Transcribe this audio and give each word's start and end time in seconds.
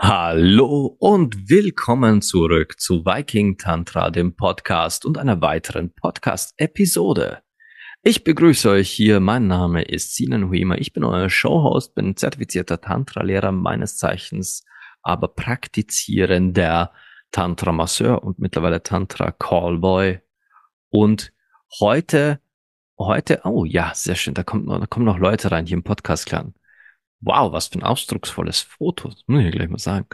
Hallo 0.00 0.96
und 0.98 1.50
willkommen 1.50 2.22
zurück 2.22 2.80
zu 2.80 3.04
Viking 3.04 3.58
Tantra, 3.58 4.10
dem 4.10 4.34
Podcast 4.34 5.04
und 5.04 5.18
einer 5.18 5.42
weiteren 5.42 5.92
Podcast-Episode. 5.92 7.43
Ich 8.06 8.22
begrüße 8.22 8.68
euch 8.68 8.90
hier. 8.90 9.18
Mein 9.18 9.46
Name 9.46 9.80
ist 9.80 10.14
Sinan 10.14 10.50
Huima. 10.50 10.74
Ich 10.74 10.92
bin 10.92 11.04
euer 11.04 11.30
Showhost, 11.30 11.94
bin 11.94 12.18
zertifizierter 12.18 12.78
Tantra-Lehrer 12.78 13.50
meines 13.50 13.96
Zeichens, 13.96 14.66
aber 15.00 15.28
praktizierender 15.28 16.92
Tantra-Masseur 17.30 18.22
und 18.22 18.38
mittlerweile 18.38 18.82
Tantra-Callboy. 18.82 20.20
Und 20.90 21.32
heute, 21.80 22.40
heute, 22.98 23.40
oh 23.44 23.64
ja, 23.64 23.92
sehr 23.94 24.16
schön, 24.16 24.34
da 24.34 24.42
kommt 24.42 24.66
noch, 24.66 24.78
da 24.80 24.84
kommen 24.84 25.06
noch 25.06 25.18
Leute 25.18 25.50
rein 25.50 25.64
hier 25.64 25.78
im 25.78 25.82
Podcast-Clan. 25.82 26.52
Wow, 27.20 27.54
was 27.54 27.68
für 27.68 27.78
ein 27.78 27.84
ausdrucksvolles 27.84 28.60
Foto, 28.60 29.12
muss 29.26 29.44
ich 29.44 29.50
gleich 29.50 29.70
mal 29.70 29.78
sagen. 29.78 30.06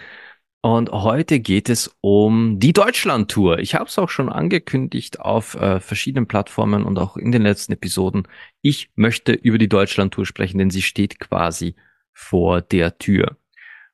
Und 0.62 0.90
heute 0.90 1.40
geht 1.40 1.70
es 1.70 1.96
um 2.02 2.58
die 2.60 2.74
Deutschland-Tour. 2.74 3.60
Ich 3.60 3.74
habe 3.74 3.86
es 3.86 3.98
auch 3.98 4.10
schon 4.10 4.28
angekündigt 4.28 5.18
auf 5.18 5.54
äh, 5.54 5.80
verschiedenen 5.80 6.26
Plattformen 6.26 6.84
und 6.84 6.98
auch 6.98 7.16
in 7.16 7.32
den 7.32 7.40
letzten 7.40 7.72
Episoden. 7.72 8.28
Ich 8.60 8.90
möchte 8.94 9.32
über 9.32 9.56
die 9.56 9.70
Deutschland-Tour 9.70 10.26
sprechen, 10.26 10.58
denn 10.58 10.68
sie 10.68 10.82
steht 10.82 11.18
quasi 11.18 11.76
vor 12.12 12.60
der 12.60 12.98
Tür. 12.98 13.38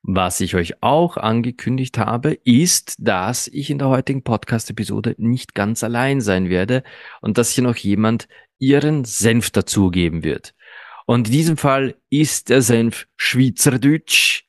Was 0.02 0.40
ich 0.40 0.56
euch 0.56 0.82
auch 0.82 1.16
angekündigt 1.16 1.98
habe, 1.98 2.32
ist, 2.32 2.96
dass 2.98 3.46
ich 3.46 3.70
in 3.70 3.78
der 3.78 3.88
heutigen 3.88 4.24
Podcast-Episode 4.24 5.14
nicht 5.18 5.54
ganz 5.54 5.84
allein 5.84 6.20
sein 6.20 6.48
werde 6.48 6.82
und 7.20 7.38
dass 7.38 7.50
hier 7.50 7.64
noch 7.64 7.76
jemand 7.76 8.26
ihren 8.58 9.04
Senf 9.04 9.50
dazugeben 9.50 10.24
wird. 10.24 10.54
Und 11.06 11.28
in 11.28 11.32
diesem 11.32 11.56
Fall 11.56 11.94
ist 12.10 12.48
der 12.48 12.62
Senf 12.62 13.06
Schweizerdeutsch. 13.16 14.42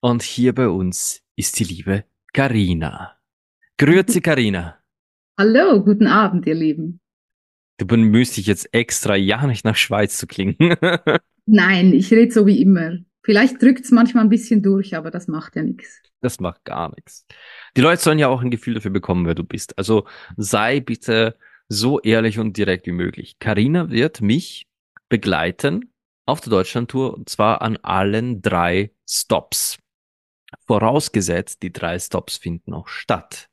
Und 0.00 0.22
hier 0.22 0.54
bei 0.54 0.68
uns 0.68 1.22
ist 1.38 1.60
die 1.60 1.64
liebe 1.64 2.04
Karina. 2.32 3.16
Grüezi, 3.78 4.20
Karina. 4.20 4.76
Hallo, 5.38 5.84
guten 5.84 6.08
Abend, 6.08 6.46
ihr 6.46 6.56
Lieben. 6.56 7.00
Du 7.76 7.86
bemühst 7.86 8.36
dich 8.36 8.46
jetzt 8.46 8.74
extra, 8.74 9.14
ja 9.14 9.46
nicht 9.46 9.64
nach 9.64 9.76
Schweiz 9.76 10.18
zu 10.18 10.26
klingen. 10.26 10.56
Nein, 11.46 11.92
ich 11.92 12.10
rede 12.10 12.32
so 12.32 12.44
wie 12.44 12.60
immer. 12.60 12.96
Vielleicht 13.22 13.62
drückt's 13.62 13.92
manchmal 13.92 14.24
ein 14.24 14.30
bisschen 14.30 14.64
durch, 14.64 14.96
aber 14.96 15.12
das 15.12 15.28
macht 15.28 15.54
ja 15.54 15.62
nichts. 15.62 16.02
Das 16.22 16.40
macht 16.40 16.64
gar 16.64 16.92
nichts. 16.96 17.24
Die 17.76 17.82
Leute 17.82 18.02
sollen 18.02 18.18
ja 18.18 18.26
auch 18.26 18.42
ein 18.42 18.50
Gefühl 18.50 18.74
dafür 18.74 18.90
bekommen, 18.90 19.24
wer 19.24 19.36
du 19.36 19.44
bist. 19.44 19.78
Also 19.78 20.08
sei 20.36 20.80
bitte 20.80 21.36
so 21.68 22.00
ehrlich 22.00 22.40
und 22.40 22.56
direkt 22.56 22.86
wie 22.86 22.92
möglich. 22.92 23.38
Karina 23.38 23.90
wird 23.90 24.20
mich 24.22 24.66
begleiten 25.08 25.92
auf 26.26 26.40
der 26.40 26.50
Deutschlandtour 26.50 27.14
und 27.14 27.28
zwar 27.28 27.62
an 27.62 27.76
allen 27.76 28.42
drei 28.42 28.90
Stops. 29.08 29.78
Vorausgesetzt, 30.66 31.62
die 31.62 31.72
drei 31.72 31.98
Stops 31.98 32.36
finden 32.36 32.72
auch 32.74 32.88
statt. 32.88 33.48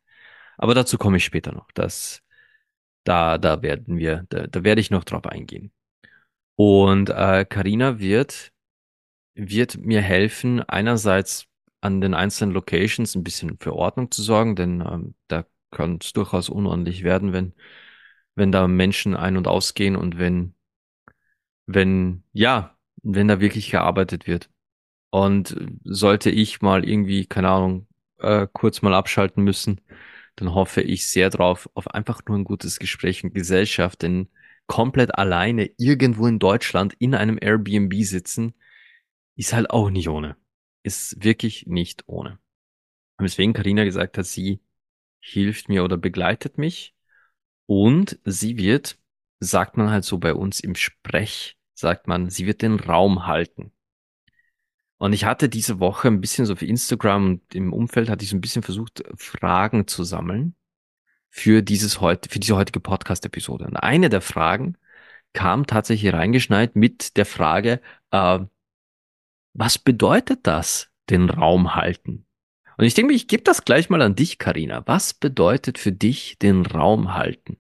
Aber 0.57 0.73
dazu 0.73 0.97
komme 0.97 1.17
ich 1.17 1.25
später 1.25 1.51
noch. 1.51 1.69
Das, 1.73 2.21
da, 3.03 3.37
da 3.37 3.61
werden 3.61 3.97
wir, 3.97 4.25
da, 4.29 4.47
da 4.47 4.63
werde 4.63 4.81
ich 4.81 4.91
noch 4.91 5.03
drauf 5.03 5.25
eingehen. 5.25 5.71
Und 6.55 7.09
äh, 7.09 7.45
Carina 7.45 7.99
wird, 7.99 8.53
wird 9.35 9.77
mir 9.77 10.01
helfen, 10.01 10.61
einerseits 10.61 11.47
an 11.81 12.01
den 12.01 12.13
einzelnen 12.13 12.53
Locations 12.53 13.15
ein 13.15 13.23
bisschen 13.23 13.57
für 13.59 13.73
Ordnung 13.73 14.11
zu 14.11 14.23
sorgen, 14.23 14.55
denn 14.55 14.81
ähm, 14.81 15.15
da 15.27 15.45
kann 15.71 15.99
es 16.01 16.13
durchaus 16.13 16.49
unordentlich 16.49 17.03
werden, 17.03 17.33
wenn, 17.33 17.53
wenn 18.35 18.51
da 18.51 18.67
Menschen 18.67 19.15
ein- 19.15 19.37
und 19.37 19.47
ausgehen 19.47 19.95
und 19.97 20.17
wenn 20.17 20.55
wenn, 21.67 22.23
ja, 22.33 22.77
wenn 23.03 23.27
da 23.27 23.39
wirklich 23.39 23.71
gearbeitet 23.71 24.27
wird. 24.27 24.49
Und 25.15 25.55
sollte 25.85 26.29
ich 26.29 26.61
mal 26.61 26.83
irgendwie, 26.83 27.25
keine 27.25 27.49
Ahnung, 27.49 27.87
äh, 28.19 28.47
kurz 28.51 28.81
mal 28.81 28.93
abschalten 28.93 29.45
müssen, 29.45 29.79
dann 30.35 30.53
hoffe 30.53 30.81
ich 30.81 31.07
sehr 31.07 31.29
drauf, 31.29 31.69
auf 31.73 31.87
einfach 31.87 32.21
nur 32.27 32.37
ein 32.37 32.43
gutes 32.43 32.79
Gespräch 32.79 33.23
und 33.23 33.33
Gesellschaft, 33.33 34.01
denn 34.01 34.27
komplett 34.67 35.17
alleine 35.17 35.71
irgendwo 35.77 36.27
in 36.27 36.37
Deutschland 36.39 36.95
in 36.99 37.15
einem 37.15 37.37
Airbnb 37.41 37.93
sitzen, 38.03 38.55
ist 39.37 39.53
halt 39.53 39.69
auch 39.69 39.89
nicht 39.89 40.09
ohne. 40.09 40.35
Ist 40.83 41.23
wirklich 41.23 41.65
nicht 41.65 42.03
ohne. 42.07 42.39
Und 43.17 43.23
deswegen 43.23 43.53
Karina 43.53 43.85
gesagt 43.85 44.17
hat, 44.17 44.25
sie 44.25 44.59
hilft 45.21 45.69
mir 45.69 45.85
oder 45.85 45.95
begleitet 45.95 46.57
mich 46.57 46.93
und 47.67 48.19
sie 48.25 48.57
wird 48.57 48.97
sagt 49.39 49.77
man 49.77 49.91
halt 49.91 50.03
so 50.03 50.17
bei 50.17 50.33
uns 50.33 50.59
im 50.59 50.75
Sprech, 50.75 51.57
sagt 51.73 52.07
man, 52.07 52.29
sie 52.29 52.47
wird 52.47 52.61
den 52.61 52.79
Raum 52.79 53.27
halten. 53.27 53.71
Und 54.97 55.13
ich 55.13 55.25
hatte 55.25 55.49
diese 55.49 55.79
Woche 55.79 56.07
ein 56.07 56.21
bisschen 56.21 56.45
so 56.45 56.55
für 56.55 56.65
Instagram 56.65 57.25
und 57.25 57.55
im 57.55 57.73
Umfeld 57.73 58.09
hatte 58.09 58.23
ich 58.23 58.29
so 58.29 58.37
ein 58.37 58.41
bisschen 58.41 58.63
versucht, 58.63 59.03
Fragen 59.17 59.87
zu 59.87 60.03
sammeln 60.03 60.55
für 61.29 61.61
dieses 61.61 61.99
heute, 61.99 62.29
für 62.29 62.39
diese 62.39 62.55
heutige 62.55 62.79
Podcast-Episode. 62.79 63.65
Und 63.65 63.75
eine 63.75 64.09
der 64.09 64.21
Fragen 64.21 64.77
kam 65.33 65.67
tatsächlich 65.67 66.13
reingeschneit 66.13 66.75
mit 66.77 67.17
der 67.17 67.25
Frage, 67.25 67.81
äh, 68.11 68.39
was 69.53 69.77
bedeutet 69.77 70.47
das, 70.47 70.89
den 71.09 71.29
Raum 71.29 71.75
halten? 71.75 72.25
Und 72.77 72.85
ich 72.85 72.93
denke, 72.93 73.13
ich 73.13 73.27
gebe 73.27 73.43
das 73.43 73.63
gleich 73.63 73.89
mal 73.89 74.01
an 74.01 74.15
dich, 74.15 74.37
Karina. 74.37 74.83
Was 74.85 75.13
bedeutet 75.13 75.77
für 75.77 75.91
dich 75.91 76.37
den 76.39 76.65
Raum 76.65 77.13
halten? 77.13 77.57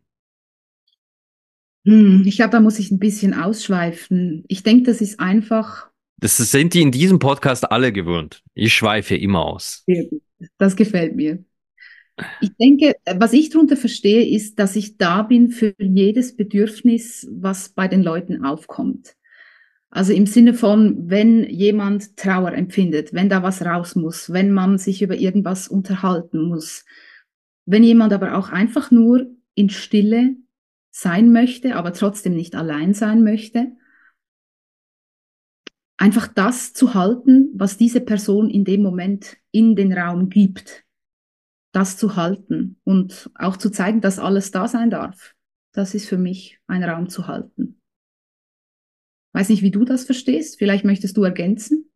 Hm, 1.85 2.23
ich 2.25 2.37
glaube, 2.37 2.51
da 2.51 2.59
muss 2.59 2.79
ich 2.79 2.91
ein 2.91 2.99
bisschen 2.99 3.33
ausschweifen. 3.33 4.43
Ich 4.47 4.63
denke, 4.63 4.83
das 4.83 5.01
ist 5.01 5.19
einfach. 5.19 5.89
Das 6.17 6.37
sind 6.37 6.73
die 6.73 6.81
in 6.81 6.91
diesem 6.91 7.19
Podcast 7.19 7.69
alle 7.71 7.91
gewöhnt. 7.91 8.41
Ich 8.53 8.73
schweife 8.73 9.15
immer 9.15 9.45
aus. 9.45 9.85
Das 10.57 10.75
gefällt 10.75 11.15
mir. 11.15 11.43
Ich 12.39 12.51
denke, 12.55 12.95
was 13.17 13.33
ich 13.33 13.49
darunter 13.49 13.75
verstehe, 13.75 14.25
ist, 14.25 14.57
dass 14.57 14.75
ich 14.77 14.97
da 14.97 15.23
bin 15.23 15.49
für 15.49 15.75
jedes 15.79 16.35
Bedürfnis, 16.35 17.27
was 17.29 17.69
bei 17.69 17.87
den 17.89 18.03
Leuten 18.03 18.45
aufkommt. 18.45 19.15
Also 19.89 20.13
im 20.13 20.25
Sinne 20.25 20.53
von, 20.53 21.09
wenn 21.09 21.43
jemand 21.49 22.17
Trauer 22.17 22.53
empfindet, 22.53 23.13
wenn 23.13 23.29
da 23.29 23.43
was 23.43 23.63
raus 23.65 23.95
muss, 23.95 24.31
wenn 24.31 24.51
man 24.51 24.77
sich 24.77 25.01
über 25.01 25.15
irgendwas 25.15 25.67
unterhalten 25.67 26.41
muss, 26.41 26.85
wenn 27.65 27.83
jemand 27.83 28.13
aber 28.13 28.37
auch 28.37 28.49
einfach 28.49 28.91
nur 28.91 29.27
in 29.53 29.69
Stille 29.69 30.35
sein 30.91 31.31
möchte, 31.31 31.75
aber 31.75 31.93
trotzdem 31.93 32.35
nicht 32.35 32.55
allein 32.55 32.93
sein 32.93 33.23
möchte. 33.23 33.71
Einfach 35.97 36.27
das 36.27 36.73
zu 36.73 36.93
halten, 36.93 37.51
was 37.55 37.77
diese 37.77 38.01
Person 38.01 38.49
in 38.49 38.65
dem 38.65 38.81
Moment 38.81 39.37
in 39.51 39.75
den 39.75 39.93
Raum 39.93 40.29
gibt. 40.29 40.83
Das 41.71 41.97
zu 41.97 42.15
halten 42.15 42.79
und 42.83 43.29
auch 43.35 43.57
zu 43.57 43.69
zeigen, 43.69 44.01
dass 44.01 44.19
alles 44.19 44.51
da 44.51 44.67
sein 44.67 44.89
darf. 44.89 45.35
Das 45.73 45.93
ist 45.93 46.07
für 46.07 46.17
mich 46.17 46.59
ein 46.67 46.83
Raum 46.83 47.09
zu 47.09 47.27
halten. 47.27 47.81
Weiß 49.33 49.49
nicht, 49.49 49.61
wie 49.61 49.71
du 49.71 49.83
das 49.83 50.05
verstehst. 50.05 50.57
Vielleicht 50.57 50.85
möchtest 50.85 51.17
du 51.17 51.23
ergänzen. 51.23 51.91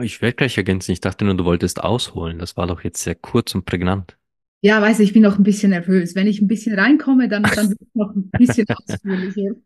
Ich 0.00 0.22
werde 0.22 0.36
gleich 0.36 0.56
ergänzen. 0.56 0.92
Ich 0.92 1.00
dachte 1.00 1.24
nur, 1.24 1.36
du 1.36 1.44
wolltest 1.44 1.82
ausholen. 1.82 2.38
Das 2.38 2.56
war 2.56 2.66
doch 2.66 2.82
jetzt 2.84 3.02
sehr 3.02 3.14
kurz 3.14 3.54
und 3.54 3.66
prägnant. 3.66 4.16
Ja, 4.60 4.80
weiß 4.80 5.00
ich, 5.00 5.08
ich 5.08 5.12
bin 5.12 5.22
noch 5.22 5.38
ein 5.38 5.42
bisschen 5.42 5.70
nervös. 5.70 6.14
Wenn 6.14 6.26
ich 6.26 6.40
ein 6.40 6.48
bisschen 6.48 6.78
reinkomme, 6.78 7.28
dann, 7.28 7.42
dann 7.42 7.68
wird 7.70 7.82
es 7.82 7.94
noch 7.94 8.14
ein 8.14 8.30
bisschen 8.30 8.66
ausführlicher. 8.68 9.56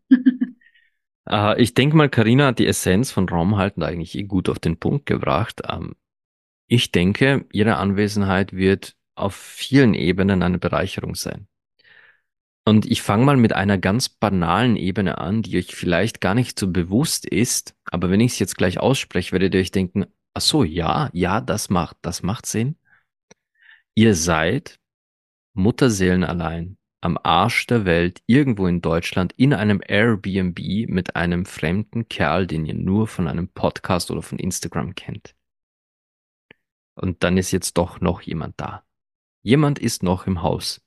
Uh, 1.29 1.53
ich 1.57 1.73
denke 1.73 1.95
mal, 1.95 2.09
Karina 2.09 2.47
hat 2.47 2.59
die 2.59 2.67
Essenz 2.67 3.11
von 3.11 3.27
Raumhalten 3.27 3.83
eigentlich 3.83 4.15
eh 4.15 4.23
gut 4.23 4.49
auf 4.49 4.59
den 4.59 4.77
Punkt 4.77 5.05
gebracht. 5.05 5.61
Ähm, 5.69 5.95
ich 6.67 6.91
denke, 6.91 7.45
ihre 7.51 7.75
Anwesenheit 7.77 8.53
wird 8.53 8.95
auf 9.15 9.35
vielen 9.35 9.93
Ebenen 9.93 10.41
eine 10.43 10.59
Bereicherung 10.59 11.15
sein. 11.15 11.47
Und 12.65 12.85
ich 12.85 13.01
fange 13.01 13.25
mal 13.25 13.37
mit 13.37 13.53
einer 13.53 13.77
ganz 13.77 14.07
banalen 14.07 14.77
Ebene 14.77 15.17
an, 15.17 15.41
die 15.41 15.57
euch 15.57 15.75
vielleicht 15.75 16.21
gar 16.21 16.33
nicht 16.33 16.57
so 16.57 16.71
bewusst 16.71 17.25
ist, 17.25 17.75
aber 17.85 18.09
wenn 18.09 18.21
ich 18.21 18.33
es 18.33 18.39
jetzt 18.39 18.57
gleich 18.57 18.79
ausspreche, 18.79 19.33
werdet 19.33 19.53
ihr 19.53 19.59
euch 19.59 19.71
denken, 19.71 20.05
ach 20.33 20.41
so, 20.41 20.63
ja, 20.63 21.09
ja, 21.13 21.41
das 21.41 21.69
macht, 21.69 21.97
das 22.01 22.23
macht 22.23 22.45
Sinn. 22.45 22.77
Ihr 23.95 24.15
seid 24.15 24.79
Mutterseelen 25.53 26.23
allein, 26.23 26.77
am 27.03 27.19
Arsch 27.21 27.67
der 27.67 27.83
Welt, 27.83 28.23
irgendwo 28.27 28.65
in 28.65 28.79
Deutschland, 28.79 29.33
in 29.33 29.53
einem 29.53 29.81
Airbnb 29.85 30.87
mit 30.87 31.17
einem 31.17 31.45
fremden 31.45 32.07
Kerl, 32.07 32.47
den 32.47 32.65
ihr 32.65 32.75
nur 32.75 33.07
von 33.07 33.27
einem 33.27 33.49
Podcast 33.49 34.09
oder 34.09 34.21
von 34.21 34.39
Instagram 34.39 34.95
kennt. 34.95 35.35
Und 36.95 37.23
dann 37.23 37.35
ist 37.35 37.51
jetzt 37.51 37.77
doch 37.77 37.99
noch 37.99 38.21
jemand 38.21 38.53
da. 38.57 38.85
Jemand 39.41 39.79
ist 39.79 40.01
noch 40.01 40.27
im 40.27 40.41
Haus. 40.43 40.81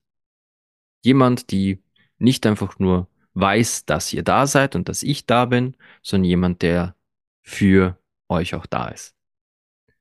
Jemand, 1.04 1.50
die 1.50 1.82
nicht 2.16 2.46
einfach 2.46 2.78
nur 2.78 3.08
weiß, 3.34 3.84
dass 3.84 4.10
ihr 4.14 4.22
da 4.22 4.46
seid 4.46 4.74
und 4.74 4.88
dass 4.88 5.02
ich 5.02 5.26
da 5.26 5.44
bin, 5.44 5.76
sondern 6.02 6.24
jemand, 6.24 6.62
der 6.62 6.96
für 7.42 7.98
euch 8.28 8.54
auch 8.54 8.64
da 8.64 8.88
ist. 8.88 9.14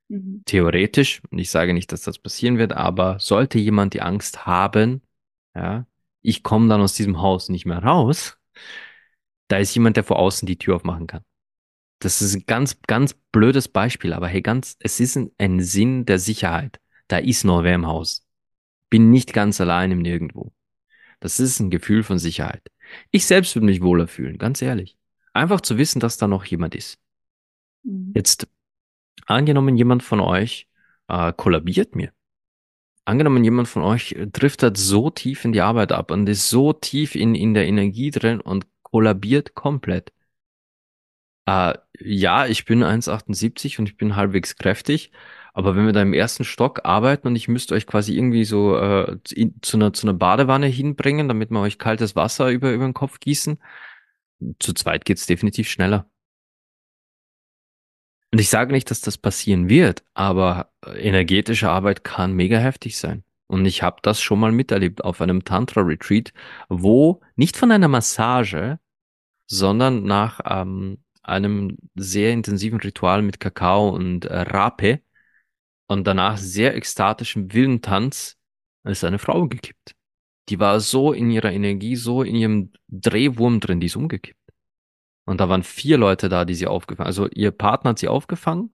Mhm. 0.08 0.42
Theoretisch, 0.46 1.20
und 1.30 1.38
ich 1.38 1.50
sage 1.50 1.74
nicht, 1.74 1.92
dass 1.92 2.00
das 2.00 2.18
passieren 2.18 2.56
wird, 2.56 2.72
aber 2.72 3.18
sollte 3.20 3.58
jemand 3.58 3.92
die 3.92 4.00
Angst 4.00 4.46
haben, 4.46 5.02
ja, 5.54 5.86
ich 6.26 6.42
komme 6.42 6.68
dann 6.68 6.80
aus 6.80 6.94
diesem 6.94 7.20
Haus 7.22 7.48
nicht 7.48 7.66
mehr 7.66 7.78
raus, 7.78 8.36
da 9.48 9.58
ist 9.58 9.74
jemand, 9.74 9.96
der 9.96 10.02
vor 10.02 10.18
außen 10.18 10.44
die 10.46 10.58
Tür 10.58 10.76
aufmachen 10.76 11.06
kann. 11.06 11.24
Das 12.00 12.20
ist 12.20 12.34
ein 12.34 12.44
ganz, 12.46 12.80
ganz 12.82 13.14
blödes 13.30 13.68
Beispiel, 13.68 14.12
aber 14.12 14.26
hey, 14.26 14.42
ganz, 14.42 14.76
es 14.80 14.98
ist 14.98 15.16
ein, 15.16 15.30
ein 15.38 15.60
Sinn 15.60 16.04
der 16.04 16.18
Sicherheit. 16.18 16.80
Da 17.06 17.18
ist 17.18 17.44
noch 17.44 17.62
wer 17.62 17.76
im 17.76 17.86
Haus. 17.86 18.26
Bin 18.90 19.10
nicht 19.10 19.32
ganz 19.32 19.60
allein 19.60 19.92
im 19.92 20.00
Nirgendwo. 20.00 20.52
Das 21.20 21.38
ist 21.38 21.60
ein 21.60 21.70
Gefühl 21.70 22.02
von 22.02 22.18
Sicherheit. 22.18 22.62
Ich 23.12 23.26
selbst 23.26 23.54
würde 23.54 23.66
mich 23.66 23.80
wohler 23.80 24.08
fühlen, 24.08 24.36
ganz 24.36 24.60
ehrlich. 24.60 24.98
Einfach 25.32 25.60
zu 25.60 25.78
wissen, 25.78 26.00
dass 26.00 26.16
da 26.16 26.26
noch 26.26 26.44
jemand 26.44 26.74
ist. 26.74 26.98
Mhm. 27.84 28.12
Jetzt 28.14 28.48
angenommen, 29.26 29.76
jemand 29.76 30.02
von 30.02 30.20
euch 30.20 30.68
äh, 31.08 31.32
kollabiert 31.32 31.94
mir. 31.94 32.12
Angenommen, 33.06 33.44
jemand 33.44 33.68
von 33.68 33.82
euch 33.82 34.16
driftet 34.32 34.76
so 34.76 35.10
tief 35.10 35.44
in 35.44 35.52
die 35.52 35.60
Arbeit 35.60 35.92
ab 35.92 36.10
und 36.10 36.28
ist 36.28 36.50
so 36.50 36.72
tief 36.72 37.14
in, 37.14 37.36
in 37.36 37.54
der 37.54 37.66
Energie 37.66 38.10
drin 38.10 38.40
und 38.40 38.66
kollabiert 38.82 39.54
komplett. 39.54 40.12
Äh, 41.46 41.74
ja, 42.00 42.46
ich 42.46 42.64
bin 42.64 42.82
1,78 42.82 43.78
und 43.78 43.88
ich 43.88 43.96
bin 43.96 44.16
halbwegs 44.16 44.56
kräftig, 44.56 45.12
aber 45.54 45.76
wenn 45.76 45.86
wir 45.86 45.92
da 45.92 46.02
im 46.02 46.14
ersten 46.14 46.44
Stock 46.44 46.80
arbeiten 46.84 47.28
und 47.28 47.36
ich 47.36 47.46
müsste 47.46 47.74
euch 47.76 47.86
quasi 47.86 48.16
irgendwie 48.16 48.44
so 48.44 48.76
äh, 48.76 49.18
zu, 49.62 49.76
einer, 49.76 49.92
zu 49.92 50.06
einer 50.08 50.18
Badewanne 50.18 50.66
hinbringen, 50.66 51.28
damit 51.28 51.50
wir 51.50 51.60
euch 51.60 51.78
kaltes 51.78 52.16
Wasser 52.16 52.50
über, 52.50 52.72
über 52.72 52.84
den 52.84 52.94
Kopf 52.94 53.20
gießen, 53.20 53.58
zu 54.58 54.72
zweit 54.74 55.04
geht's 55.04 55.26
definitiv 55.26 55.68
schneller. 55.68 56.10
Und 58.36 58.40
ich 58.40 58.50
sage 58.50 58.70
nicht, 58.74 58.90
dass 58.90 59.00
das 59.00 59.16
passieren 59.16 59.70
wird, 59.70 60.04
aber 60.12 60.70
äh, 60.84 60.90
energetische 61.08 61.70
Arbeit 61.70 62.04
kann 62.04 62.34
mega 62.34 62.58
heftig 62.58 62.98
sein. 62.98 63.24
Und 63.46 63.64
ich 63.64 63.82
habe 63.82 63.96
das 64.02 64.20
schon 64.20 64.38
mal 64.38 64.52
miterlebt 64.52 65.02
auf 65.02 65.22
einem 65.22 65.42
Tantra-Retreat, 65.42 66.34
wo 66.68 67.22
nicht 67.34 67.56
von 67.56 67.72
einer 67.72 67.88
Massage, 67.88 68.78
sondern 69.46 70.02
nach 70.02 70.40
ähm, 70.44 70.98
einem 71.22 71.78
sehr 71.94 72.34
intensiven 72.34 72.78
Ritual 72.78 73.22
mit 73.22 73.40
Kakao 73.40 73.88
und 73.88 74.26
äh, 74.26 74.40
Rape 74.40 75.00
und 75.86 76.06
danach 76.06 76.36
sehr 76.36 76.76
ekstatischem 76.76 77.54
Willentanz 77.54 78.36
ist 78.84 79.02
eine 79.02 79.18
Frau 79.18 79.48
gekippt. 79.48 79.94
Die 80.50 80.60
war 80.60 80.80
so 80.80 81.14
in 81.14 81.30
ihrer 81.30 81.52
Energie, 81.52 81.96
so 81.96 82.22
in 82.22 82.34
ihrem 82.34 82.72
Drehwurm 82.88 83.60
drin, 83.60 83.80
die 83.80 83.86
ist 83.86 83.96
umgekippt. 83.96 84.45
Und 85.26 85.40
da 85.40 85.48
waren 85.48 85.62
vier 85.64 85.98
Leute 85.98 86.28
da, 86.28 86.44
die 86.44 86.54
sie 86.54 86.66
aufgefangen 86.66 87.06
Also 87.06 87.28
ihr 87.28 87.50
Partner 87.50 87.90
hat 87.90 87.98
sie 87.98 88.08
aufgefangen 88.08 88.72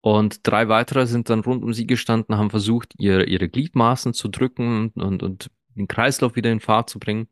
und 0.00 0.46
drei 0.46 0.68
weitere 0.68 1.06
sind 1.06 1.30
dann 1.30 1.40
rund 1.40 1.64
um 1.64 1.72
sie 1.74 1.86
gestanden, 1.86 2.36
haben 2.38 2.50
versucht, 2.50 2.94
ihre, 2.98 3.24
ihre 3.24 3.48
Gliedmaßen 3.48 4.14
zu 4.14 4.28
drücken 4.28 4.90
und, 4.90 5.22
und 5.22 5.50
den 5.74 5.88
Kreislauf 5.88 6.36
wieder 6.36 6.52
in 6.52 6.60
Fahrt 6.60 6.90
zu 6.90 6.98
bringen. 6.98 7.28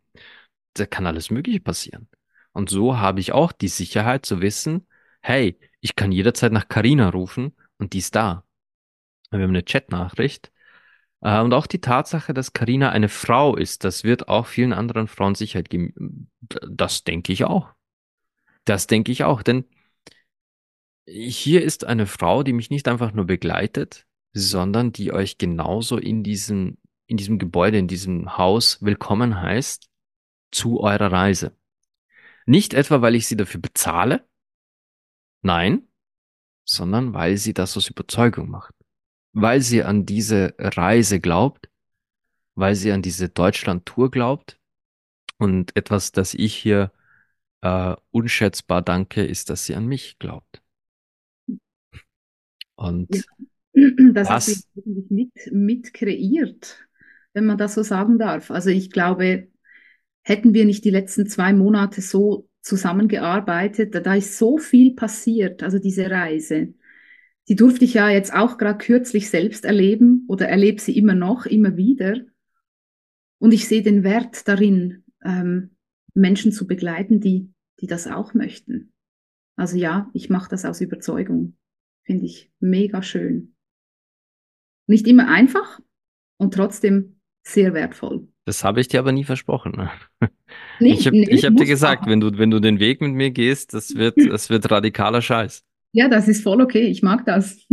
Da 0.74 0.86
kann 0.86 1.06
alles 1.06 1.30
Mögliche 1.30 1.60
passieren. 1.60 2.08
Und 2.52 2.70
so 2.70 2.98
habe 2.98 3.20
ich 3.20 3.32
auch 3.32 3.52
die 3.52 3.68
Sicherheit 3.68 4.26
zu 4.26 4.40
wissen, 4.40 4.86
hey, 5.20 5.58
ich 5.80 5.96
kann 5.96 6.12
jederzeit 6.12 6.52
nach 6.52 6.68
Carina 6.68 7.10
rufen 7.10 7.56
und 7.78 7.92
die 7.92 7.98
ist 7.98 8.14
da. 8.14 8.44
Wir 9.30 9.40
haben 9.42 9.50
eine 9.50 9.62
Chatnachricht. 9.62 10.52
Äh, 11.20 11.40
und 11.40 11.52
auch 11.54 11.66
die 11.66 11.80
Tatsache, 11.80 12.34
dass 12.34 12.52
Carina 12.52 12.90
eine 12.90 13.08
Frau 13.08 13.56
ist, 13.56 13.84
das 13.84 14.04
wird 14.04 14.28
auch 14.28 14.46
vielen 14.46 14.72
anderen 14.72 15.08
Frauen 15.08 15.34
Sicherheit 15.34 15.70
geben. 15.70 16.30
Das 16.68 17.04
denke 17.04 17.32
ich 17.32 17.44
auch. 17.44 17.75
Das 18.66 18.88
denke 18.88 19.12
ich 19.12 19.24
auch, 19.24 19.42
denn 19.42 19.64
hier 21.08 21.62
ist 21.62 21.84
eine 21.84 22.06
Frau, 22.06 22.42
die 22.42 22.52
mich 22.52 22.68
nicht 22.68 22.88
einfach 22.88 23.12
nur 23.12 23.24
begleitet, 23.24 24.06
sondern 24.32 24.92
die 24.92 25.12
euch 25.12 25.38
genauso 25.38 25.96
in 25.96 26.24
diesem, 26.24 26.76
in 27.06 27.16
diesem 27.16 27.38
Gebäude, 27.38 27.78
in 27.78 27.86
diesem 27.86 28.36
Haus 28.36 28.82
willkommen 28.82 29.40
heißt 29.40 29.88
zu 30.50 30.80
eurer 30.80 31.12
Reise. 31.12 31.56
Nicht 32.44 32.74
etwa, 32.74 33.02
weil 33.02 33.14
ich 33.14 33.28
sie 33.28 33.36
dafür 33.36 33.60
bezahle, 33.60 34.28
nein, 35.42 35.86
sondern 36.64 37.14
weil 37.14 37.36
sie 37.36 37.54
das 37.54 37.76
aus 37.76 37.88
Überzeugung 37.88 38.50
macht. 38.50 38.74
Weil 39.32 39.60
sie 39.60 39.84
an 39.84 40.06
diese 40.06 40.54
Reise 40.58 41.20
glaubt, 41.20 41.70
weil 42.56 42.74
sie 42.74 42.90
an 42.90 43.02
diese 43.02 43.28
Deutschland-Tour 43.28 44.10
glaubt 44.10 44.58
und 45.38 45.76
etwas, 45.76 46.10
das 46.10 46.34
ich 46.34 46.56
hier 46.56 46.90
äh, 47.62 47.94
unschätzbar 48.10 48.82
danke, 48.82 49.24
ist, 49.24 49.50
dass 49.50 49.66
sie 49.66 49.74
an 49.74 49.86
mich 49.86 50.18
glaubt. 50.18 50.62
Und 52.76 53.14
ja, 53.14 53.22
das, 54.12 54.28
das 54.28 54.68
du 54.74 55.06
mit, 55.10 55.32
mit 55.50 55.94
kreiert, 55.94 56.78
wenn 57.32 57.46
man 57.46 57.58
das 57.58 57.74
so 57.74 57.82
sagen 57.82 58.18
darf. 58.18 58.50
Also 58.50 58.70
ich 58.70 58.90
glaube, 58.90 59.48
hätten 60.22 60.54
wir 60.54 60.64
nicht 60.64 60.84
die 60.84 60.90
letzten 60.90 61.26
zwei 61.26 61.52
Monate 61.52 62.00
so 62.00 62.48
zusammengearbeitet, 62.60 63.94
da, 63.94 64.00
da 64.00 64.14
ist 64.14 64.38
so 64.38 64.58
viel 64.58 64.94
passiert, 64.94 65.62
also 65.62 65.78
diese 65.78 66.10
Reise. 66.10 66.74
Die 67.48 67.54
durfte 67.54 67.84
ich 67.84 67.94
ja 67.94 68.10
jetzt 68.10 68.34
auch 68.34 68.58
gerade 68.58 68.78
kürzlich 68.78 69.30
selbst 69.30 69.64
erleben 69.64 70.24
oder 70.26 70.48
erlebe 70.48 70.80
sie 70.80 70.98
immer 70.98 71.14
noch, 71.14 71.46
immer 71.46 71.76
wieder. 71.76 72.20
Und 73.38 73.52
ich 73.52 73.68
sehe 73.68 73.82
den 73.82 74.02
Wert 74.02 74.48
darin, 74.48 75.04
ähm, 75.24 75.75
Menschen 76.16 76.50
zu 76.50 76.66
begleiten, 76.66 77.20
die, 77.20 77.52
die 77.80 77.86
das 77.86 78.06
auch 78.06 78.34
möchten. 78.34 78.92
Also 79.56 79.76
ja, 79.76 80.10
ich 80.12 80.28
mache 80.28 80.50
das 80.50 80.64
aus 80.64 80.80
Überzeugung. 80.80 81.56
Finde 82.04 82.24
ich 82.26 82.50
mega 82.60 83.02
schön. 83.02 83.54
Nicht 84.86 85.06
immer 85.06 85.28
einfach 85.28 85.80
und 86.38 86.54
trotzdem 86.54 87.20
sehr 87.42 87.74
wertvoll. 87.74 88.28
Das 88.44 88.64
habe 88.64 88.80
ich 88.80 88.88
dir 88.88 89.00
aber 89.00 89.12
nie 89.12 89.24
versprochen. 89.24 89.72
Ne? 89.72 89.90
Nee, 90.78 90.92
ich 90.92 91.06
habe 91.06 91.16
nee, 91.16 91.38
hab 91.38 91.56
dir 91.56 91.64
gesagt, 91.64 92.06
wenn 92.06 92.20
du, 92.20 92.38
wenn 92.38 92.50
du 92.50 92.60
den 92.60 92.78
Weg 92.78 93.00
mit 93.00 93.12
mir 93.12 93.30
gehst, 93.30 93.74
das 93.74 93.94
wird, 93.96 94.16
das 94.30 94.50
wird 94.50 94.70
radikaler 94.70 95.22
Scheiß. 95.22 95.64
Ja, 95.92 96.08
das 96.08 96.28
ist 96.28 96.42
voll 96.42 96.60
okay. 96.60 96.86
Ich 96.86 97.02
mag 97.02 97.24
das. 97.24 97.66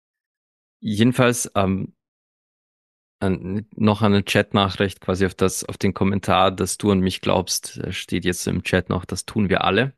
Jedenfalls 0.80 1.50
ähm, 1.54 1.92
an, 3.20 3.66
noch 3.74 4.02
eine 4.02 4.22
Chatnachricht 4.22 5.00
quasi 5.00 5.26
auf 5.26 5.34
das, 5.34 5.64
auf 5.64 5.78
den 5.78 5.94
Kommentar, 5.94 6.50
dass 6.50 6.78
du 6.78 6.90
an 6.90 7.00
mich 7.00 7.20
glaubst, 7.20 7.80
steht 7.90 8.24
jetzt 8.24 8.46
im 8.46 8.62
Chat 8.62 8.88
noch, 8.88 9.04
das 9.04 9.24
tun 9.24 9.48
wir 9.48 9.64
alle. 9.64 9.94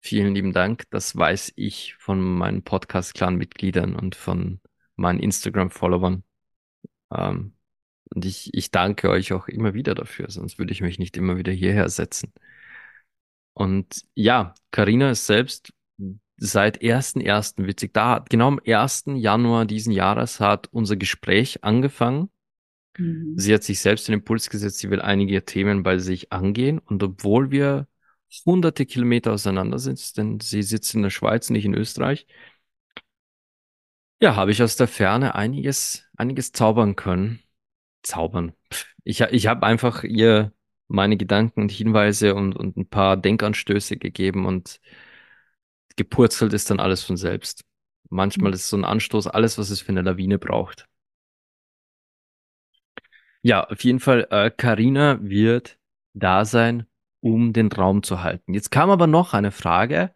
Vielen 0.00 0.34
lieben 0.34 0.52
Dank. 0.52 0.84
Das 0.90 1.16
weiß 1.16 1.54
ich 1.56 1.94
von 1.98 2.20
meinen 2.20 2.62
Podcast-Clan-Mitgliedern 2.62 3.96
und 3.96 4.14
von 4.14 4.60
meinen 4.96 5.18
Instagram-Followern. 5.18 6.22
Ähm, 7.10 7.54
und 8.10 8.24
ich, 8.24 8.52
ich 8.54 8.70
danke 8.70 9.10
euch 9.10 9.32
auch 9.32 9.48
immer 9.48 9.74
wieder 9.74 9.94
dafür, 9.94 10.30
sonst 10.30 10.58
würde 10.58 10.72
ich 10.72 10.80
mich 10.80 10.98
nicht 10.98 11.16
immer 11.16 11.36
wieder 11.36 11.52
hierher 11.52 11.88
setzen. 11.88 12.32
Und 13.54 14.02
ja, 14.14 14.54
Karina 14.70 15.10
ist 15.10 15.26
selbst 15.26 15.72
seit 16.36 16.82
1.1. 16.82 17.66
witzig, 17.66 17.92
da 17.92 18.24
genau 18.28 18.48
am 18.48 18.60
1. 18.64 19.04
Januar 19.14 19.64
diesen 19.66 19.92
Jahres 19.92 20.40
hat 20.40 20.68
unser 20.72 20.96
Gespräch 20.96 21.62
angefangen. 21.64 22.30
Mhm. 22.98 23.34
Sie 23.36 23.54
hat 23.54 23.62
sich 23.62 23.80
selbst 23.80 24.08
den 24.08 24.14
Impuls 24.14 24.50
gesetzt, 24.50 24.78
sie 24.78 24.90
will 24.90 25.00
einige 25.00 25.44
Themen 25.44 25.82
bei 25.82 25.98
sich 25.98 26.32
angehen. 26.32 26.78
Und 26.78 27.02
obwohl 27.02 27.50
wir 27.50 27.86
hunderte 28.44 28.86
Kilometer 28.86 29.32
auseinander 29.32 29.78
sind, 29.78 30.16
denn 30.16 30.40
sie 30.40 30.62
sitzt 30.62 30.94
in 30.94 31.02
der 31.02 31.10
Schweiz, 31.10 31.50
nicht 31.50 31.64
in 31.64 31.74
Österreich, 31.74 32.26
ja, 34.20 34.36
habe 34.36 34.52
ich 34.52 34.62
aus 34.62 34.76
der 34.76 34.88
Ferne 34.88 35.34
einiges, 35.34 36.04
einiges 36.16 36.52
zaubern 36.52 36.96
können. 36.96 37.42
Zaubern. 38.02 38.52
Ich, 39.02 39.20
ich 39.20 39.46
habe 39.46 39.66
einfach 39.66 40.04
ihr 40.04 40.52
meine 40.88 41.16
Gedanken 41.16 41.62
und 41.62 41.70
Hinweise 41.70 42.34
und, 42.34 42.56
und 42.56 42.76
ein 42.76 42.88
paar 42.88 43.16
Denkanstöße 43.16 43.96
gegeben 43.96 44.46
und 44.46 44.80
gepurzelt 45.96 46.52
ist 46.52 46.70
dann 46.70 46.80
alles 46.80 47.02
von 47.02 47.16
selbst. 47.16 47.64
Manchmal 48.10 48.50
mhm. 48.50 48.54
ist 48.54 48.68
so 48.68 48.76
ein 48.76 48.84
Anstoß 48.84 49.26
alles, 49.28 49.58
was 49.58 49.70
es 49.70 49.80
für 49.80 49.90
eine 49.90 50.02
Lawine 50.02 50.38
braucht. 50.38 50.86
Ja, 53.42 53.64
auf 53.68 53.84
jeden 53.84 54.00
Fall, 54.00 54.26
äh, 54.30 54.50
Carina 54.50 55.18
wird 55.20 55.78
da 56.14 56.44
sein, 56.44 56.86
um 57.20 57.52
den 57.52 57.70
Raum 57.70 58.02
zu 58.02 58.22
halten. 58.22 58.54
Jetzt 58.54 58.70
kam 58.70 58.90
aber 58.90 59.06
noch 59.06 59.34
eine 59.34 59.50
Frage. 59.50 60.14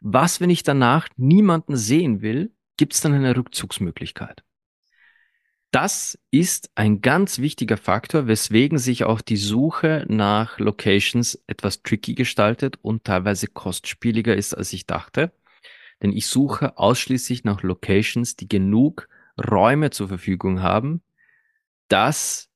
Was, 0.00 0.40
wenn 0.40 0.50
ich 0.50 0.62
danach 0.62 1.08
niemanden 1.16 1.76
sehen 1.76 2.22
will? 2.22 2.54
Gibt 2.76 2.94
es 2.94 3.00
dann 3.02 3.12
eine 3.12 3.36
Rückzugsmöglichkeit? 3.36 4.42
Das 5.70 6.18
ist 6.32 6.70
ein 6.74 7.00
ganz 7.00 7.38
wichtiger 7.38 7.76
Faktor, 7.76 8.26
weswegen 8.26 8.78
sich 8.78 9.04
auch 9.04 9.20
die 9.20 9.36
Suche 9.36 10.04
nach 10.08 10.58
Locations 10.58 11.40
etwas 11.46 11.84
tricky 11.84 12.14
gestaltet 12.14 12.76
und 12.82 13.04
teilweise 13.04 13.46
kostspieliger 13.46 14.34
ist, 14.34 14.52
als 14.52 14.72
ich 14.72 14.86
dachte. 14.86 15.32
Denn 16.02 16.12
ich 16.12 16.26
suche 16.26 16.76
ausschließlich 16.76 17.44
nach 17.44 17.62
Locations, 17.62 18.34
die 18.34 18.48
genug 18.48 19.08
Räume 19.38 19.90
zur 19.90 20.08
Verfügung 20.08 20.60
haben, 20.60 21.02
dass 21.86 22.48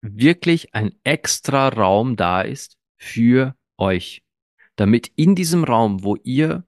wirklich 0.00 0.74
ein 0.74 0.94
extra 1.02 1.68
Raum 1.68 2.14
da 2.14 2.42
ist 2.42 2.76
für 2.96 3.56
euch. 3.78 4.22
Damit 4.76 5.10
in 5.16 5.34
diesem 5.34 5.64
Raum, 5.64 6.04
wo 6.04 6.14
ihr 6.22 6.67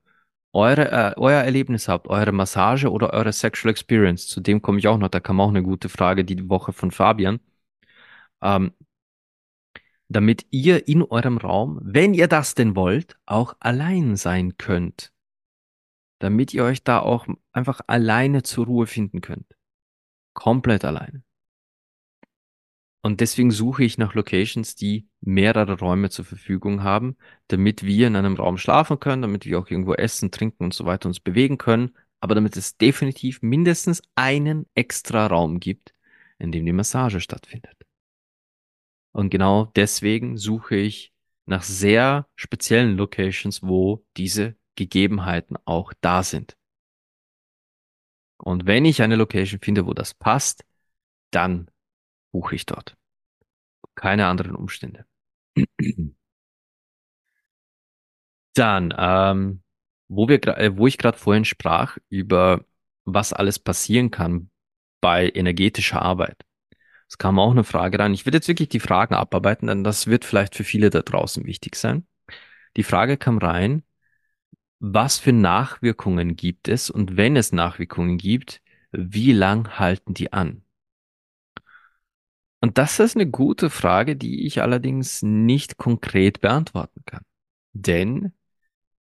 eure, 0.53 0.91
äh, 0.91 1.15
euer 1.17 1.43
Erlebnis 1.43 1.89
habt, 1.89 2.09
eure 2.09 2.33
Massage 2.33 2.91
oder 2.91 3.13
eure 3.13 3.33
Sexual 3.33 3.71
Experience, 3.71 4.27
zu 4.27 4.41
dem 4.41 4.63
komme 4.63 4.79
ich 4.79 4.89
auch 4.89 4.99
noch, 4.99 5.09
da 5.09 5.21
kam 5.21 5.41
auch 5.41 5.49
eine 5.49 5.63
gute 5.63 5.89
Frage 5.89 6.25
die 6.25 6.49
Woche 6.49 6.73
von 6.73 6.91
Fabian, 6.91 7.41
ähm, 8.43 8.73
damit 10.09 10.47
ihr 10.51 10.89
in 10.89 11.03
eurem 11.03 11.39
Raum, 11.39 11.79
wenn 11.83 12.15
ihr 12.15 12.27
das 12.27 12.55
denn 12.55 12.75
wollt, 12.75 13.17
auch 13.27 13.55
allein 13.61 14.17
sein 14.17 14.57
könnt. 14.59 15.13
Damit 16.19 16.53
ihr 16.53 16.65
euch 16.65 16.83
da 16.83 16.99
auch 16.99 17.27
einfach 17.53 17.81
alleine 17.87 18.43
zur 18.43 18.67
Ruhe 18.67 18.87
finden 18.87 19.21
könnt. 19.21 19.57
Komplett 20.35 20.85
alleine. 20.85 21.23
Und 23.03 23.21
deswegen 23.21 23.51
suche 23.51 23.83
ich 23.85 23.97
nach 23.97 24.15
Locations, 24.15 24.75
die 24.75 25.09
mehrere 25.21 25.79
Räume 25.79 26.11
zur 26.11 26.27
Verfügung 26.27 26.83
haben, 26.83 27.17
damit 27.49 27.83
wir 27.83 28.07
in 28.07 28.17
einem 28.17 28.35
Raum 28.35 28.59
schlafen 28.59 29.01
können, 29.01 29.23
damit 29.23 29.47
wir 29.47 29.59
auch 29.59 29.71
irgendwo 29.71 29.95
essen, 29.95 30.31
trinken 30.31 30.65
und 30.65 30.75
so 30.75 30.85
weiter 30.85 31.09
uns 31.09 31.19
bewegen 31.19 31.57
können, 31.57 31.97
aber 32.21 32.35
damit 32.35 32.57
es 32.57 32.77
definitiv 32.77 33.41
mindestens 33.41 34.03
einen 34.15 34.67
extra 34.75 35.27
Raum 35.27 35.61
gibt, 35.61 35.95
in 36.39 36.53
dem 36.53 36.67
die 36.67 36.73
Massage 36.73 37.21
stattfindet. 37.21 37.77
Und 39.13 39.31
genau 39.31 39.65
deswegen 39.77 40.37
suche 40.37 40.77
ich 40.77 41.13
nach 41.47 41.63
sehr 41.63 42.29
speziellen 42.37 42.97
Locations, 42.97 43.63
wo 43.63 44.05
diese 44.17 44.57
Gegebenheiten 44.77 45.57
auch 45.65 45.93
da 46.01 46.23
sind. 46.23 46.57
Und 48.37 48.67
wenn 48.67 48.85
ich 48.85 49.03
eine 49.03 49.17
Location 49.17 49.61
finde, 49.61 49.87
wo 49.87 49.93
das 49.93 50.15
passt, 50.15 50.65
dann 51.31 51.71
buche 52.33 52.55
ich 52.55 52.67
dort. 52.67 52.97
Keine 53.95 54.27
anderen 54.27 54.57
Umstände. 54.57 55.07
Dann, 58.55 58.95
ähm, 58.99 59.63
wo 60.09 60.29
wir, 60.29 60.43
äh, 60.59 60.77
wo 60.77 60.87
ich 60.87 60.99
gerade 60.99 61.19
vorhin 61.19 61.45
sprach 61.45 61.99
über 62.09 62.65
was 63.05 63.33
alles 63.33 63.59
passieren 63.59 64.11
kann 64.11 64.51
bei 65.01 65.31
energetischer 65.31 66.03
Arbeit. 66.03 66.45
Es 67.09 67.19
kam 67.19 67.39
auch 67.39 67.53
eine 67.53 67.65
Frage 67.65 67.99
rein. 67.99 68.15
Ich 68.15 68.27
würde 68.27 68.39
jetzt 68.39 68.49
wirklich 68.49 68.69
die 68.71 68.81
Fragen 68.81 69.15
abarbeiten, 69.15 69.69
denn 69.69 69.85
das 69.85 70.07
wird 70.09 70.25
vielleicht 70.25 70.57
für 70.57 70.65
viele 70.65 70.91
da 70.91 71.03
draußen 71.03 71.47
wichtig 71.47 71.77
sein. 71.77 72.07
Die 72.77 72.85
Frage 72.85 73.17
kam 73.19 73.39
rein, 73.39 73.85
was 74.81 75.19
für 75.19 75.33
Nachwirkungen 75.33 76.37
gibt 76.37 76.69
es 76.69 76.91
und 76.91 77.17
wenn 77.17 77.37
es 77.37 77.53
Nachwirkungen 77.53 78.19
gibt, 78.19 78.63
wie 78.93 79.33
lang 79.33 79.79
halten 79.79 80.15
die 80.15 80.33
an? 80.33 80.65
Und 82.61 82.77
das 82.79 83.01
ist 83.01 83.17
eine 83.17 83.29
gute 83.29 83.71
Frage, 83.71 84.17
die 84.17 84.47
ich 84.47 84.61
allerdings 84.61 85.23
nicht 85.23 85.79
konkret 85.79 86.41
beantworten 86.41 87.03
kann. 87.07 87.25
Denn 87.73 88.33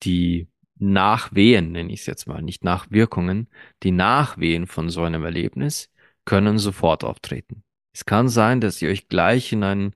die 0.03 0.49
Nachwehen, 0.77 1.71
nenne 1.71 1.93
ich 1.93 2.01
es 2.01 2.05
jetzt 2.05 2.27
mal, 2.27 2.41
nicht 2.41 2.63
Nachwirkungen, 2.63 3.47
die 3.83 3.91
Nachwehen 3.91 4.67
von 4.67 4.89
so 4.89 5.03
einem 5.03 5.23
Erlebnis 5.23 5.89
können 6.25 6.57
sofort 6.57 7.03
auftreten. 7.03 7.63
Es 7.93 8.05
kann 8.05 8.27
sein, 8.27 8.59
dass 8.59 8.81
ihr 8.81 8.89
euch 8.89 9.07
gleich 9.07 9.53
in 9.53 9.63
einen, 9.63 9.95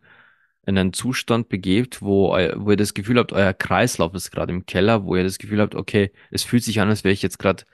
in 0.65 0.77
einen 0.77 0.93
Zustand 0.93 1.49
begebt, 1.49 2.01
wo, 2.01 2.29
wo 2.31 2.71
ihr 2.71 2.77
das 2.77 2.93
Gefühl 2.93 3.19
habt, 3.19 3.33
euer 3.33 3.53
Kreislauf 3.53 4.13
ist 4.13 4.31
gerade 4.31 4.53
im 4.53 4.65
Keller, 4.65 5.03
wo 5.03 5.17
ihr 5.17 5.23
das 5.23 5.37
Gefühl 5.37 5.59
habt, 5.59 5.75
okay, 5.75 6.13
es 6.31 6.43
fühlt 6.43 6.63
sich 6.63 6.79
an, 6.79 6.89
als 6.89 7.03
wäre 7.03 7.13
ich 7.13 7.21
jetzt 7.21 7.39
gerade 7.39 7.65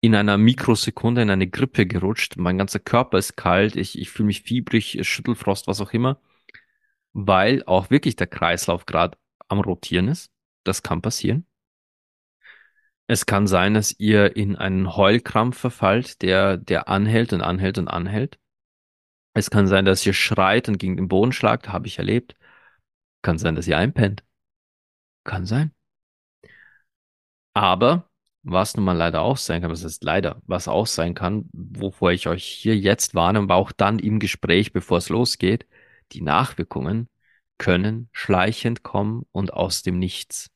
in 0.00 0.14
einer 0.14 0.38
Mikrosekunde 0.38 1.22
in 1.22 1.30
eine 1.30 1.48
Grippe 1.48 1.86
gerutscht. 1.86 2.36
Mein 2.36 2.58
ganzer 2.58 2.78
Körper 2.78 3.18
ist 3.18 3.36
kalt, 3.36 3.76
ich, 3.76 3.98
ich 3.98 4.10
fühle 4.10 4.28
mich 4.28 4.42
fiebrig, 4.42 4.98
Schüttelfrost, 5.06 5.66
was 5.66 5.80
auch 5.80 5.92
immer, 5.92 6.20
weil 7.12 7.64
auch 7.66 7.90
wirklich 7.90 8.16
der 8.16 8.28
Kreislauf 8.28 8.86
gerade 8.86 9.18
am 9.48 9.60
Rotieren 9.60 10.08
ist. 10.08 10.30
Das 10.64 10.82
kann 10.82 11.02
passieren. 11.02 11.46
Es 13.06 13.26
kann 13.26 13.46
sein, 13.46 13.74
dass 13.74 13.98
ihr 13.98 14.36
in 14.36 14.56
einen 14.56 14.94
Heulkrampf 14.94 15.58
verfallt, 15.58 16.20
der, 16.22 16.58
der 16.58 16.88
anhält 16.88 17.32
und 17.32 17.40
anhält 17.40 17.78
und 17.78 17.88
anhält. 17.88 18.38
Es 19.34 19.50
kann 19.50 19.66
sein, 19.66 19.84
dass 19.84 20.04
ihr 20.04 20.12
schreit 20.12 20.68
und 20.68 20.78
gegen 20.78 20.96
den 20.96 21.08
Boden 21.08 21.32
schlagt, 21.32 21.68
habe 21.70 21.86
ich 21.86 21.98
erlebt. 21.98 22.36
Kann 23.22 23.38
sein, 23.38 23.54
dass 23.54 23.66
ihr 23.68 23.78
einpennt. 23.78 24.24
Kann 25.24 25.46
sein. 25.46 25.72
Aber 27.54 28.07
was 28.42 28.76
nun 28.76 28.84
mal 28.84 28.96
leider 28.96 29.22
auch 29.22 29.36
sein 29.36 29.62
kann, 29.62 29.70
was 29.70 29.82
ist 29.84 30.04
leider, 30.04 30.40
was 30.46 30.68
auch 30.68 30.86
sein 30.86 31.14
kann, 31.14 31.48
wovor 31.52 32.12
ich 32.12 32.28
euch 32.28 32.44
hier 32.44 32.76
jetzt 32.76 33.14
warne, 33.14 33.40
aber 33.40 33.56
auch 33.56 33.72
dann 33.72 33.98
im 33.98 34.18
Gespräch, 34.18 34.72
bevor 34.72 34.98
es 34.98 35.08
losgeht, 35.08 35.66
die 36.12 36.22
Nachwirkungen 36.22 37.08
können 37.58 38.08
schleichend 38.12 38.82
kommen 38.82 39.24
und 39.32 39.52
aus 39.52 39.82
dem 39.82 39.98
Nichts. 39.98 40.50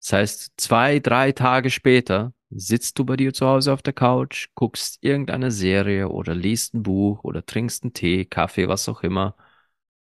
Das 0.00 0.12
heißt, 0.12 0.52
zwei, 0.56 0.98
drei 0.98 1.32
Tage 1.32 1.70
später 1.70 2.34
sitzt 2.50 2.98
du 2.98 3.04
bei 3.04 3.16
dir 3.16 3.32
zu 3.32 3.46
Hause 3.46 3.72
auf 3.72 3.82
der 3.82 3.92
Couch, 3.92 4.48
guckst 4.54 4.98
irgendeine 5.00 5.50
Serie 5.50 6.08
oder 6.08 6.34
liest 6.34 6.74
ein 6.74 6.82
Buch 6.82 7.24
oder 7.24 7.46
trinkst 7.46 7.84
einen 7.84 7.94
Tee, 7.94 8.24
Kaffee, 8.24 8.68
was 8.68 8.88
auch 8.88 9.02
immer 9.02 9.36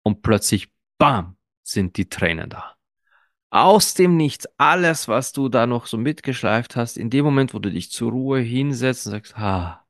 und 0.03 0.22
plötzlich, 0.22 0.72
bam, 0.98 1.38
sind 1.63 1.98
die 1.98 2.10
Tränen 2.10 2.50
da 2.50 2.76
aus 3.50 3.94
dem 3.94 4.18
Nichts, 4.18 4.48
alles, 4.58 5.08
was 5.08 5.32
du 5.32 5.50
da 5.50 5.68
noch 5.68 5.86
so 5.86 5.98
mitgeschleift 5.98 6.75
hast, 6.75 6.98
in 6.98 7.10
dem 7.10 7.25
Moment, 7.25 7.54
wo 7.54 7.60
du 7.60 7.72
dich 7.72 7.92
zur 7.92 8.12
Ruhe 8.12 8.39
hinsetzt 8.39 9.08
und 9.08 9.12
sagst, 9.13 9.38
ha, 9.38 9.86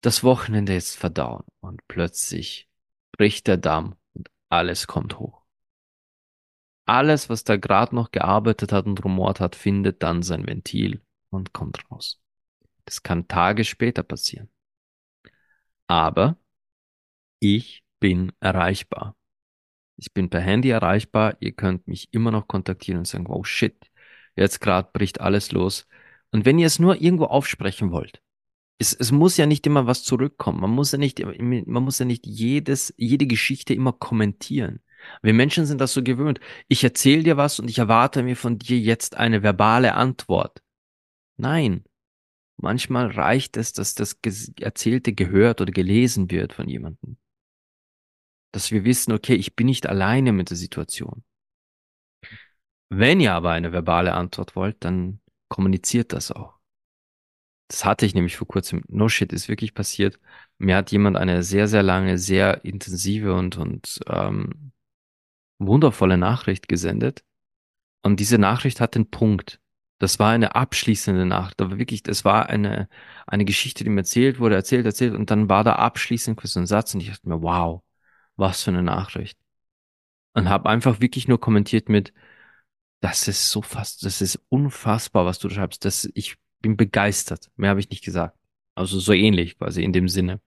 das 0.00 0.22
Wochenende 0.22 0.74
jetzt 0.74 0.96
verdauen 0.96 1.44
und 1.60 1.80
plötzlich 1.88 2.68
bricht 3.12 3.46
der 3.46 3.56
Damm 3.56 3.96
und 4.12 4.30
alles 4.48 4.86
kommt 4.86 5.18
hoch. 5.18 5.42
Alles, 6.86 7.30
was 7.30 7.44
da 7.44 7.56
gerade 7.56 7.94
noch 7.94 8.10
gearbeitet 8.10 8.72
hat 8.72 8.84
und 8.86 9.02
rumort 9.04 9.40
hat, 9.40 9.56
findet 9.56 10.02
dann 10.02 10.22
sein 10.22 10.46
Ventil 10.46 11.02
und 11.30 11.54
kommt 11.54 11.90
raus. 11.90 12.20
Das 12.84 13.02
kann 13.02 13.28
Tage 13.28 13.64
später 13.64 14.02
passieren. 14.02 14.50
Aber 15.86 16.36
ich 17.38 17.84
bin 18.00 18.32
erreichbar. 18.40 19.16
Ich 19.96 20.12
bin 20.12 20.30
per 20.30 20.40
Handy 20.40 20.70
erreichbar. 20.70 21.36
Ihr 21.40 21.52
könnt 21.52 21.86
mich 21.86 22.12
immer 22.12 22.30
noch 22.30 22.48
kontaktieren 22.48 22.98
und 22.98 23.06
sagen, 23.06 23.26
oh 23.28 23.44
shit, 23.44 23.90
jetzt 24.36 24.60
gerade 24.60 24.88
bricht 24.92 25.20
alles 25.20 25.52
los. 25.52 25.86
Und 26.30 26.44
wenn 26.44 26.58
ihr 26.58 26.66
es 26.66 26.78
nur 26.78 27.00
irgendwo 27.00 27.26
aufsprechen 27.26 27.92
wollt, 27.92 28.20
es, 28.78 28.92
es 28.92 29.12
muss 29.12 29.36
ja 29.36 29.46
nicht 29.46 29.66
immer 29.66 29.86
was 29.86 30.02
zurückkommen. 30.02 30.60
Man 30.60 30.70
muss 30.70 30.92
ja 30.92 30.98
nicht, 30.98 31.24
man 31.24 31.82
muss 31.82 31.98
ja 32.00 32.04
nicht 32.04 32.26
jedes, 32.26 32.92
jede 32.96 33.26
Geschichte 33.26 33.72
immer 33.72 33.92
kommentieren. 33.92 34.80
Wir 35.22 35.34
Menschen 35.34 35.66
sind 35.66 35.80
das 35.80 35.92
so 35.92 36.02
gewöhnt. 36.02 36.40
Ich 36.66 36.82
erzähle 36.82 37.22
dir 37.22 37.36
was 37.36 37.60
und 37.60 37.68
ich 37.68 37.78
erwarte 37.78 38.22
mir 38.22 38.36
von 38.36 38.58
dir 38.58 38.78
jetzt 38.78 39.16
eine 39.16 39.42
verbale 39.42 39.94
Antwort. 39.94 40.62
Nein. 41.36 41.84
Manchmal 42.56 43.08
reicht 43.10 43.56
es, 43.56 43.72
dass 43.72 43.94
das 43.94 44.18
Erzählte 44.60 45.12
gehört 45.12 45.60
oder 45.60 45.72
gelesen 45.72 46.30
wird 46.30 46.52
von 46.52 46.68
jemandem 46.68 47.16
dass 48.54 48.70
wir 48.70 48.84
wissen, 48.84 49.12
okay, 49.12 49.34
ich 49.34 49.56
bin 49.56 49.66
nicht 49.66 49.88
alleine 49.88 50.32
mit 50.32 50.50
der 50.50 50.56
Situation. 50.56 51.24
Wenn 52.88 53.20
ihr 53.20 53.32
aber 53.34 53.50
eine 53.50 53.72
verbale 53.72 54.14
Antwort 54.14 54.54
wollt, 54.54 54.76
dann 54.84 55.20
kommuniziert 55.48 56.12
das 56.12 56.30
auch. 56.30 56.54
Das 57.68 57.84
hatte 57.84 58.06
ich 58.06 58.14
nämlich 58.14 58.36
vor 58.36 58.46
kurzem. 58.46 58.82
No 58.88 59.08
shit 59.08 59.32
ist 59.32 59.48
wirklich 59.48 59.74
passiert. 59.74 60.20
Mir 60.58 60.76
hat 60.76 60.92
jemand 60.92 61.16
eine 61.16 61.42
sehr, 61.42 61.66
sehr 61.66 61.82
lange, 61.82 62.18
sehr 62.18 62.64
intensive 62.64 63.34
und, 63.34 63.56
und 63.56 63.98
ähm, 64.06 64.72
wundervolle 65.58 66.16
Nachricht 66.16 66.68
gesendet. 66.68 67.24
Und 68.02 68.20
diese 68.20 68.38
Nachricht 68.38 68.80
hat 68.80 68.94
den 68.94 69.10
Punkt. 69.10 69.60
Das 69.98 70.20
war 70.20 70.30
eine 70.30 70.54
abschließende 70.54 71.26
Nachricht. 71.26 71.60
Aber 71.60 71.78
wirklich, 71.78 72.04
das 72.04 72.24
war 72.24 72.48
eine, 72.48 72.88
eine 73.26 73.44
Geschichte, 73.44 73.82
die 73.82 73.90
mir 73.90 74.02
erzählt 74.02 74.38
wurde, 74.38 74.54
erzählt, 74.54 74.86
erzählt. 74.86 75.14
Und 75.14 75.30
dann 75.32 75.48
war 75.48 75.64
da 75.64 75.76
abschließend 75.76 76.40
so 76.40 76.60
ein 76.60 76.66
Satz 76.66 76.94
und 76.94 77.00
ich 77.00 77.08
dachte 77.08 77.28
mir, 77.28 77.42
wow, 77.42 77.82
was 78.36 78.62
für 78.62 78.70
eine 78.70 78.82
Nachricht. 78.82 79.38
Und 80.34 80.48
habe 80.48 80.68
einfach 80.68 81.00
wirklich 81.00 81.28
nur 81.28 81.40
kommentiert 81.40 81.88
mit, 81.88 82.12
das 83.00 83.28
ist 83.28 83.50
so 83.50 83.62
fast, 83.62 84.04
das 84.04 84.20
ist 84.20 84.40
unfassbar, 84.48 85.26
was 85.26 85.38
du 85.38 85.48
schreibst. 85.48 85.84
Das, 85.84 86.08
ich 86.14 86.36
bin 86.60 86.76
begeistert. 86.76 87.50
Mehr 87.56 87.70
habe 87.70 87.80
ich 87.80 87.90
nicht 87.90 88.04
gesagt. 88.04 88.36
Also 88.74 88.98
so 88.98 89.12
ähnlich 89.12 89.58
quasi 89.58 89.84
in 89.84 89.92
dem 89.92 90.08
Sinne. 90.08 90.40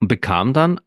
Und 0.00 0.08
bekam 0.08 0.54
dann 0.54 0.80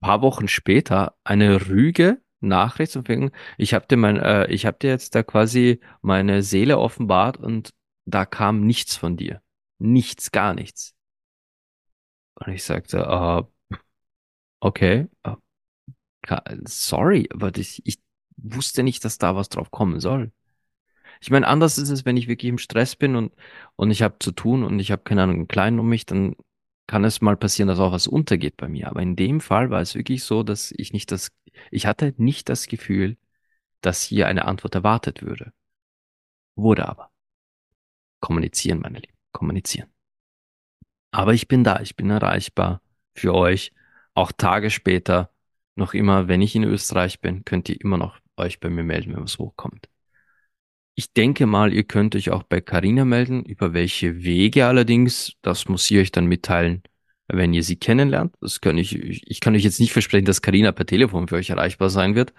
paar 0.00 0.22
Wochen 0.22 0.48
später 0.48 1.16
eine 1.24 1.68
rüge 1.68 2.22
Nachricht 2.40 2.92
zum 2.92 3.08
wegen, 3.08 3.32
ich 3.58 3.74
habe 3.74 3.86
dir 3.88 3.96
mein, 3.96 4.18
äh, 4.18 4.46
ich 4.52 4.66
habe 4.66 4.78
dir 4.78 4.90
jetzt 4.90 5.14
da 5.16 5.22
quasi 5.24 5.80
meine 6.00 6.42
Seele 6.42 6.78
offenbart 6.78 7.38
und 7.38 7.74
da 8.04 8.24
kam 8.24 8.60
nichts 8.66 8.96
von 8.96 9.16
dir. 9.16 9.42
Nichts, 9.78 10.30
gar 10.30 10.54
nichts. 10.54 10.94
Und 12.34 12.52
ich 12.52 12.62
sagte, 12.64 12.98
äh, 12.98 13.42
Okay. 14.62 15.06
Ah, 15.24 15.36
sorry, 16.64 17.28
aber 17.32 17.56
ich, 17.56 17.82
ich 17.86 17.98
wusste 18.36 18.82
nicht, 18.82 19.04
dass 19.04 19.18
da 19.18 19.36
was 19.36 19.48
drauf 19.48 19.70
kommen 19.70 20.00
soll. 20.00 20.32
Ich 21.20 21.30
meine, 21.30 21.46
anders 21.48 21.78
ist 21.78 21.90
es, 21.90 22.04
wenn 22.04 22.16
ich 22.16 22.28
wirklich 22.28 22.50
im 22.50 22.58
Stress 22.58 22.96
bin 22.96 23.16
und, 23.16 23.34
und 23.76 23.90
ich 23.90 24.02
habe 24.02 24.16
zu 24.20 24.32
tun 24.32 24.64
und 24.64 24.80
ich 24.80 24.92
habe 24.92 25.02
keine 25.04 25.22
Ahnung, 25.24 25.36
einen 25.36 25.48
Kleinen 25.48 25.80
um 25.80 25.88
mich, 25.88 26.06
dann 26.06 26.36
kann 26.88 27.04
es 27.04 27.20
mal 27.20 27.36
passieren, 27.36 27.68
dass 27.68 27.78
auch 27.80 27.92
was 27.92 28.06
untergeht 28.08 28.56
bei 28.56 28.68
mir. 28.68 28.88
Aber 28.88 29.02
in 29.02 29.16
dem 29.16 29.40
Fall 29.40 29.70
war 29.70 29.80
es 29.82 29.94
wirklich 29.94 30.24
so, 30.24 30.42
dass 30.42 30.72
ich 30.76 30.92
nicht 30.92 31.12
das, 31.12 31.30
ich 31.70 31.86
hatte 31.86 32.14
nicht 32.18 32.48
das 32.48 32.66
Gefühl, 32.68 33.16
dass 33.82 34.02
hier 34.02 34.28
eine 34.28 34.46
Antwort 34.46 34.74
erwartet 34.76 35.22
würde. 35.22 35.52
Wurde 36.56 36.86
aber. 36.88 37.10
Kommunizieren, 38.20 38.80
meine 38.80 38.98
Lieben, 38.98 39.16
kommunizieren. 39.32 39.88
Aber 41.10 41.34
ich 41.34 41.48
bin 41.48 41.64
da, 41.64 41.80
ich 41.80 41.96
bin 41.96 42.10
erreichbar 42.10 42.80
für 43.14 43.34
euch. 43.34 43.72
Auch 44.16 44.32
Tage 44.32 44.70
später, 44.70 45.30
noch 45.76 45.94
immer, 45.94 46.26
wenn 46.26 46.40
ich 46.40 46.56
in 46.56 46.64
Österreich 46.64 47.20
bin, 47.20 47.44
könnt 47.44 47.68
ihr 47.68 47.80
immer 47.80 47.98
noch 47.98 48.18
euch 48.36 48.60
bei 48.60 48.70
mir 48.70 48.82
melden, 48.82 49.14
wenn 49.14 49.22
was 49.22 49.38
hochkommt. 49.38 49.90
Ich 50.94 51.12
denke 51.12 51.44
mal, 51.44 51.74
ihr 51.74 51.84
könnt 51.84 52.16
euch 52.16 52.30
auch 52.30 52.42
bei 52.42 52.62
Carina 52.62 53.04
melden. 53.04 53.44
Über 53.44 53.74
welche 53.74 54.24
Wege 54.24 54.66
allerdings, 54.66 55.34
das 55.42 55.68
muss 55.68 55.84
sie 55.86 56.00
euch 56.00 56.10
dann 56.10 56.24
mitteilen, 56.26 56.82
wenn 57.28 57.52
ihr 57.52 57.62
sie 57.62 57.76
kennenlernt. 57.76 58.34
Das 58.40 58.62
kann 58.62 58.78
ich, 58.78 58.94
ich 58.96 59.40
kann 59.40 59.54
euch 59.54 59.64
jetzt 59.64 59.80
nicht 59.80 59.92
versprechen, 59.92 60.24
dass 60.24 60.40
Carina 60.40 60.72
per 60.72 60.86
Telefon 60.86 61.28
für 61.28 61.36
euch 61.36 61.50
erreichbar 61.50 61.90
sein 61.90 62.14
wird. 62.14 62.32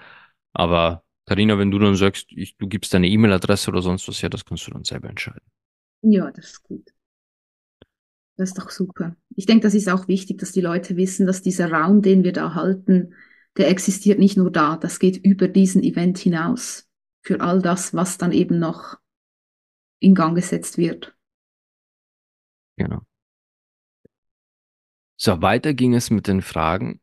Aber 0.53 1.03
Carina, 1.27 1.59
wenn 1.59 1.69
du 1.69 1.77
dann 1.77 1.95
sagst, 1.95 2.31
ich, 2.31 2.57
du 2.57 2.67
gibst 2.67 2.93
deine 2.95 3.07
E-Mail-Adresse 3.07 3.69
oder 3.69 3.83
sonst 3.83 4.07
was, 4.07 4.21
ja, 4.21 4.29
das 4.29 4.45
kannst 4.45 4.65
du 4.65 4.71
dann 4.71 4.83
selber 4.83 5.09
entscheiden. 5.09 5.45
Ja, 6.01 6.31
das 6.31 6.45
ist 6.45 6.63
gut. 6.63 6.91
Das 8.37 8.49
ist 8.49 8.57
doch 8.59 8.69
super. 8.69 9.15
Ich 9.35 9.47
denke, 9.47 9.63
das 9.63 9.73
ist 9.73 9.89
auch 9.89 10.07
wichtig, 10.07 10.37
dass 10.37 10.51
die 10.51 10.61
Leute 10.61 10.95
wissen, 10.95 11.25
dass 11.25 11.41
dieser 11.41 11.71
Raum, 11.71 12.01
den 12.03 12.23
wir 12.23 12.33
da 12.33 12.53
halten, 12.53 13.15
der 13.57 13.69
existiert 13.69 14.19
nicht 14.19 14.37
nur 14.37 14.51
da, 14.51 14.77
das 14.77 14.99
geht 14.99 15.17
über 15.17 15.47
diesen 15.47 15.83
Event 15.83 16.19
hinaus 16.19 16.87
für 17.21 17.41
all 17.41 17.61
das, 17.61 17.95
was 17.95 18.19
dann 18.19 18.31
eben 18.31 18.59
noch 18.59 18.97
in 19.99 20.13
Gang 20.13 20.35
gesetzt 20.35 20.77
wird. 20.77 21.15
Genau. 22.77 23.01
So, 25.15 25.41
weiter 25.41 25.73
ging 25.73 25.95
es 25.95 26.11
mit 26.11 26.27
den 26.27 26.43
Fragen. 26.43 27.01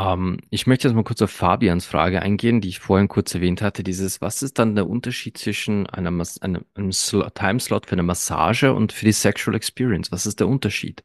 Ähm, 0.00 0.38
ich 0.50 0.66
möchte 0.66 0.88
jetzt 0.88 0.94
mal 0.94 1.04
kurz 1.04 1.20
auf 1.22 1.30
Fabians 1.30 1.84
Frage 1.84 2.22
eingehen, 2.22 2.60
die 2.60 2.68
ich 2.68 2.78
vorhin 2.80 3.08
kurz 3.08 3.34
erwähnt 3.34 3.60
hatte. 3.60 3.82
Dieses, 3.82 4.20
was 4.20 4.42
ist 4.42 4.58
dann 4.58 4.74
der 4.74 4.88
Unterschied 4.88 5.36
zwischen 5.36 5.86
einer 5.88 6.08
einem, 6.40 6.64
einem 6.74 6.90
Timeslot 7.34 7.86
für 7.86 7.92
eine 7.92 8.02
Massage 8.02 8.72
und 8.72 8.92
für 8.92 9.04
die 9.04 9.12
Sexual 9.12 9.54
Experience? 9.56 10.10
Was 10.10 10.26
ist 10.26 10.40
der 10.40 10.48
Unterschied? 10.48 11.04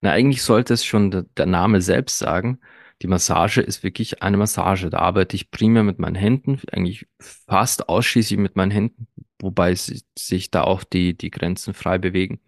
Na, 0.00 0.12
eigentlich 0.12 0.42
sollte 0.42 0.74
es 0.74 0.84
schon 0.84 1.10
der, 1.10 1.22
der 1.36 1.46
Name 1.46 1.82
selbst 1.82 2.18
sagen. 2.18 2.60
Die 3.02 3.06
Massage 3.06 3.60
ist 3.60 3.82
wirklich 3.82 4.22
eine 4.22 4.36
Massage. 4.38 4.88
Da 4.90 4.98
arbeite 5.00 5.36
ich 5.36 5.50
primär 5.50 5.82
mit 5.82 5.98
meinen 5.98 6.14
Händen, 6.14 6.60
eigentlich 6.72 7.06
fast 7.20 7.88
ausschließlich 7.88 8.38
mit 8.38 8.56
meinen 8.56 8.70
Händen, 8.70 9.08
wobei 9.40 9.74
sich 9.74 10.50
da 10.50 10.62
auch 10.64 10.84
die, 10.84 11.16
die 11.16 11.30
Grenzen 11.30 11.74
frei 11.74 11.98
bewegen. 11.98 12.40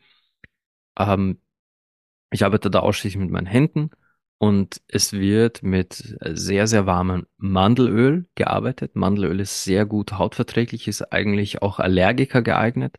Ähm, 0.98 1.40
ich 2.30 2.44
arbeite 2.44 2.70
da 2.70 2.80
ausschließlich 2.80 3.20
mit 3.20 3.30
meinen 3.30 3.46
Händen 3.46 3.90
und 4.38 4.82
es 4.88 5.12
wird 5.12 5.62
mit 5.62 6.16
sehr, 6.20 6.66
sehr 6.66 6.86
warmem 6.86 7.26
Mandelöl 7.38 8.26
gearbeitet. 8.34 8.94
Mandelöl 8.94 9.40
ist 9.40 9.64
sehr 9.64 9.86
gut 9.86 10.12
hautverträglich, 10.12 10.88
ist 10.88 11.12
eigentlich 11.12 11.62
auch 11.62 11.78
Allergiker 11.78 12.42
geeignet. 12.42 12.96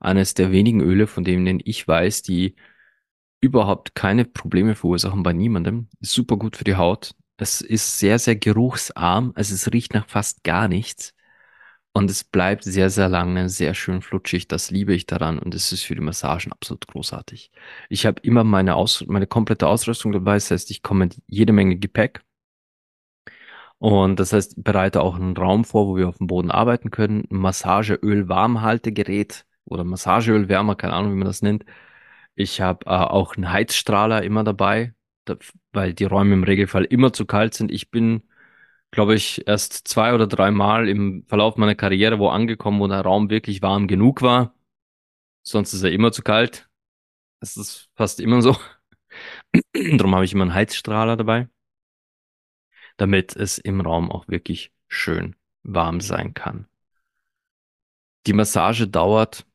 Eines 0.00 0.34
der 0.34 0.52
wenigen 0.52 0.80
Öle, 0.80 1.06
von 1.06 1.24
denen 1.24 1.60
ich 1.64 1.86
weiß, 1.86 2.22
die 2.22 2.56
überhaupt 3.40 3.94
keine 3.94 4.24
Probleme 4.24 4.74
verursachen 4.74 5.22
bei 5.22 5.32
niemandem. 5.32 5.88
Super 6.00 6.36
gut 6.36 6.56
für 6.56 6.64
die 6.64 6.76
Haut. 6.76 7.14
Es 7.36 7.60
ist 7.60 7.98
sehr, 7.98 8.18
sehr 8.18 8.36
geruchsarm. 8.36 9.32
Also 9.34 9.54
es 9.54 9.72
riecht 9.72 9.94
nach 9.94 10.08
fast 10.08 10.42
gar 10.44 10.68
nichts. 10.68 11.14
Und 11.98 12.12
es 12.12 12.22
bleibt 12.22 12.62
sehr, 12.62 12.90
sehr 12.90 13.08
lange, 13.08 13.48
sehr 13.48 13.74
schön 13.74 14.02
flutschig. 14.02 14.46
Das 14.46 14.70
liebe 14.70 14.94
ich 14.94 15.06
daran. 15.06 15.40
Und 15.40 15.52
es 15.52 15.72
ist 15.72 15.82
für 15.82 15.96
die 15.96 16.00
Massagen 16.00 16.52
absolut 16.52 16.86
großartig. 16.86 17.50
Ich 17.88 18.06
habe 18.06 18.20
immer 18.22 18.44
meine, 18.44 18.76
Aus 18.76 19.04
meine 19.08 19.26
komplette 19.26 19.66
Ausrüstung 19.66 20.12
dabei. 20.12 20.34
Das 20.34 20.52
heißt, 20.52 20.70
ich 20.70 20.82
komme 20.82 21.06
mit 21.06 21.20
jede 21.26 21.52
Menge 21.52 21.76
Gepäck. 21.76 22.22
Und 23.78 24.20
das 24.20 24.32
heißt, 24.32 24.62
bereite 24.62 25.02
auch 25.02 25.16
einen 25.16 25.36
Raum 25.36 25.64
vor, 25.64 25.88
wo 25.88 25.96
wir 25.96 26.08
auf 26.08 26.18
dem 26.18 26.28
Boden 26.28 26.52
arbeiten 26.52 26.92
können. 26.92 27.24
Massageöl 27.30 28.28
Warmhaltegerät 28.28 29.44
oder 29.64 29.82
Massageöl 29.82 30.48
Wärmer, 30.48 30.76
keine 30.76 30.92
Ahnung, 30.94 31.12
wie 31.12 31.18
man 31.18 31.26
das 31.26 31.42
nennt. 31.42 31.64
Ich 32.36 32.60
habe 32.60 32.86
äh, 32.86 32.90
auch 32.90 33.34
einen 33.36 33.50
Heizstrahler 33.52 34.22
immer 34.22 34.44
dabei, 34.44 34.94
da, 35.24 35.36
weil 35.72 35.94
die 35.94 36.04
Räume 36.04 36.34
im 36.34 36.44
Regelfall 36.44 36.84
immer 36.84 37.12
zu 37.12 37.26
kalt 37.26 37.54
sind. 37.54 37.72
Ich 37.72 37.90
bin, 37.90 38.22
glaube 38.90 39.14
ich, 39.14 39.46
erst 39.46 39.86
zwei 39.88 40.14
oder 40.14 40.26
drei 40.26 40.50
Mal 40.50 40.88
im 40.88 41.24
Verlauf 41.26 41.56
meiner 41.56 41.74
Karriere 41.74 42.18
wo 42.18 42.28
angekommen, 42.28 42.80
wo 42.80 42.88
der 42.88 43.02
Raum 43.02 43.30
wirklich 43.30 43.62
warm 43.62 43.86
genug 43.88 44.22
war. 44.22 44.54
Sonst 45.42 45.72
ist 45.72 45.82
er 45.82 45.92
immer 45.92 46.12
zu 46.12 46.22
kalt. 46.22 46.68
Das 47.40 47.56
ist 47.56 47.90
fast 47.94 48.20
immer 48.20 48.42
so. 48.42 48.56
Darum 49.72 50.14
habe 50.14 50.24
ich 50.24 50.32
immer 50.32 50.42
einen 50.42 50.54
Heizstrahler 50.54 51.16
dabei, 51.16 51.48
damit 52.96 53.36
es 53.36 53.58
im 53.58 53.80
Raum 53.80 54.10
auch 54.10 54.28
wirklich 54.28 54.72
schön 54.88 55.36
warm 55.62 56.00
sein 56.00 56.34
kann. 56.34 56.66
Die 58.26 58.32
Massage 58.32 58.88
dauert, 58.88 59.46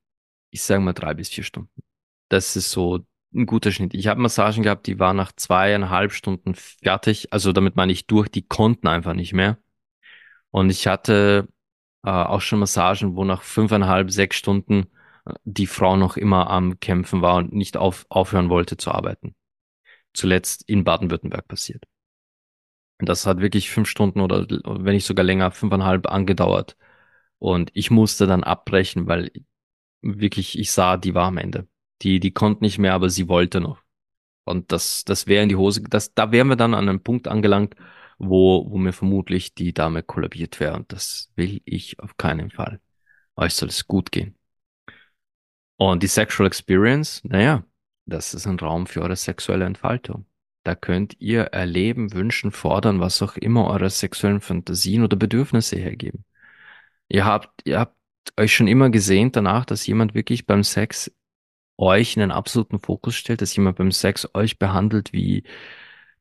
ich 0.52 0.64
sage 0.64 0.82
mal, 0.82 0.94
drei 0.94 1.14
bis 1.14 1.30
vier 1.30 1.44
Stunden. 1.44 1.84
Das 2.30 2.56
ist 2.56 2.72
so 2.72 3.06
ein 3.36 3.46
guter 3.46 3.72
Schnitt. 3.72 3.94
Ich 3.94 4.08
habe 4.08 4.22
Massagen 4.22 4.64
gehabt, 4.64 4.88
die 4.88 5.00
waren 5.00 5.18
nach 5.18 5.32
zweieinhalb 5.34 6.12
Stunden 6.14 6.56
fertig. 6.56 7.34
Also 7.34 7.52
damit 7.54 7.76
meine 7.76 7.92
ich 7.92 8.08
durch, 8.08 8.30
die 8.30 8.48
konnten 8.48 8.88
einfach 8.88 9.14
nicht 9.14 9.34
mehr. 9.34 9.58
Und 10.52 10.70
ich 10.70 10.88
hatte 10.88 11.48
äh, 12.04 12.10
auch 12.10 12.42
schon 12.42 12.60
Massagen, 12.60 13.16
wo 13.16 13.26
nach 13.26 13.42
fünfeinhalb, 13.44 14.12
sechs 14.12 14.38
Stunden 14.38 14.88
äh, 15.26 15.34
die 15.46 15.68
Frau 15.68 15.98
noch 15.98 16.18
immer 16.18 16.50
am 16.50 16.80
Kämpfen 16.80 17.22
war 17.22 17.36
und 17.38 17.54
nicht 17.54 17.78
auf, 17.78 18.06
aufhören 18.10 18.50
wollte 18.50 18.78
zu 18.78 18.92
arbeiten. 18.92 19.36
Zuletzt 20.14 20.64
in 20.70 20.84
Baden-Württemberg 20.84 21.48
passiert. 21.48 21.86
Und 23.00 23.10
das 23.10 23.26
hat 23.26 23.40
wirklich 23.40 23.70
fünf 23.72 23.90
Stunden 23.90 24.22
oder 24.22 24.48
wenn 24.48 24.94
nicht 24.94 25.06
sogar 25.06 25.26
länger, 25.26 25.52
fünfeinhalb 25.52 26.08
angedauert. 26.08 26.78
Und 27.40 27.72
ich 27.74 27.92
musste 27.92 28.28
dann 28.28 28.44
abbrechen, 28.44 29.08
weil 29.08 29.32
wirklich 30.02 30.58
ich 30.60 30.72
sah, 30.72 30.98
die 30.98 31.14
war 31.16 31.28
am 31.28 31.38
Ende. 31.38 31.68
Die, 32.04 32.20
die 32.20 32.32
konnte 32.32 32.64
nicht 32.64 32.80
mehr, 32.80 32.94
aber 32.94 33.10
sie 33.10 33.28
wollte 33.30 33.62
noch. 33.62 33.82
Und 34.46 34.72
das, 34.72 35.06
das 35.06 35.28
wäre 35.28 35.44
in 35.44 35.50
die 35.50 35.56
Hose, 35.56 35.82
das, 35.84 36.14
da 36.14 36.32
wären 36.32 36.50
wir 36.50 36.56
dann 36.58 36.74
an 36.74 36.90
einem 36.90 37.02
Punkt 37.02 37.28
angelangt, 37.28 37.76
wo, 38.18 38.70
wo 38.70 38.78
mir 38.78 38.94
vermutlich 38.94 39.54
die 39.56 39.74
Dame 39.74 40.04
kollabiert 40.04 40.60
wäre. 40.60 40.76
Und 40.76 40.92
das 40.92 41.32
will 41.36 41.62
ich 41.66 42.00
auf 42.00 42.18
keinen 42.18 42.52
Fall. 42.52 42.82
Euch 43.36 43.54
soll 43.56 43.70
es 43.70 43.88
gut 43.88 44.12
gehen. 44.12 44.36
Und 45.78 46.04
die 46.04 46.08
Sexual 46.08 46.48
Experience, 46.48 47.22
naja, 47.24 47.64
das 48.06 48.34
ist 48.34 48.48
ein 48.48 48.60
Raum 48.60 48.86
für 48.88 49.02
eure 49.02 49.16
sexuelle 49.16 49.66
Entfaltung. 49.66 50.26
Da 50.64 50.76
könnt 50.76 51.20
ihr 51.20 51.44
erleben, 51.46 52.14
wünschen, 52.14 52.52
fordern, 52.52 53.00
was 53.00 53.22
auch 53.22 53.36
immer 53.36 53.68
eure 53.68 53.90
sexuellen 53.90 54.42
Fantasien 54.42 55.04
oder 55.04 55.18
Bedürfnisse 55.18 55.78
hergeben. 55.78 56.26
Ihr 57.10 57.26
habt, 57.26 57.62
ihr 57.66 57.80
habt 57.80 57.98
euch 58.38 58.56
schon 58.56 58.68
immer 58.68 58.90
gesehnt 58.90 59.36
danach, 59.36 59.66
dass 59.66 59.86
jemand 59.88 60.14
wirklich 60.14 60.46
beim 60.46 60.64
Sex 60.64 61.12
euch 61.78 62.16
in 62.16 62.22
den 62.22 62.32
absoluten 62.32 62.80
Fokus 62.80 63.16
stellt, 63.16 63.42
dass 63.42 63.56
jemand 63.56 63.78
beim 63.78 63.92
Sex 63.92 64.28
euch 64.34 64.60
behandelt 64.60 65.14
wie 65.14 65.44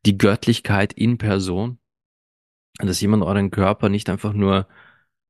die 0.06 0.18
Göttlichkeit 0.18 0.92
in 0.92 1.18
Person. 1.18 1.78
Und 2.80 2.88
dass 2.88 3.00
jemand 3.00 3.22
euren 3.22 3.50
Körper 3.50 3.88
nicht 3.88 4.08
einfach 4.08 4.32
nur 4.32 4.66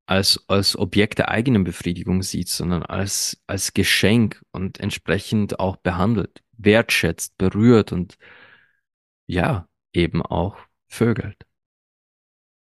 als, 0.07 0.45
als 0.49 0.77
Objekt 0.77 1.19
der 1.19 1.29
eigenen 1.31 1.65
Befriedigung 1.65 2.23
sieht, 2.23 2.49
sondern 2.49 2.83
als, 2.83 3.43
als 3.47 3.75
Geschenk 3.75 4.43
und 4.53 4.81
entsprechend 4.81 5.59
auch 5.59 5.77
behandelt, 5.77 6.43
wertschätzt, 6.53 7.37
berührt 7.39 7.93
und 7.93 8.17
ja, 9.27 9.69
eben 9.93 10.23
auch 10.23 10.57
vögelt. 10.89 11.47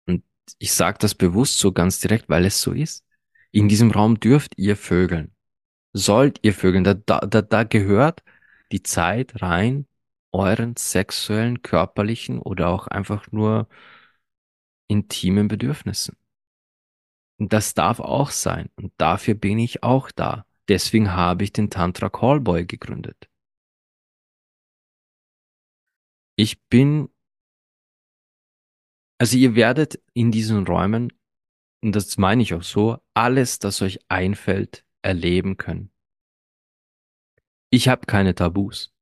Und 0.08 0.24
ich 0.60 0.74
sage 0.74 0.98
das 1.00 1.16
bewusst 1.16 1.60
so 1.60 1.72
ganz 1.72 2.00
direkt, 2.00 2.30
weil 2.30 2.46
es 2.46 2.62
so 2.62 2.74
ist. 2.74 3.06
In 3.52 3.68
diesem 3.70 3.92
Raum 3.92 4.20
dürft 4.20 4.58
ihr 4.58 4.76
vögeln 4.76 5.34
sollt 5.94 6.40
ihr 6.44 6.54
Vögeln, 6.54 6.84
da, 6.84 6.94
da, 6.94 7.20
da 7.20 7.64
gehört 7.64 8.24
die 8.72 8.84
Zeit 8.84 9.42
rein, 9.42 9.88
euren 10.32 10.76
sexuellen, 10.76 11.62
körperlichen 11.62 12.40
oder 12.40 12.70
auch 12.70 12.88
einfach 12.88 13.32
nur 13.32 13.68
intimen 14.88 15.48
Bedürfnissen. 15.48 16.16
Und 17.40 17.54
das 17.54 17.74
darf 17.74 18.00
auch 18.00 18.32
sein. 18.32 18.70
Und 18.76 18.94
dafür 18.98 19.34
bin 19.34 19.60
ich 19.60 19.82
auch 19.84 20.12
da. 20.12 20.46
Deswegen 20.68 21.14
habe 21.14 21.44
ich 21.44 21.54
den 21.54 21.70
Tantra 21.70 22.10
Callboy 22.10 22.66
gegründet. 22.66 23.30
Ich 26.36 26.62
bin, 26.68 27.10
also 29.18 29.38
ihr 29.38 29.56
werdet 29.56 30.02
in 30.14 30.32
diesen 30.32 30.66
Räumen, 30.68 31.12
und 31.82 31.96
das 31.96 32.18
meine 32.18 32.44
ich 32.44 32.54
auch 32.54 32.64
so, 32.64 32.98
alles, 33.14 33.60
das 33.60 33.82
euch 33.82 34.00
einfällt, 34.10 34.86
erleben 35.10 35.58
können. 35.58 35.92
Ich 37.72 37.88
habe 37.88 38.06
keine 38.06 38.36
Tabus. 38.36 38.94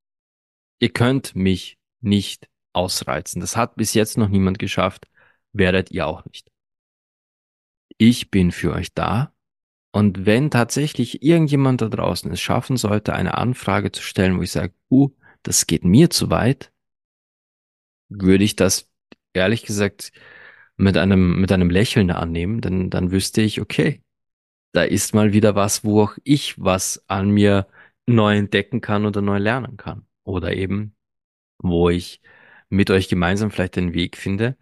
Ihr 0.80 0.90
könnt 0.90 1.36
mich 1.36 1.78
nicht 2.00 2.50
ausreizen. 2.72 3.42
Das 3.42 3.58
hat 3.58 3.76
bis 3.76 3.94
jetzt 3.94 4.18
noch 4.18 4.30
niemand 4.30 4.58
geschafft, 4.58 5.08
werdet 5.52 5.92
ihr 5.92 6.08
auch 6.08 6.24
nicht. 6.26 6.50
Ich 7.98 8.32
bin 8.32 8.52
für 8.52 8.72
euch 8.72 8.94
da. 8.94 9.34
Und 9.92 10.26
wenn 10.26 10.50
tatsächlich 10.50 11.24
irgendjemand 11.24 11.82
da 11.82 11.90
draußen 11.90 12.32
es 12.32 12.40
schaffen 12.40 12.78
sollte, 12.78 13.14
eine 13.14 13.38
Anfrage 13.38 13.92
zu 13.92 14.02
stellen, 14.02 14.38
wo 14.38 14.44
ich 14.44 14.52
sage, 14.52 14.74
uh, 14.90 15.10
das 15.44 15.68
geht 15.68 15.84
mir 15.84 16.10
zu 16.10 16.30
weit, 16.30 16.72
würde 18.08 18.44
ich 18.46 18.56
das 18.56 18.90
ehrlich 19.34 19.66
gesagt 19.66 20.14
mit 20.78 20.96
einem, 20.98 21.42
mit 21.42 21.52
einem 21.52 21.70
Lächeln 21.70 22.12
annehmen, 22.12 22.62
dann, 22.62 22.90
dann 22.90 23.12
wüsste 23.12 23.42
ich, 23.42 23.60
okay, 23.60 24.04
da 24.78 24.84
ist 24.84 25.16
mal 25.16 25.34
wieder 25.34 25.56
was, 25.56 25.84
wo 25.84 26.04
auch 26.04 26.18
ich 26.24 26.54
was 26.62 27.04
an 27.08 27.32
mir 27.32 27.68
neu 28.06 28.38
entdecken 28.38 28.80
kann 28.80 29.08
oder 29.08 29.24
neu 29.24 29.40
lernen 29.40 29.76
kann. 29.76 30.06
Oder 30.24 30.54
eben, 30.56 30.96
wo 31.58 31.90
ich 31.90 32.22
mit 32.70 32.92
euch 32.92 33.10
gemeinsam 33.10 33.50
vielleicht 33.50 33.76
den 33.76 33.96
Weg 33.96 34.18
finde, 34.18 34.56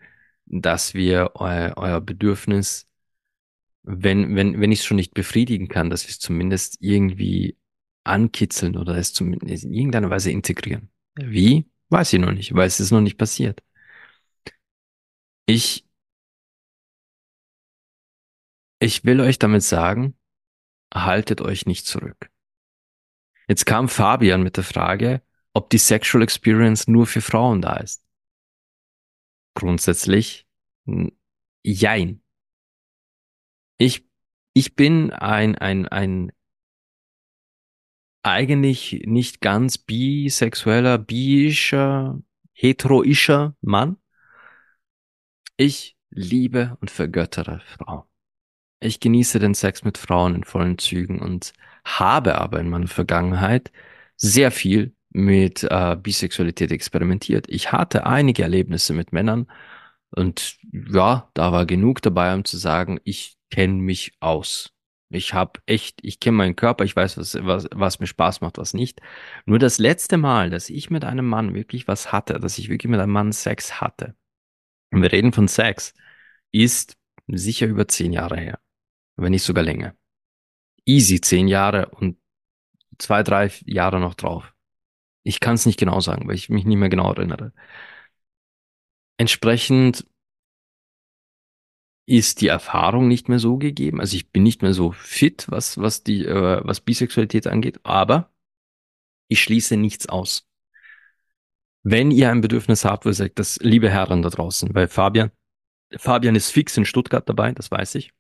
dass 0.46 0.94
wir 0.94 1.32
eu, 1.36 1.74
euer 1.76 2.00
Bedürfnis, 2.00 2.88
wenn, 3.84 4.38
wenn, 4.38 4.62
wenn 4.62 4.72
ich 4.72 4.80
es 4.80 4.86
schon 4.86 4.96
nicht 4.96 5.14
befriedigen 5.14 5.68
kann, 5.68 5.90
dass 5.90 6.06
wir 6.06 6.12
es 6.12 6.20
zumindest 6.20 6.78
irgendwie 6.80 7.58
ankitzeln 8.06 8.78
oder 8.78 8.96
es 8.96 9.12
zumindest 9.12 9.66
in 9.66 9.74
irgendeiner 9.74 10.10
Weise 10.10 10.32
integrieren. 10.32 10.90
Wie? 11.16 11.70
Weiß 11.90 12.14
ich 12.14 12.22
noch 12.22 12.32
nicht, 12.32 12.56
weil 12.56 12.68
es 12.68 12.80
ist 12.80 12.92
noch 12.92 13.02
nicht 13.02 13.18
passiert. 13.18 13.62
Ich, 15.46 15.85
ich 18.86 19.04
will 19.04 19.20
euch 19.20 19.40
damit 19.40 19.64
sagen, 19.64 20.16
haltet 20.94 21.42
euch 21.42 21.66
nicht 21.66 21.88
zurück. 21.88 22.30
Jetzt 23.48 23.66
kam 23.66 23.90
Fabian 23.90 24.44
mit 24.44 24.58
der 24.58 24.64
Frage, 24.64 25.24
ob 25.54 25.72
die 25.72 25.80
Sexual 25.80 26.24
Experience 26.24 26.88
nur 26.88 27.08
für 27.08 27.22
Frauen 27.22 27.62
da 27.62 27.78
ist. 27.78 28.06
Grundsätzlich, 29.56 30.48
jein. 31.64 32.22
Ich, 33.80 34.08
ich 34.54 34.76
bin 34.76 35.12
ein, 35.12 35.56
ein, 35.56 35.88
ein 35.88 36.32
eigentlich 38.22 39.02
nicht 39.06 39.42
ganz 39.42 39.80
bisexueller, 39.80 41.00
biischer, 41.00 42.22
heteroischer 42.54 43.56
Mann. 43.62 43.98
Ich 45.58 45.98
liebe 46.12 46.78
und 46.82 46.92
vergöttere 46.92 47.62
Frauen. 47.62 48.06
Ich 48.80 49.00
genieße 49.00 49.40
den 49.40 49.54
Sex 49.54 49.84
mit 49.84 49.98
Frauen 49.98 50.36
in 50.36 50.44
vollen 50.44 50.78
Zügen 50.78 51.20
und 51.20 51.54
habe 51.86 52.36
aber 52.40 52.60
in 52.60 52.70
meiner 52.70 52.88
Vergangenheit 52.88 53.72
sehr 54.18 54.52
viel 54.52 54.96
mit 55.10 55.64
äh, 55.64 55.96
Bisexualität 55.96 56.72
experimentiert. 56.72 57.46
Ich 57.50 57.72
hatte 57.72 58.06
einige 58.06 58.44
Erlebnisse 58.44 58.94
mit 58.94 59.14
Männern 59.14 59.48
und 60.12 60.58
ja, 60.72 61.30
da 61.34 61.52
war 61.52 61.66
genug 61.66 62.02
dabei, 62.02 62.34
um 62.34 62.46
zu 62.46 62.58
sagen, 62.58 63.00
ich 63.04 63.38
kenne 63.50 63.74
mich 63.76 64.14
aus. 64.20 64.72
Ich 65.10 65.34
habe 65.34 65.62
echt, 65.68 66.00
ich 66.04 66.20
kenne 66.20 66.38
meinen 66.38 66.56
Körper, 66.56 66.84
ich 66.84 66.96
weiß, 66.96 67.18
was, 67.18 67.36
was, 67.46 67.68
was 67.74 68.00
mir 68.00 68.08
Spaß 68.08 68.42
macht, 68.42 68.58
was 68.58 68.74
nicht. 68.74 69.02
Nur 69.46 69.60
das 69.60 69.78
letzte 69.78 70.18
Mal, 70.18 70.50
dass 70.50 70.70
ich 70.70 70.90
mit 70.90 71.06
einem 71.06 71.28
Mann 71.28 71.54
wirklich 71.54 71.88
was 71.88 72.12
hatte, 72.12 72.40
dass 72.40 72.58
ich 72.58 72.70
wirklich 72.70 72.90
mit 72.90 73.00
einem 73.00 73.14
Mann 73.14 73.32
Sex 73.32 73.80
hatte, 73.82 74.16
und 74.92 75.02
wir 75.02 75.12
reden 75.12 75.32
von 75.34 75.48
Sex, 75.48 75.94
ist 76.52 76.98
sicher 77.28 77.68
über 77.68 77.88
zehn 77.88 78.14
Jahre 78.14 78.38
her, 78.38 78.60
wenn 79.16 79.32
nicht 79.32 79.44
sogar 79.44 79.64
länger. 79.64 79.96
Easy 80.86 81.22
zehn 81.22 81.48
Jahre 81.48 81.90
und 81.90 82.18
zwei, 82.98 83.24
drei 83.24 83.52
Jahre 83.66 84.00
noch 84.00 84.14
drauf. 84.14 84.54
Ich 85.24 85.40
kann 85.40 85.56
es 85.56 85.66
nicht 85.66 85.80
genau 85.80 86.00
sagen, 86.02 86.28
weil 86.28 86.36
ich 86.36 86.50
mich 86.50 86.66
nicht 86.66 86.78
mehr 86.78 86.90
genau 86.90 87.12
erinnere. 87.12 87.52
Entsprechend 89.18 90.06
ist 92.08 92.42
die 92.42 92.48
Erfahrung 92.48 93.08
nicht 93.08 93.30
mehr 93.30 93.40
so 93.40 93.58
gegeben. 93.58 94.00
Also 94.00 94.16
ich 94.16 94.32
bin 94.32 94.44
nicht 94.44 94.62
mehr 94.62 94.74
so 94.74 94.92
fit, 94.92 95.46
was, 95.50 95.80
was 95.80 96.04
die, 96.04 96.24
äh, 96.26 96.62
was 96.64 96.82
Bisexualität 96.82 97.48
angeht, 97.48 97.80
aber 97.84 98.32
ich 99.28 99.42
schließe 99.42 99.76
nichts 99.78 100.08
aus. 100.08 100.48
Wenn 101.84 102.12
ihr 102.12 102.30
ein 102.32 102.42
Bedürfnis 102.42 102.86
habt, 102.86 103.06
wo 103.06 103.10
ihr 103.10 103.14
sagt, 103.14 103.40
das 103.40 103.58
liebe 103.62 103.90
Herren 103.90 104.22
da 104.22 104.30
draußen, 104.30 104.74
weil 104.76 104.88
Fabian, 104.88 105.32
Fabian 105.98 106.36
ist 106.36 106.52
fix 106.52 106.78
in 106.78 106.86
Stuttgart 106.86 107.28
dabei, 107.28 107.52
das 107.52 107.72
weiß 107.72 107.96
ich. 107.96 108.12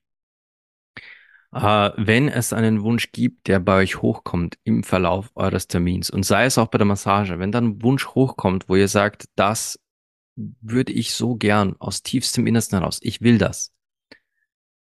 Äh, 1.55 1.91
wenn 1.95 2.27
es 2.27 2.53
einen 2.53 2.83
Wunsch 2.83 3.11
gibt, 3.11 3.47
der 3.47 3.59
bei 3.59 3.77
euch 3.77 4.01
hochkommt 4.01 4.59
im 4.63 4.83
Verlauf 4.83 5.31
eures 5.35 5.67
Termins 5.67 6.09
und 6.09 6.23
sei 6.23 6.45
es 6.45 6.57
auch 6.57 6.67
bei 6.67 6.77
der 6.77 6.85
Massage, 6.85 7.39
wenn 7.39 7.51
dann 7.51 7.65
ein 7.65 7.81
Wunsch 7.81 8.09
hochkommt, 8.09 8.69
wo 8.69 8.75
ihr 8.75 8.89
sagt, 8.89 9.29
das 9.35 9.79
würde 10.35 10.91
ich 10.91 11.13
so 11.13 11.35
gern 11.35 11.75
aus 11.79 12.03
tiefstem 12.03 12.45
Innersten 12.45 12.77
heraus, 12.77 12.99
ich 13.01 13.21
will 13.21 13.37
das, 13.37 13.73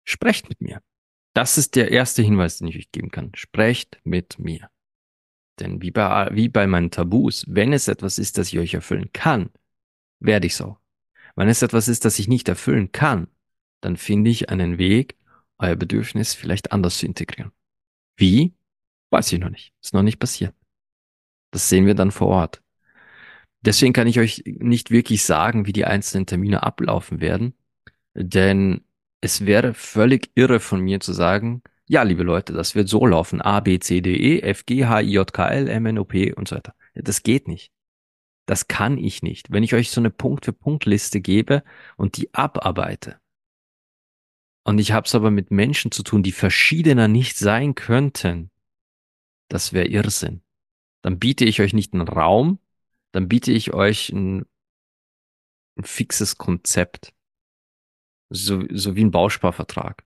Sprecht 0.09 0.49
mit 0.49 0.59
mir. 0.59 0.81
Das 1.35 1.59
ist 1.59 1.75
der 1.75 1.91
erste 1.91 2.23
Hinweis, 2.23 2.57
den 2.57 2.67
ich 2.67 2.77
euch 2.77 2.91
geben 2.91 3.11
kann. 3.11 3.29
Sprecht 3.35 4.01
mit 4.03 4.39
mir. 4.39 4.71
Denn 5.59 5.83
wie 5.83 5.91
bei, 5.91 6.29
wie 6.33 6.49
bei 6.49 6.65
meinen 6.65 6.89
Tabus, 6.89 7.45
wenn 7.47 7.73
es 7.73 7.87
etwas 7.87 8.17
ist, 8.17 8.39
das 8.39 8.47
ich 8.47 8.57
euch 8.57 8.73
erfüllen 8.73 9.11
kann, 9.13 9.51
werde 10.19 10.47
ich 10.47 10.55
so. 10.55 10.77
Wenn 11.35 11.47
es 11.47 11.61
etwas 11.61 11.87
ist, 11.87 12.05
das 12.05 12.17
ich 12.17 12.27
nicht 12.27 12.49
erfüllen 12.49 12.91
kann, 12.91 13.27
dann 13.81 13.97
finde 13.97 14.31
ich 14.31 14.49
einen 14.49 14.79
Weg, 14.79 15.15
euer 15.59 15.75
Bedürfnis 15.75 16.33
vielleicht 16.33 16.71
anders 16.71 16.97
zu 16.97 17.05
integrieren. 17.05 17.51
Wie? 18.17 18.53
Weiß 19.11 19.31
ich 19.31 19.39
noch 19.39 19.49
nicht. 19.49 19.73
Ist 19.81 19.93
noch 19.93 20.03
nicht 20.03 20.19
passiert. 20.19 20.53
Das 21.51 21.69
sehen 21.69 21.85
wir 21.85 21.95
dann 21.95 22.11
vor 22.11 22.27
Ort. 22.27 22.61
Deswegen 23.61 23.93
kann 23.93 24.07
ich 24.07 24.19
euch 24.19 24.43
nicht 24.45 24.91
wirklich 24.91 25.23
sagen, 25.23 25.65
wie 25.65 25.73
die 25.73 25.85
einzelnen 25.85 26.25
Termine 26.25 26.63
ablaufen 26.63 27.19
werden, 27.19 27.53
denn 28.13 28.81
es 29.21 29.45
wäre 29.45 29.73
völlig 29.73 30.31
irre 30.35 30.59
von 30.59 30.79
mir 30.79 31.01
zu 31.01 31.11
sagen, 31.13 31.61
ja, 31.85 32.03
liebe 32.03 32.23
Leute, 32.23 32.53
das 32.53 32.75
wird 32.75 32.87
so 32.87 33.05
laufen. 33.05 33.41
A, 33.41 33.59
B, 33.61 33.79
C, 33.79 34.01
D, 34.01 34.15
E, 34.15 34.41
F, 34.41 34.65
G, 34.65 34.85
H, 34.85 35.01
I, 35.01 35.11
J, 35.11 35.33
K, 35.33 35.47
L, 35.49 35.67
M, 35.67 35.87
N, 35.87 35.97
O, 35.99 36.05
P 36.05 36.33
und 36.33 36.47
so 36.47 36.55
weiter. 36.55 36.75
Das 36.93 37.23
geht 37.23 37.47
nicht. 37.47 37.71
Das 38.45 38.67
kann 38.67 38.97
ich 38.97 39.23
nicht. 39.23 39.51
Wenn 39.51 39.63
ich 39.63 39.73
euch 39.73 39.91
so 39.91 39.99
eine 39.99 40.11
Punkt-für-Punkt-Liste 40.11 41.19
gebe 41.19 41.63
und 41.97 42.17
die 42.17 42.33
abarbeite, 42.33 43.19
und 44.63 44.79
ich 44.79 44.91
habe 44.91 45.05
es 45.05 45.15
aber 45.15 45.31
mit 45.31 45.51
Menschen 45.51 45.91
zu 45.91 46.03
tun, 46.03 46.23
die 46.23 46.31
verschiedener 46.31 47.07
nicht 47.07 47.37
sein 47.37 47.75
könnten, 47.75 48.51
das 49.47 49.73
wäre 49.73 49.87
Irrsinn. 49.87 50.41
Dann 51.01 51.19
biete 51.19 51.45
ich 51.45 51.61
euch 51.61 51.73
nicht 51.73 51.93
einen 51.93 52.07
Raum, 52.07 52.59
dann 53.11 53.27
biete 53.27 53.51
ich 53.51 53.73
euch 53.73 54.09
ein, 54.09 54.45
ein 55.75 55.83
fixes 55.83 56.37
Konzept. 56.37 57.13
So, 58.29 58.63
so 58.69 58.95
wie 58.95 59.03
ein 59.03 59.11
Bausparvertrag. 59.11 60.05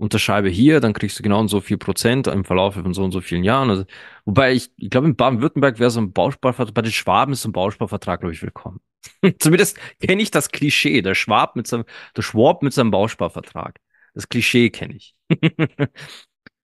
Unterschreibe 0.00 0.48
hier, 0.48 0.80
dann 0.80 0.94
kriegst 0.94 1.18
du 1.18 1.22
genau 1.22 1.46
so 1.46 1.60
viel 1.60 1.76
Prozent 1.76 2.26
im 2.26 2.44
Verlauf 2.44 2.74
von 2.74 2.94
so 2.94 3.04
und 3.04 3.12
so 3.12 3.20
vielen 3.20 3.44
Jahren. 3.44 3.70
Also, 3.70 3.84
wobei 4.24 4.52
ich, 4.52 4.70
ich 4.76 4.90
glaube, 4.90 5.06
in 5.08 5.16
Baden-Württemberg 5.16 5.78
wäre 5.78 5.90
so 5.90 6.00
ein 6.00 6.12
Bausparvertrag, 6.12 6.74
bei 6.74 6.82
den 6.82 6.92
Schwaben 6.92 7.32
ist 7.34 7.42
so 7.42 7.50
ein 7.50 7.52
Bausparvertrag, 7.52 8.20
glaube 8.20 8.32
ich, 8.32 8.42
willkommen. 8.42 8.80
Zumindest 9.38 9.78
kenne 10.00 10.22
ich 10.22 10.30
das 10.30 10.50
Klischee, 10.50 11.02
der 11.02 11.14
Schwab 11.14 11.54
mit 11.54 11.66
seinem, 11.66 11.84
der 12.16 12.22
Schwab 12.22 12.62
mit 12.62 12.72
seinem 12.72 12.90
Bausparvertrag. 12.90 13.78
Das 14.14 14.28
Klischee 14.28 14.70
kenne 14.70 14.94
ich. 14.94 15.14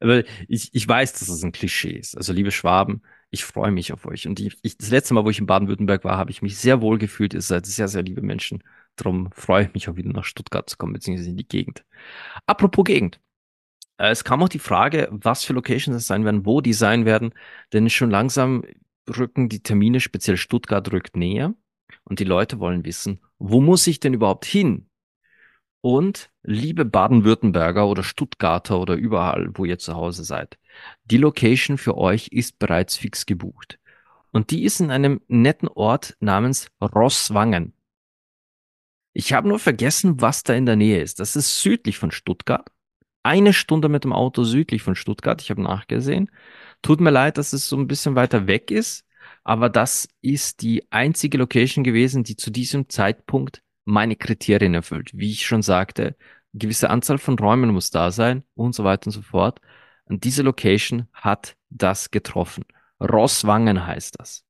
Aber 0.01 0.25
ich, 0.49 0.75
ich 0.75 0.89
weiß, 0.89 1.13
dass 1.15 1.29
es 1.29 1.43
ein 1.43 1.53
Klischee 1.53 1.93
ist. 1.93 2.17
Also, 2.17 2.33
liebe 2.33 2.51
Schwaben, 2.51 3.03
ich 3.31 3.45
freue 3.45 3.71
mich 3.71 3.93
auf 3.93 4.07
euch. 4.07 4.27
Und 4.27 4.41
ich, 4.41 4.57
ich, 4.63 4.79
das 4.79 4.91
letzte 4.91 5.15
Mal, 5.15 5.25
wo 5.25 5.31
ich 5.31 5.39
in 5.39 5.47
Baden-Württemberg 5.47 6.05
war, 6.05 6.17
habe 6.17 6.31
ich 6.31 6.43
mich 6.43 6.57
sehr 6.57 6.81
wohl 6.81 6.99
gefühlt. 6.99 7.35
Ihr 7.35 7.43
seid 7.43 7.67
sehr, 7.67 7.89
sehr 7.89 8.03
liebe 8.03 8.23
Menschen. 8.23 8.63
Darum 8.97 9.31
freue 9.33 9.65
ich 9.65 9.75
mich 9.75 9.89
auch 9.89 9.97
wieder 9.97 10.11
nach 10.13 10.25
Stuttgart 10.25 10.69
zu 10.69 10.77
kommen, 10.79 10.95
beziehungsweise 10.95 11.31
in 11.31 11.37
die 11.37 11.49
Gegend. 11.49 11.85
Apropos 12.47 12.85
Gegend. 12.85 13.21
Äh, 13.99 14.11
es 14.11 14.25
kam 14.25 14.43
auch 14.43 14.49
die 14.49 14.59
Frage, 14.59 15.09
was 15.11 15.45
für 15.45 15.53
Locations 15.53 15.97
es 15.97 16.07
sein 16.07 16.25
werden, 16.25 16.47
wo 16.47 16.61
die 16.61 16.73
sein 16.73 17.05
werden, 17.05 17.35
denn 17.73 17.91
schon 17.91 18.11
langsam 18.11 18.65
rücken 19.09 19.49
die 19.49 19.63
Termine, 19.63 20.01
speziell 20.01 20.37
Stuttgart 20.37 20.91
rückt 20.93 21.17
näher 21.17 21.55
und 22.05 22.19
die 22.19 22.25
Leute 22.25 22.59
wollen 22.59 22.85
wissen, 22.85 23.21
wo 23.39 23.61
muss 23.61 23.87
ich 23.87 24.01
denn 24.01 24.15
überhaupt 24.15 24.45
hin? 24.45 24.89
Und 25.81 26.31
liebe 26.43 26.85
Baden-Württemberger 26.85 27.87
oder 27.87 28.03
Stuttgarter 28.03 28.81
oder 28.81 28.95
überall, 28.95 29.51
wo 29.55 29.65
ihr 29.65 29.79
zu 29.79 29.95
Hause 29.95 30.25
seid, 30.25 30.59
die 31.05 31.19
Location 31.19 31.79
für 31.79 31.97
euch 31.97 32.29
ist 32.29 32.59
bereits 32.59 32.97
fix 32.97 33.25
gebucht. 33.25 33.79
Und 34.33 34.51
die 34.51 34.65
ist 34.65 34.81
in 34.81 34.91
einem 34.91 35.21
netten 35.29 35.69
Ort 35.69 36.17
namens 36.19 36.69
Rosswangen. 36.83 37.73
Ich 39.13 39.33
habe 39.33 39.49
nur 39.49 39.59
vergessen, 39.59 40.21
was 40.21 40.43
da 40.43 40.55
in 40.55 40.67
der 40.67 40.77
Nähe 40.77 41.01
ist. 41.01 41.21
Das 41.21 41.37
ist 41.37 41.61
südlich 41.61 41.99
von 41.99 42.11
Stuttgart. 42.11 42.71
Eine 43.27 43.53
Stunde 43.53 43.89
mit 43.89 44.05
dem 44.05 44.13
Auto 44.13 44.45
südlich 44.45 44.83
von 44.83 44.95
Stuttgart. 44.95 45.43
Ich 45.43 45.51
habe 45.51 45.61
nachgesehen. 45.61 46.31
Tut 46.81 47.01
mir 47.01 47.11
leid, 47.11 47.39
dass 47.39 47.53
es 47.53 47.69
so 47.69 47.77
ein 47.77 47.89
bisschen 47.89 48.15
weiter 48.15 48.47
weg 48.47 48.71
ist. 48.71 49.05
Aber 49.43 49.69
das 49.69 50.07
ist 50.23 50.63
die 50.63 50.87
einzige 50.93 51.37
Location 51.37 51.83
gewesen, 51.83 52.23
die 52.23 52.37
zu 52.37 52.53
diesem 52.53 52.89
Zeitpunkt 52.89 53.63
meine 53.85 54.15
Kriterien 54.15 54.75
erfüllt. 54.75 55.11
Wie 55.13 55.33
ich 55.33 55.45
schon 55.45 55.63
sagte, 55.63 56.15
gewisse 56.55 56.89
Anzahl 56.89 57.19
von 57.19 57.37
Räumen 57.37 57.73
muss 57.73 57.91
da 57.91 58.13
sein 58.13 58.45
und 58.55 58.77
so 58.77 58.85
weiter 58.85 59.09
und 59.09 59.13
so 59.13 59.23
fort. 59.23 59.61
Und 60.05 60.23
diese 60.23 60.45
Location 60.45 61.09
hat 61.13 61.57
das 61.69 62.13
getroffen. 62.13 62.65
Rosswangen 63.01 63.89
heißt 63.89 64.21
das. 64.21 64.45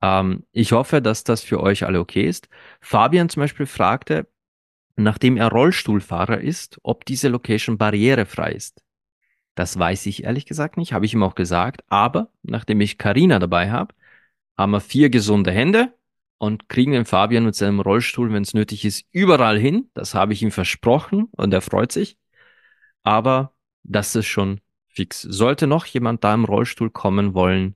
Ähm, 0.00 0.46
ich 0.52 0.70
hoffe, 0.70 1.02
dass 1.02 1.24
das 1.24 1.42
für 1.42 1.58
euch 1.58 1.84
alle 1.84 1.98
okay 1.98 2.28
ist. 2.28 2.48
Fabian 2.80 3.28
zum 3.28 3.40
Beispiel 3.40 3.66
fragte, 3.66 4.28
nachdem 4.96 5.36
er 5.36 5.48
Rollstuhlfahrer 5.48 6.40
ist, 6.40 6.78
ob 6.82 7.04
diese 7.04 7.28
Location 7.28 7.78
barrierefrei 7.78 8.52
ist. 8.52 8.82
Das 9.54 9.78
weiß 9.78 10.06
ich 10.06 10.24
ehrlich 10.24 10.46
gesagt 10.46 10.76
nicht, 10.76 10.92
habe 10.92 11.04
ich 11.04 11.14
ihm 11.14 11.22
auch 11.22 11.34
gesagt. 11.34 11.82
Aber 11.88 12.30
nachdem 12.42 12.80
ich 12.80 12.98
Karina 12.98 13.38
dabei 13.38 13.70
habe, 13.70 13.94
haben 14.56 14.72
wir 14.72 14.80
vier 14.80 15.10
gesunde 15.10 15.50
Hände 15.52 15.94
und 16.38 16.68
kriegen 16.68 16.92
den 16.92 17.04
Fabian 17.04 17.44
mit 17.44 17.54
seinem 17.54 17.80
Rollstuhl, 17.80 18.32
wenn 18.32 18.42
es 18.42 18.54
nötig 18.54 18.84
ist, 18.84 19.04
überall 19.12 19.58
hin. 19.58 19.90
Das 19.94 20.14
habe 20.14 20.32
ich 20.32 20.42
ihm 20.42 20.50
versprochen 20.50 21.28
und 21.32 21.52
er 21.52 21.60
freut 21.60 21.92
sich. 21.92 22.16
Aber 23.02 23.54
das 23.82 24.14
ist 24.14 24.26
schon 24.26 24.60
fix. 24.88 25.22
Sollte 25.22 25.66
noch 25.66 25.86
jemand 25.86 26.24
da 26.24 26.34
im 26.34 26.44
Rollstuhl 26.44 26.90
kommen 26.90 27.34
wollen, 27.34 27.74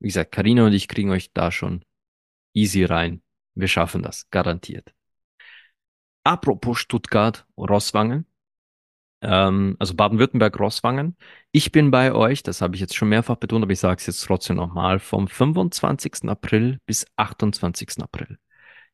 wie 0.00 0.08
gesagt, 0.08 0.32
Karina 0.32 0.66
und 0.66 0.72
ich 0.72 0.88
kriegen 0.88 1.10
euch 1.10 1.32
da 1.32 1.50
schon 1.50 1.82
easy 2.54 2.84
rein. 2.84 3.22
Wir 3.54 3.68
schaffen 3.68 4.02
das, 4.02 4.30
garantiert. 4.30 4.94
Apropos 6.28 6.78
Stuttgart, 6.78 7.46
Rosswangen, 7.56 8.26
ähm, 9.22 9.76
also 9.78 9.94
Baden-Württemberg, 9.94 10.60
Rosswangen. 10.60 11.16
Ich 11.52 11.72
bin 11.72 11.90
bei 11.90 12.12
euch, 12.12 12.42
das 12.42 12.60
habe 12.60 12.74
ich 12.74 12.82
jetzt 12.82 12.94
schon 12.94 13.08
mehrfach 13.08 13.36
betont, 13.36 13.62
aber 13.62 13.72
ich 13.72 13.80
sage 13.80 13.96
es 13.98 14.06
jetzt 14.06 14.26
trotzdem 14.26 14.56
nochmal, 14.56 14.98
vom 14.98 15.26
25. 15.26 16.28
April 16.28 16.80
bis 16.84 17.06
28. 17.16 18.02
April. 18.02 18.38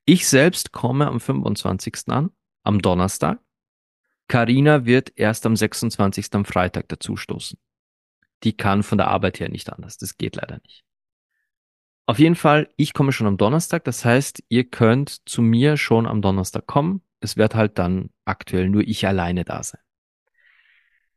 Ich 0.04 0.28
selbst 0.28 0.70
komme 0.70 1.08
am 1.08 1.18
25. 1.18 2.04
an, 2.06 2.30
am 2.62 2.80
Donnerstag. 2.80 3.40
Karina 4.28 4.84
wird 4.84 5.10
erst 5.16 5.44
am 5.44 5.56
26. 5.56 6.32
am 6.34 6.44
Freitag 6.44 6.88
dazustoßen. 6.88 7.58
Die 8.44 8.56
kann 8.56 8.84
von 8.84 8.98
der 8.98 9.08
Arbeit 9.08 9.40
her 9.40 9.48
nicht 9.48 9.72
anders. 9.72 9.98
Das 9.98 10.16
geht 10.18 10.36
leider 10.36 10.60
nicht. 10.62 10.84
Auf 12.06 12.20
jeden 12.20 12.36
Fall, 12.36 12.68
ich 12.76 12.92
komme 12.92 13.10
schon 13.10 13.26
am 13.26 13.38
Donnerstag. 13.38 13.82
Das 13.82 14.04
heißt, 14.04 14.44
ihr 14.48 14.70
könnt 14.70 15.28
zu 15.28 15.42
mir 15.42 15.76
schon 15.76 16.06
am 16.06 16.22
Donnerstag 16.22 16.68
kommen. 16.68 17.03
Es 17.24 17.38
wird 17.38 17.54
halt 17.54 17.78
dann 17.78 18.10
aktuell 18.26 18.68
nur 18.68 18.82
ich 18.82 19.06
alleine 19.06 19.44
da 19.44 19.62
sein. 19.62 19.80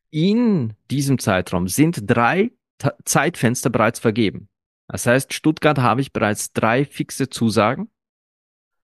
In 0.10 0.74
diesem 0.90 1.20
Zeitraum 1.20 1.68
sind 1.68 2.00
drei 2.06 2.52
Ta 2.78 2.94
Zeitfenster 3.04 3.70
bereits 3.70 4.00
vergeben. 4.00 4.50
Das 4.88 5.06
heißt, 5.06 5.34
Stuttgart 5.34 5.80
habe 5.80 6.00
ich 6.00 6.14
bereits 6.14 6.54
drei 6.54 6.86
fixe 6.86 7.30
Zusagen. 7.30 7.92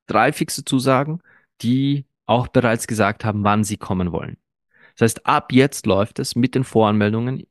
Drei 0.06 0.34
fixe 0.34 0.66
Zusagen, 0.66 1.22
die 1.62 2.06
auch 2.26 2.50
bereits 2.50 2.88
gesagt 2.88 3.24
haben, 3.24 3.44
wann 3.46 3.64
sie 3.64 3.78
kommen 3.78 4.12
wollen. 4.12 4.38
Das 4.96 5.06
heißt, 5.06 5.26
ab 5.26 5.54
jetzt 5.54 5.86
läuft 5.86 6.20
es 6.20 6.36
mit 6.36 6.56
den 6.56 6.66
Voranmeldungen 6.66 7.48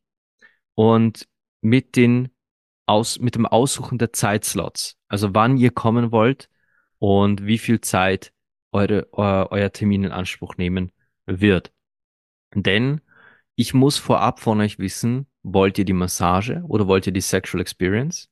und 0.74 1.28
mit 1.62 1.96
den 1.96 2.28
aus, 2.84 3.20
mit 3.20 3.36
dem 3.36 3.46
Aussuchen 3.46 3.96
der 3.96 4.12
Zeitslots. 4.12 4.98
Also 5.08 5.34
wann 5.34 5.56
ihr 5.56 5.70
kommen 5.70 6.12
wollt 6.12 6.50
und 6.98 7.46
wie 7.46 7.58
viel 7.58 7.80
Zeit 7.80 8.32
eure, 8.72 9.08
euer, 9.12 9.48
euer 9.50 9.72
Termin 9.72 10.04
in 10.04 10.12
Anspruch 10.12 10.56
nehmen 10.56 10.92
wird. 11.26 11.72
Denn 12.54 13.00
ich 13.54 13.74
muss 13.74 13.98
vorab 13.98 14.40
von 14.40 14.60
euch 14.60 14.78
wissen, 14.78 15.26
wollt 15.42 15.78
ihr 15.78 15.84
die 15.84 15.92
Massage 15.92 16.62
oder 16.66 16.86
wollt 16.86 17.06
ihr 17.06 17.12
die 17.12 17.20
Sexual 17.20 17.60
Experience? 17.60 18.28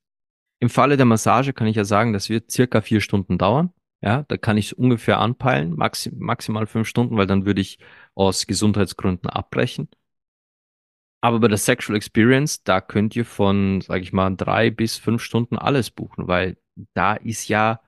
Im 0.60 0.70
Falle 0.70 0.96
der 0.96 1.06
Massage 1.06 1.52
kann 1.52 1.66
ich 1.66 1.76
ja 1.76 1.84
sagen, 1.84 2.12
das 2.12 2.28
wird 2.28 2.50
circa 2.50 2.80
vier 2.80 3.00
Stunden 3.00 3.38
dauern. 3.38 3.72
Ja, 4.02 4.24
da 4.28 4.38
kann 4.38 4.56
ich 4.56 4.78
ungefähr 4.78 5.18
anpeilen, 5.18 5.76
maxim, 5.76 6.18
maximal 6.18 6.66
fünf 6.66 6.88
Stunden, 6.88 7.16
weil 7.16 7.26
dann 7.26 7.44
würde 7.44 7.60
ich 7.60 7.78
aus 8.14 8.46
Gesundheitsgründen 8.46 9.28
abbrechen. 9.28 9.88
Aber 11.22 11.40
bei 11.40 11.48
der 11.48 11.58
Sexual 11.58 11.96
Experience, 11.96 12.62
da 12.62 12.80
könnt 12.80 13.14
ihr 13.14 13.26
von, 13.26 13.82
sage 13.82 14.02
ich 14.02 14.12
mal, 14.12 14.34
drei 14.34 14.70
bis 14.70 14.96
fünf 14.96 15.22
Stunden 15.22 15.58
alles 15.58 15.90
buchen, 15.90 16.28
weil 16.28 16.56
da 16.94 17.14
ist 17.14 17.48
ja 17.48 17.80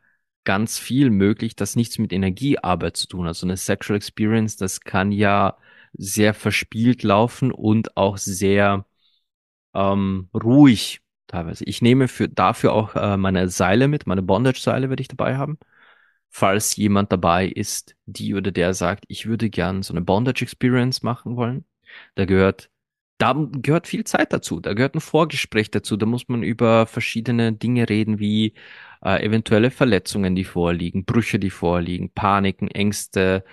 ganz 0.45 0.79
viel 0.79 1.11
möglich, 1.11 1.57
das 1.57 1.77
nichts 1.77 1.99
mit 1.99 2.13
Energiearbeit 2.13 2.97
zu 2.97 3.07
tun 3.09 3.27
hat. 3.27 3.37
So 3.37 3.47
eine 3.47 3.57
Sexual 3.57 3.97
Experience, 3.97 4.57
das 4.57 4.81
kann 4.81 5.13
ja 5.13 5.57
sehr 5.95 6.35
verspielt 6.35 7.03
laufen 7.03 7.53
und 7.53 7.97
auch 7.97 8.17
sehr 8.17 8.87
ähm, 9.75 10.29
ruhig 10.35 11.01
teilweise. 11.27 11.65
Ich 11.65 11.83
nehme 11.83 12.09
für, 12.09 12.29
dafür 12.29 12.73
auch 12.73 12.95
äh, 12.95 13.17
meine 13.17 13.49
Seile 13.49 13.89
mit, 13.89 14.07
meine 14.07 14.23
Bondage-Seile 14.23 14.89
werde 14.91 15.01
ich 15.03 15.09
dabei 15.09 15.37
haben. 15.37 15.59
Falls 16.31 16.77
jemand 16.77 17.13
dabei 17.13 17.47
ist, 17.47 17.97
die 18.07 18.35
oder 18.35 18.53
der 18.53 18.75
sagt, 18.75 19.05
ich 19.09 19.27
würde 19.27 19.51
gern 19.51 19.83
so 19.83 19.93
eine 19.93 20.03
Bondage-Experience 20.03 21.03
machen 21.03 21.37
wollen, 21.37 21.67
da 22.15 22.25
gehört 22.25 22.71
da 23.19 23.35
gehört 23.53 23.87
viel 23.87 24.05
Zeit 24.05 24.33
dazu. 24.33 24.61
Da 24.61 24.75
gehört 24.75 24.95
ein 24.95 25.01
Vorgespräch 25.01 25.71
dazu. 25.71 25.97
Da 25.97 26.07
muss 26.07 26.29
man 26.29 26.43
über 26.43 26.87
verschiedene 26.87 27.53
Dinge 27.53 27.89
reden, 27.89 28.19
wie 28.19 28.55
äh, 29.05 29.25
eventuelle 29.25 29.71
Verletzungen, 29.71 30.35
die 30.35 30.45
vorliegen, 30.45 31.05
Brüche, 31.05 31.39
die 31.39 31.51
vorliegen, 31.51 32.11
Paniken, 32.11 32.69
Ängste, 32.69 33.45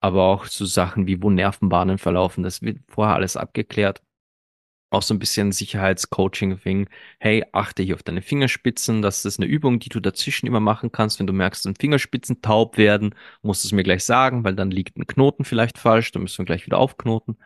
aber 0.00 0.24
auch 0.24 0.46
so 0.46 0.64
Sachen 0.66 1.06
wie, 1.06 1.22
wo 1.22 1.30
Nervenbahnen 1.30 1.98
verlaufen. 1.98 2.42
Das 2.44 2.62
wird 2.62 2.78
vorher 2.88 3.14
alles 3.16 3.36
abgeklärt. 3.36 4.02
Auch 4.92 5.02
so 5.02 5.14
ein 5.14 5.20
bisschen 5.20 5.52
Sicherheitscoaching-Thing. 5.52 6.88
Hey, 7.20 7.44
achte 7.52 7.82
hier 7.84 7.94
auf 7.94 8.02
deine 8.02 8.22
Fingerspitzen. 8.22 9.02
Das 9.02 9.24
ist 9.24 9.38
eine 9.38 9.46
Übung, 9.46 9.78
die 9.78 9.88
du 9.88 10.00
dazwischen 10.00 10.46
immer 10.48 10.58
machen 10.58 10.90
kannst. 10.90 11.20
Wenn 11.20 11.28
du 11.28 11.32
merkst, 11.32 11.64
dass 11.64 11.74
Fingerspitzen 11.78 12.42
taub 12.42 12.76
werden, 12.76 13.14
musst 13.42 13.62
du 13.62 13.68
es 13.68 13.72
mir 13.72 13.84
gleich 13.84 14.04
sagen, 14.04 14.42
weil 14.42 14.56
dann 14.56 14.72
liegt 14.72 14.96
ein 14.96 15.06
Knoten 15.06 15.44
vielleicht 15.44 15.78
falsch. 15.78 16.10
Dann 16.10 16.22
müssen 16.22 16.38
wir 16.38 16.44
gleich 16.46 16.66
wieder 16.66 16.78
aufknoten. 16.78 17.38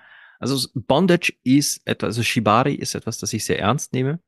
Also 0.45 0.69
Bondage 0.75 1.33
ist 1.43 1.81
etwas, 1.87 2.09
also 2.09 2.23
Shibari 2.23 2.75
ist 2.75 2.95
etwas, 2.95 3.17
das 3.17 3.33
ich 3.33 3.47
sehr 3.47 3.59
ernst 3.61 3.95
nehme 3.95 4.21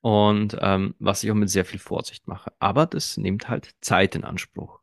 und 0.00 0.56
ähm, 0.60 0.96
was 0.98 1.22
ich 1.22 1.30
auch 1.30 1.36
mit 1.36 1.50
sehr 1.50 1.64
viel 1.64 1.78
Vorsicht 1.78 2.26
mache. 2.26 2.52
Aber 2.58 2.84
das 2.84 3.16
nimmt 3.16 3.48
halt 3.48 3.76
Zeit 3.80 4.16
in 4.16 4.24
Anspruch. 4.24 4.80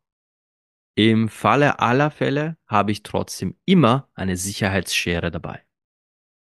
Im 0.95 1.28
Falle 1.28 1.80
aller 1.80 2.12
Fälle 2.12 2.56
habe 2.65 2.93
ich 2.93 3.04
trotzdem 3.04 3.58
immer 3.65 4.10
eine 4.13 4.38
Sicherheitsschere 4.38 5.32
dabei. 5.32 5.65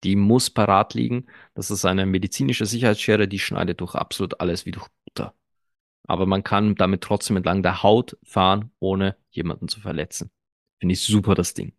Die 0.05 0.15
muss 0.15 0.51
parat 0.51 0.93
liegen. 0.93 1.29
Das 1.55 1.71
ist 1.71 1.87
eine 1.87 2.05
medizinische 2.05 2.67
Sicherheitsschere, 2.67 3.27
die 3.29 3.39
schneidet 3.39 3.81
durch 3.81 3.95
absolut 3.95 4.41
alles 4.41 4.67
wie 4.67 4.73
durch 4.73 4.89
Butter. 5.07 5.35
Aber 6.07 6.27
man 6.27 6.45
kann 6.45 6.75
damit 6.75 7.01
trotzdem 7.01 7.39
entlang 7.39 7.63
der 7.63 7.83
Haut 7.83 8.19
fahren, 8.25 8.73
ohne 8.79 9.17
jemanden 9.31 9.69
zu 9.69 9.81
verletzen. 9.81 10.31
Finde 10.81 10.93
ich 10.93 11.01
super, 11.01 11.35
das 11.35 11.55
Ding. 11.55 11.73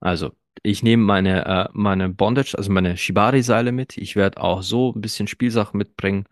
Also, 0.00 0.32
ich 0.62 0.82
nehme 0.82 1.02
meine, 1.02 1.44
äh, 1.46 1.68
meine 1.72 2.08
Bondage, 2.08 2.54
also 2.56 2.70
meine 2.72 2.96
Shibari-Seile 2.96 3.72
mit. 3.72 3.96
Ich 3.98 4.16
werde 4.16 4.40
auch 4.40 4.62
so 4.62 4.92
ein 4.94 5.00
bisschen 5.00 5.26
Spielsachen 5.28 5.78
mitbringen 5.78 6.26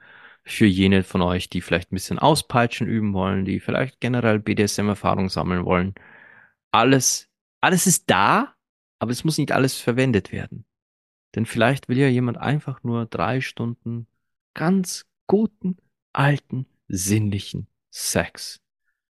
für 0.45 0.67
jene 0.67 1.03
von 1.05 1.23
euch, 1.23 1.49
die 1.49 1.61
vielleicht 1.61 1.93
ein 1.93 1.97
bisschen 1.97 2.19
Auspeitschen 2.19 2.87
üben 2.89 3.13
wollen, 3.15 3.45
die 3.45 3.61
vielleicht 3.61 4.01
generell 4.01 4.39
BDSM-Erfahrung 4.39 5.29
sammeln 5.29 5.65
wollen. 5.65 5.95
Alles, 6.73 7.29
alles 7.61 7.87
ist 7.87 8.11
da, 8.11 8.55
aber 8.99 9.13
es 9.13 9.25
muss 9.25 9.39
nicht 9.39 9.53
alles 9.53 9.77
verwendet 9.79 10.33
werden. 10.33 10.65
Denn 11.35 11.47
vielleicht 11.47 11.89
will 11.89 11.99
ja 11.99 12.09
jemand 12.09 12.39
einfach 12.39 12.83
nur 12.83 13.07
drei 13.07 13.41
Stunden 13.41 14.07
ganz 14.55 15.07
guten, 15.27 15.77
alten, 16.13 16.67
sinnlichen 16.89 17.69
Sex. 17.91 18.61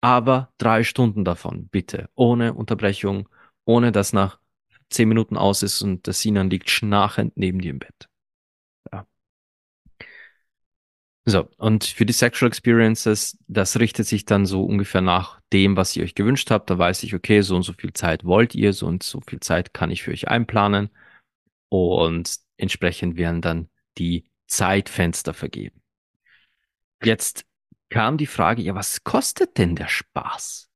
Aber 0.01 0.53
drei 0.59 0.85
Stunden 0.85 1.25
davon, 1.25 1.69
bitte, 1.69 2.09
ohne 2.15 2.55
Unterbrechung, 2.55 3.29
ohne 3.65 3.93
dass 3.93 4.13
nach 4.13 4.40
zehn 4.91 5.09
Minuten 5.09 5.37
aus 5.37 5.63
ist 5.63 5.83
und 5.83 6.07
der 6.07 6.15
Sinan 6.15 6.51
liegt 6.51 6.71
schnarchend 6.71 7.37
neben 7.37 7.61
dir 7.61 7.71
im 7.71 7.79
Bett. 7.79 8.09
Ja. 8.93 9.07
So, 11.27 11.49
und 11.59 11.85
für 11.85 12.07
die 12.07 12.13
Sexual 12.13 12.49
Experiences, 12.49 13.39
das 13.47 13.79
richtet 13.79 14.07
sich 14.07 14.25
dann 14.25 14.47
so 14.47 14.65
ungefähr 14.65 15.01
nach 15.01 15.41
dem, 15.53 15.77
was 15.77 15.95
ihr 15.97 16.03
euch 16.03 16.15
gewünscht 16.15 16.51
habt. 16.51 16.71
Da 16.71 16.79
weiß 16.79 17.03
ich, 17.03 17.15
okay, 17.15 17.43
so 17.43 17.57
und 17.57 17.63
so 17.63 17.73
viel 17.73 17.93
Zeit 17.93 18.25
wollt 18.25 18.55
ihr, 18.55 18.73
so 18.73 18.87
und 18.87 19.03
so 19.03 19.21
viel 19.27 19.41
Zeit 19.41 19.73
kann 19.75 19.91
ich 19.91 20.03
für 20.03 20.13
euch 20.13 20.29
einplanen. 20.29 20.91
Und 21.69 22.37
entsprechend 22.57 23.17
werden 23.17 23.43
dann 23.43 23.69
die 23.99 24.25
Zeitfenster 24.47 25.35
vergeben. 25.35 25.83
Jetzt 27.03 27.45
kam 27.91 28.17
die 28.17 28.27
Frage, 28.27 28.63
ja, 28.63 28.75
was 28.75 29.05
kostet 29.05 29.59
denn 29.59 29.77
der 29.77 29.89
Spaß? 29.89 30.70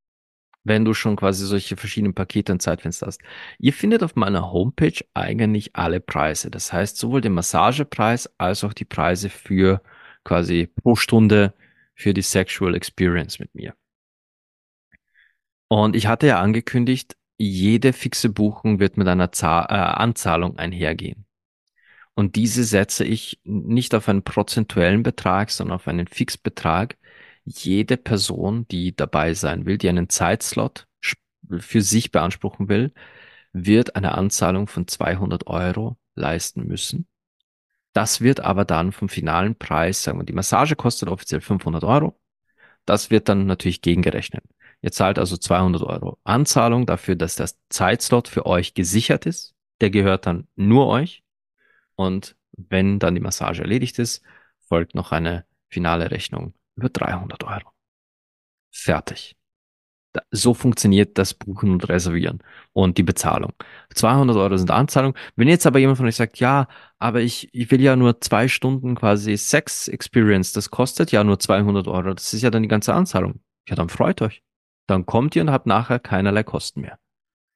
Wenn 0.64 0.84
du 0.84 0.94
schon 0.94 1.16
quasi 1.16 1.46
solche 1.46 1.76
verschiedenen 1.76 2.14
Pakete 2.14 2.52
und 2.52 2.60
Zeitfenster 2.60 3.06
hast. 3.06 3.20
Ihr 3.58 3.72
findet 3.72 4.02
auf 4.02 4.16
meiner 4.16 4.50
Homepage 4.50 4.98
eigentlich 5.14 5.76
alle 5.76 6.00
Preise. 6.00 6.50
Das 6.50 6.72
heißt, 6.72 6.96
sowohl 6.96 7.20
den 7.20 7.34
Massagepreis 7.34 8.30
als 8.38 8.64
auch 8.64 8.72
die 8.72 8.86
Preise 8.86 9.28
für 9.28 9.82
quasi 10.24 10.66
pro 10.66 10.96
Stunde 10.96 11.54
für 11.94 12.14
die 12.14 12.22
Sexual 12.22 12.74
Experience 12.74 13.38
mit 13.38 13.54
mir. 13.54 13.74
Und 15.68 15.96
ich 15.96 16.06
hatte 16.06 16.26
ja 16.26 16.40
angekündigt, 16.40 17.16
jede 17.36 17.92
fixe 17.92 18.28
Buchung 18.28 18.78
wird 18.80 18.96
mit 18.96 19.08
einer 19.08 19.32
Zahl, 19.32 19.66
äh, 19.68 19.74
Anzahlung 19.74 20.58
einhergehen. 20.58 21.26
Und 22.14 22.36
diese 22.36 22.64
setze 22.64 23.04
ich 23.04 23.40
nicht 23.44 23.94
auf 23.94 24.08
einen 24.08 24.22
prozentuellen 24.22 25.02
Betrag, 25.02 25.50
sondern 25.50 25.76
auf 25.76 25.88
einen 25.88 26.06
Fixbetrag, 26.06 26.96
jede 27.44 27.96
Person, 27.96 28.66
die 28.68 28.94
dabei 28.94 29.34
sein 29.34 29.66
will, 29.66 29.78
die 29.78 29.88
einen 29.88 30.08
Zeitslot 30.08 30.86
für 31.58 31.82
sich 31.82 32.10
beanspruchen 32.10 32.68
will, 32.68 32.92
wird 33.52 33.96
eine 33.96 34.12
Anzahlung 34.12 34.66
von 34.66 34.88
200 34.88 35.46
Euro 35.46 35.96
leisten 36.14 36.66
müssen. 36.66 37.06
Das 37.92 38.20
wird 38.20 38.40
aber 38.40 38.64
dann 38.64 38.92
vom 38.92 39.08
finalen 39.08 39.56
Preis, 39.56 40.02
sagen 40.02 40.18
wir, 40.18 40.24
die 40.24 40.32
Massage 40.32 40.74
kostet 40.74 41.08
offiziell 41.08 41.40
500 41.40 41.84
Euro. 41.84 42.18
Das 42.86 43.10
wird 43.10 43.28
dann 43.28 43.46
natürlich 43.46 43.82
gegengerechnet. 43.82 44.44
Ihr 44.82 44.92
zahlt 44.92 45.18
also 45.18 45.36
200 45.36 45.82
Euro 45.82 46.18
Anzahlung 46.24 46.86
dafür, 46.86 47.14
dass 47.14 47.36
das 47.36 47.58
Zeitslot 47.68 48.28
für 48.28 48.46
euch 48.46 48.74
gesichert 48.74 49.26
ist. 49.26 49.54
Der 49.80 49.90
gehört 49.90 50.26
dann 50.26 50.48
nur 50.56 50.88
euch. 50.88 51.22
Und 51.94 52.36
wenn 52.56 52.98
dann 52.98 53.14
die 53.14 53.20
Massage 53.20 53.62
erledigt 53.62 53.98
ist, 53.98 54.22
folgt 54.68 54.94
noch 54.94 55.12
eine 55.12 55.46
finale 55.68 56.10
Rechnung 56.10 56.54
über 56.76 56.88
300 56.88 57.44
Euro. 57.44 57.70
Fertig. 58.70 59.36
So 60.30 60.54
funktioniert 60.54 61.18
das 61.18 61.34
Buchen 61.34 61.72
und 61.72 61.88
Reservieren 61.88 62.40
und 62.72 62.98
die 62.98 63.02
Bezahlung. 63.02 63.52
200 63.94 64.36
Euro 64.36 64.56
sind 64.56 64.70
Anzahlung. 64.70 65.14
Wenn 65.34 65.48
jetzt 65.48 65.66
aber 65.66 65.80
jemand 65.80 65.98
von 65.98 66.06
euch 66.06 66.14
sagt, 66.14 66.38
ja, 66.38 66.68
aber 66.98 67.20
ich, 67.20 67.52
ich 67.52 67.70
will 67.72 67.80
ja 67.80 67.96
nur 67.96 68.20
zwei 68.20 68.46
Stunden 68.46 68.94
quasi 68.94 69.36
Sex 69.36 69.88
Experience, 69.88 70.52
das 70.52 70.70
kostet 70.70 71.10
ja 71.10 71.24
nur 71.24 71.40
200 71.40 71.88
Euro, 71.88 72.14
das 72.14 72.32
ist 72.32 72.42
ja 72.42 72.50
dann 72.50 72.62
die 72.62 72.68
ganze 72.68 72.94
Anzahlung. 72.94 73.40
Ja, 73.68 73.74
dann 73.74 73.88
freut 73.88 74.22
euch. 74.22 74.42
Dann 74.86 75.06
kommt 75.06 75.34
ihr 75.34 75.42
und 75.42 75.50
habt 75.50 75.66
nachher 75.66 75.98
keinerlei 75.98 76.44
Kosten 76.44 76.82
mehr. 76.82 76.98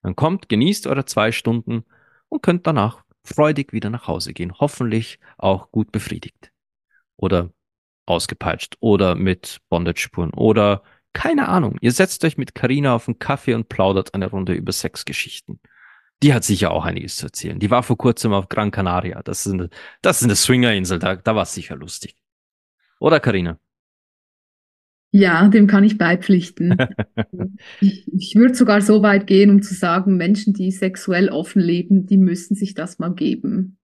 Dann 0.03 0.17
kommt, 0.17 0.49
genießt 0.49 0.87
eure 0.87 1.05
zwei 1.05 1.31
Stunden 1.31 1.85
und 2.29 2.43
könnt 2.43 2.67
danach 2.67 3.05
freudig 3.25 3.73
wieder 3.73 3.91
nach 3.91 4.09
Hause 4.09 4.33
gehen. 4.33 4.59
Hoffentlich 4.59 5.21
auch 5.37 5.71
gut 5.71 5.93
befriedigt. 5.93 6.53
Oder 7.17 7.51
ausgepeitscht 8.09 8.77
oder 8.81 9.14
mit 9.14 9.61
Bondage-Spuren 9.68 10.31
oder 10.31 10.83
keine 11.12 11.49
Ahnung. 11.49 11.77
Ihr 11.81 11.92
setzt 11.92 12.25
euch 12.25 12.37
mit 12.37 12.55
Karina 12.55 12.94
auf 12.94 13.09
einen 13.09 13.18
Kaffee 13.18 13.55
und 13.55 13.68
plaudert 13.68 14.14
eine 14.14 14.31
Runde 14.31 14.53
über 14.53 14.73
Sexgeschichten. 14.73 15.61
Die 16.23 16.35
hat 16.35 16.44
sicher 16.44 16.73
auch 16.73 16.85
einiges 16.85 17.16
zu 17.16 17.27
erzählen. 17.27 17.59
Die 17.59 17.71
war 17.71 17.83
vor 17.83 17.97
kurzem 17.97 18.33
auf 18.33 18.49
Gran 18.49 18.71
Canaria. 18.71 19.23
Das 19.23 19.47
ist 19.47 19.53
eine, 19.53 19.71
das 20.03 20.18
ist 20.18 20.25
eine 20.25 20.37
Swingerinsel. 20.37 20.99
Da, 20.99 21.16
da 21.16 21.35
war 21.35 21.44
es 21.44 21.55
sicher 21.55 21.77
lustig. 21.77 22.16
Oder 22.99 23.21
Karina? 23.21 23.59
Ja, 25.11 25.49
dem 25.49 25.66
kann 25.66 25.85
ich 25.85 25.97
beipflichten. 25.97 26.77
ich, 27.81 28.07
ich 28.12 28.35
würde 28.35 28.55
sogar 28.55 28.83
so 28.83 29.03
weit 29.03 29.27
gehen, 29.27 29.51
um 29.51 29.62
zu 29.62 29.75
sagen, 29.75 30.16
Menschen, 30.16 30.53
die 30.53 30.71
sexuell 30.71 31.31
offen 31.31 31.62
leben, 31.62 32.07
die 32.07 32.18
müssen 32.18 32.55
sich 32.55 32.75
das 32.75 32.99
mal 32.99 33.14
geben. 33.14 33.79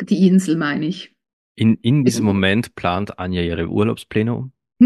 Die 0.00 0.26
Insel 0.26 0.56
meine 0.56 0.86
ich. 0.86 1.14
In, 1.56 1.76
in 1.76 2.04
diesem 2.04 2.24
Moment 2.24 2.74
plant 2.74 3.18
Anja 3.18 3.42
ihre 3.42 3.68
Urlaubspläne 3.68 4.34
um. 4.34 4.52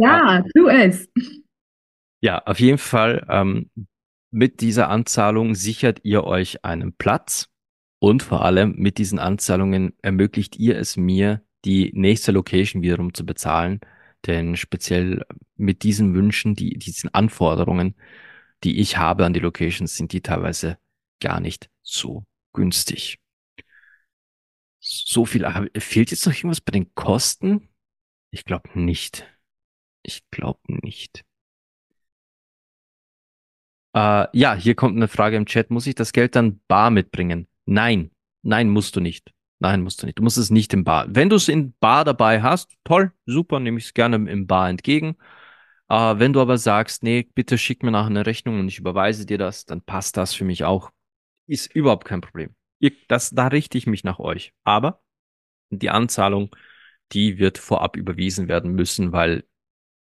ja, 0.00 0.42
tu 0.54 0.68
es. 0.68 1.08
Ja, 2.20 2.38
auf 2.46 2.58
jeden 2.58 2.78
Fall 2.78 3.26
ähm, 3.28 3.70
mit 4.30 4.60
dieser 4.60 4.88
Anzahlung 4.88 5.54
sichert 5.54 6.00
ihr 6.04 6.24
euch 6.24 6.64
einen 6.64 6.94
Platz 6.94 7.50
und 7.98 8.22
vor 8.22 8.44
allem 8.44 8.74
mit 8.76 8.98
diesen 8.98 9.18
Anzahlungen 9.18 9.94
ermöglicht 10.02 10.56
ihr 10.56 10.76
es 10.78 10.96
mir, 10.96 11.42
die 11.64 11.92
nächste 11.94 12.32
Location 12.32 12.82
wiederum 12.82 13.14
zu 13.14 13.26
bezahlen. 13.26 13.80
Denn 14.26 14.56
speziell 14.56 15.24
mit 15.56 15.82
diesen 15.82 16.14
Wünschen, 16.14 16.54
die, 16.54 16.78
diesen 16.78 17.12
Anforderungen, 17.14 17.94
die 18.64 18.80
ich 18.80 18.96
habe 18.96 19.24
an 19.24 19.32
die 19.32 19.40
Locations, 19.40 19.94
sind 19.94 20.12
die 20.12 20.20
teilweise 20.20 20.78
gar 21.20 21.40
nicht 21.40 21.70
so 21.82 22.24
günstig. 22.52 23.18
So 24.88 25.24
viel. 25.24 25.44
Fehlt 25.78 26.12
jetzt 26.12 26.24
noch 26.26 26.32
irgendwas 26.32 26.60
bei 26.60 26.70
den 26.70 26.94
Kosten? 26.94 27.68
Ich 28.30 28.44
glaube 28.44 28.70
nicht. 28.78 29.26
Ich 30.04 30.22
glaube 30.30 30.60
nicht. 30.68 31.24
Äh, 33.96 34.28
ja, 34.32 34.54
hier 34.54 34.76
kommt 34.76 34.96
eine 34.96 35.08
Frage 35.08 35.36
im 35.36 35.46
Chat. 35.46 35.70
Muss 35.70 35.88
ich 35.88 35.96
das 35.96 36.12
Geld 36.12 36.36
dann 36.36 36.60
bar 36.68 36.90
mitbringen? 36.90 37.48
Nein. 37.64 38.12
Nein, 38.42 38.68
musst 38.70 38.94
du 38.94 39.00
nicht. 39.00 39.32
Nein, 39.58 39.82
musst 39.82 40.02
du 40.02 40.06
nicht. 40.06 40.18
Du 40.18 40.22
musst 40.22 40.38
es 40.38 40.50
nicht 40.50 40.72
im 40.72 40.84
Bar. 40.84 41.06
Wenn 41.08 41.30
du 41.30 41.36
es 41.36 41.48
in 41.48 41.74
Bar 41.80 42.04
dabei 42.04 42.42
hast, 42.42 42.76
toll, 42.84 43.10
super, 43.24 43.58
nehme 43.58 43.78
ich 43.78 43.86
es 43.86 43.94
gerne 43.94 44.16
im 44.30 44.46
Bar 44.46 44.68
entgegen. 44.68 45.16
Äh, 45.88 46.18
wenn 46.18 46.32
du 46.32 46.40
aber 46.40 46.58
sagst, 46.58 47.02
nee, 47.02 47.28
bitte 47.34 47.58
schick 47.58 47.82
mir 47.82 47.90
nachher 47.90 48.06
eine 48.06 48.26
Rechnung 48.26 48.60
und 48.60 48.68
ich 48.68 48.78
überweise 48.78 49.26
dir 49.26 49.38
das, 49.38 49.64
dann 49.64 49.82
passt 49.82 50.16
das 50.16 50.32
für 50.32 50.44
mich 50.44 50.62
auch. 50.62 50.92
Ist 51.48 51.74
überhaupt 51.74 52.04
kein 52.04 52.20
Problem. 52.20 52.54
Ihr, 52.78 52.92
das, 53.08 53.30
da 53.30 53.48
richte 53.48 53.78
ich 53.78 53.86
mich 53.86 54.04
nach 54.04 54.18
euch. 54.18 54.52
Aber 54.64 55.02
die 55.70 55.90
Anzahlung, 55.90 56.54
die 57.12 57.38
wird 57.38 57.58
vorab 57.58 57.96
überwiesen 57.96 58.48
werden 58.48 58.72
müssen, 58.72 59.12
weil 59.12 59.44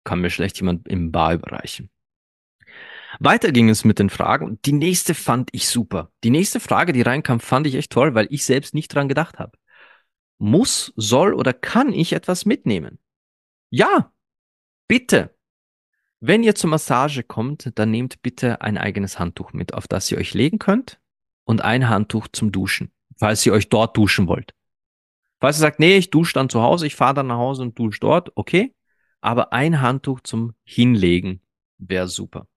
kann 0.03 0.19
mir 0.19 0.29
schlecht 0.29 0.57
jemand 0.59 0.87
im 0.87 1.11
Bar 1.11 1.33
überreichen. 1.33 1.89
Weiter 3.19 3.51
ging 3.51 3.69
es 3.69 3.85
mit 3.85 3.99
den 3.99 4.09
Fragen. 4.09 4.59
Die 4.65 4.73
nächste 4.73 5.13
fand 5.13 5.49
ich 5.53 5.67
super. 5.67 6.11
Die 6.23 6.29
nächste 6.29 6.59
Frage, 6.59 6.93
die 6.93 7.03
reinkam, 7.03 7.39
fand 7.39 7.67
ich 7.67 7.75
echt 7.75 7.91
toll, 7.91 8.15
weil 8.15 8.27
ich 8.31 8.43
selbst 8.43 8.73
nicht 8.73 8.93
dran 8.93 9.07
gedacht 9.07 9.39
habe. 9.39 9.57
Muss, 10.39 10.91
soll 10.95 11.33
oder 11.33 11.53
kann 11.53 11.93
ich 11.93 12.13
etwas 12.13 12.45
mitnehmen? 12.45 12.99
Ja, 13.69 14.11
bitte. 14.87 15.37
Wenn 16.19 16.43
ihr 16.43 16.55
zur 16.55 16.69
Massage 16.69 17.23
kommt, 17.23 17.71
dann 17.75 17.91
nehmt 17.91 18.21
bitte 18.21 18.61
ein 18.61 18.77
eigenes 18.77 19.19
Handtuch 19.19 19.53
mit, 19.53 19.73
auf 19.73 19.87
das 19.87 20.11
ihr 20.11 20.17
euch 20.17 20.33
legen 20.33 20.59
könnt 20.59 20.99
und 21.45 21.61
ein 21.61 21.89
Handtuch 21.89 22.27
zum 22.31 22.51
Duschen, 22.51 22.91
falls 23.17 23.45
ihr 23.45 23.53
euch 23.53 23.69
dort 23.69 23.97
duschen 23.97 24.27
wollt. 24.27 24.53
Falls 25.39 25.57
ihr 25.57 25.61
sagt, 25.61 25.79
nee, 25.79 25.97
ich 25.97 26.09
dusche 26.09 26.33
dann 26.33 26.49
zu 26.49 26.61
Hause, 26.61 26.87
ich 26.87 26.95
fahre 26.95 27.15
dann 27.15 27.27
nach 27.27 27.37
Hause 27.37 27.63
und 27.63 27.77
dusche 27.77 27.99
dort, 27.99 28.31
okay. 28.35 28.73
Aber 29.21 29.53
ein 29.53 29.81
Handtuch 29.81 30.21
zum 30.21 30.53
Hinlegen 30.63 31.41
wäre 31.77 32.07
super. 32.07 32.47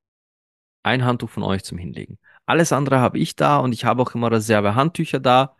Ein 0.82 1.04
Handtuch 1.04 1.30
von 1.30 1.42
euch 1.42 1.64
zum 1.64 1.78
Hinlegen. 1.78 2.18
Alles 2.46 2.72
andere 2.72 3.00
habe 3.00 3.18
ich 3.18 3.34
da 3.34 3.58
und 3.58 3.72
ich 3.72 3.84
habe 3.84 4.02
auch 4.02 4.14
immer 4.14 4.30
Reserve-Handtücher 4.30 5.18
da, 5.18 5.56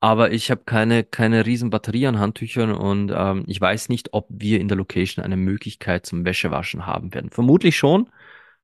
aber 0.00 0.32
ich 0.32 0.50
habe 0.50 0.64
keine, 0.64 1.04
keine 1.04 1.46
riesen 1.46 1.70
Batterie 1.70 2.06
an 2.08 2.18
Handtüchern 2.18 2.72
und 2.72 3.12
ähm, 3.14 3.44
ich 3.46 3.60
weiß 3.60 3.88
nicht, 3.88 4.12
ob 4.12 4.26
wir 4.30 4.60
in 4.60 4.68
der 4.68 4.76
Location 4.76 5.24
eine 5.24 5.36
Möglichkeit 5.36 6.06
zum 6.06 6.24
Wäschewaschen 6.24 6.86
haben 6.86 7.14
werden. 7.14 7.30
Vermutlich 7.30 7.76
schon, 7.76 8.10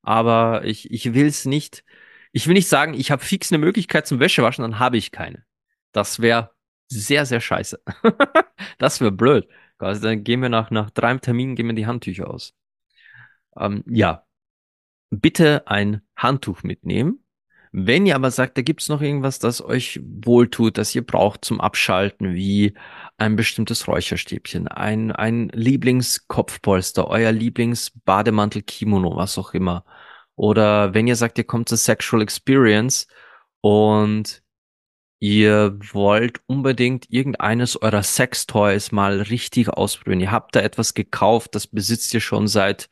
aber 0.02 0.64
ich, 0.64 0.90
ich 0.90 1.14
will 1.14 1.26
es 1.26 1.44
nicht, 1.44 1.84
ich 2.32 2.46
will 2.46 2.54
nicht 2.54 2.68
sagen, 2.68 2.94
ich 2.94 3.10
habe 3.10 3.24
fix 3.24 3.52
eine 3.52 3.58
Möglichkeit 3.58 4.06
zum 4.06 4.20
Wäschewaschen, 4.20 4.62
dann 4.62 4.78
habe 4.78 4.96
ich 4.96 5.10
keine. 5.10 5.44
Das 5.92 6.20
wäre 6.20 6.50
sehr, 6.88 7.26
sehr 7.26 7.40
scheiße. 7.40 7.80
das 8.78 9.00
wäre 9.00 9.12
blöd. 9.12 9.48
Also 9.78 10.02
dann 10.02 10.24
gehen 10.24 10.42
wir 10.42 10.48
nach, 10.48 10.70
nach 10.70 10.90
drei 10.90 11.16
Terminen, 11.18 11.56
gehen 11.56 11.66
wir 11.66 11.74
die 11.74 11.86
Handtücher 11.86 12.28
aus. 12.28 12.54
Ähm, 13.56 13.82
ja, 13.88 14.26
bitte 15.10 15.66
ein 15.66 16.02
Handtuch 16.16 16.62
mitnehmen. 16.62 17.24
Wenn 17.72 18.04
ihr 18.04 18.16
aber 18.16 18.32
sagt, 18.32 18.58
da 18.58 18.62
gibt's 18.62 18.88
noch 18.88 19.00
irgendwas, 19.00 19.38
das 19.38 19.62
euch 19.62 20.00
wohltut, 20.02 20.76
das 20.76 20.92
ihr 20.94 21.06
braucht 21.06 21.44
zum 21.44 21.60
Abschalten, 21.60 22.34
wie 22.34 22.74
ein 23.16 23.36
bestimmtes 23.36 23.86
Räucherstäbchen, 23.86 24.66
ein, 24.66 25.12
ein 25.12 25.50
Lieblingskopfpolster, 25.54 27.06
euer 27.06 27.30
Lieblingsbademantel, 27.30 28.62
Kimono, 28.62 29.14
was 29.14 29.38
auch 29.38 29.54
immer. 29.54 29.84
Oder 30.36 30.94
wenn 30.94 31.06
ihr 31.06 31.16
sagt, 31.16 31.38
ihr 31.38 31.44
kommt 31.44 31.68
zur 31.68 31.78
Sexual 31.78 32.22
Experience 32.22 33.06
und 33.60 34.42
ihr 35.20 35.78
wollt 35.92 36.40
unbedingt 36.46 37.10
irgendeines 37.10 37.80
eurer 37.80 38.02
Sextoys 38.02 38.90
mal 38.90 39.20
richtig 39.20 39.68
ausprobieren. 39.68 40.20
Ihr 40.20 40.32
habt 40.32 40.56
da 40.56 40.60
etwas 40.60 40.94
gekauft, 40.94 41.54
das 41.54 41.66
besitzt 41.66 42.14
ihr 42.14 42.20
schon 42.20 42.48
seit 42.48 42.88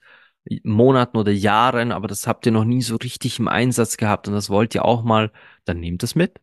Monaten 0.62 1.16
oder 1.16 1.32
Jahren, 1.32 1.92
aber 1.92 2.08
das 2.08 2.26
habt 2.26 2.46
ihr 2.46 2.52
noch 2.52 2.64
nie 2.64 2.82
so 2.82 2.96
richtig 2.96 3.38
im 3.38 3.48
Einsatz 3.48 3.96
gehabt 3.96 4.28
und 4.28 4.34
das 4.34 4.50
wollt 4.50 4.74
ihr 4.74 4.84
auch 4.84 5.02
mal, 5.02 5.32
dann 5.64 5.80
nehmt 5.80 6.02
es 6.02 6.14
mit. 6.14 6.40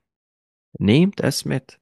Nehmt 0.77 1.21
es 1.21 1.45
mit. 1.45 1.79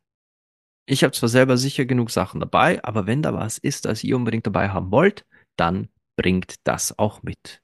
Ich 0.85 1.03
habe 1.03 1.13
zwar 1.13 1.29
selber 1.29 1.57
sicher 1.57 1.85
genug 1.85 2.11
Sachen 2.11 2.39
dabei, 2.39 2.83
aber 2.83 3.07
wenn 3.07 3.21
da 3.21 3.33
was 3.33 3.57
ist, 3.57 3.85
das 3.85 4.03
ihr 4.03 4.15
unbedingt 4.15 4.45
dabei 4.45 4.69
haben 4.69 4.91
wollt, 4.91 5.25
dann 5.55 5.89
bringt 6.17 6.55
das 6.65 6.97
auch 6.99 7.23
mit. 7.23 7.62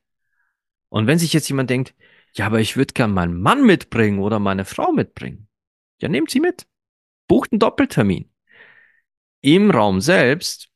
Und 0.89 1.07
wenn 1.07 1.19
sich 1.19 1.33
jetzt 1.33 1.47
jemand 1.49 1.69
denkt, 1.69 1.95
ja, 2.33 2.45
aber 2.45 2.59
ich 2.59 2.77
würde 2.77 2.93
gern 2.93 3.13
meinen 3.13 3.41
Mann 3.41 3.65
mitbringen 3.65 4.19
oder 4.19 4.39
meine 4.39 4.65
Frau 4.65 4.91
mitbringen, 4.91 5.47
ja, 6.01 6.09
nehmt 6.09 6.29
sie 6.29 6.39
mit. 6.39 6.67
Bucht 7.27 7.51
einen 7.51 7.59
Doppeltermin. 7.59 8.31
Im 9.41 9.71
Raum 9.71 10.01
selbst 10.01 10.69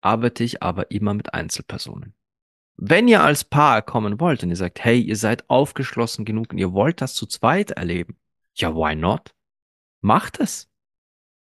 arbeite 0.00 0.44
ich 0.44 0.62
aber 0.62 0.90
immer 0.90 1.14
mit 1.14 1.34
Einzelpersonen. 1.34 2.14
Wenn 2.76 3.08
ihr 3.08 3.22
als 3.22 3.44
Paar 3.44 3.82
kommen 3.82 4.20
wollt 4.20 4.42
und 4.42 4.50
ihr 4.50 4.56
sagt, 4.56 4.84
hey, 4.84 5.00
ihr 5.00 5.16
seid 5.16 5.48
aufgeschlossen 5.48 6.24
genug 6.24 6.52
und 6.52 6.58
ihr 6.58 6.72
wollt 6.72 7.00
das 7.00 7.14
zu 7.14 7.26
zweit 7.26 7.70
erleben, 7.72 8.16
ja, 8.54 8.74
why 8.74 8.94
not? 8.94 9.34
Macht 10.00 10.40
es. 10.40 10.68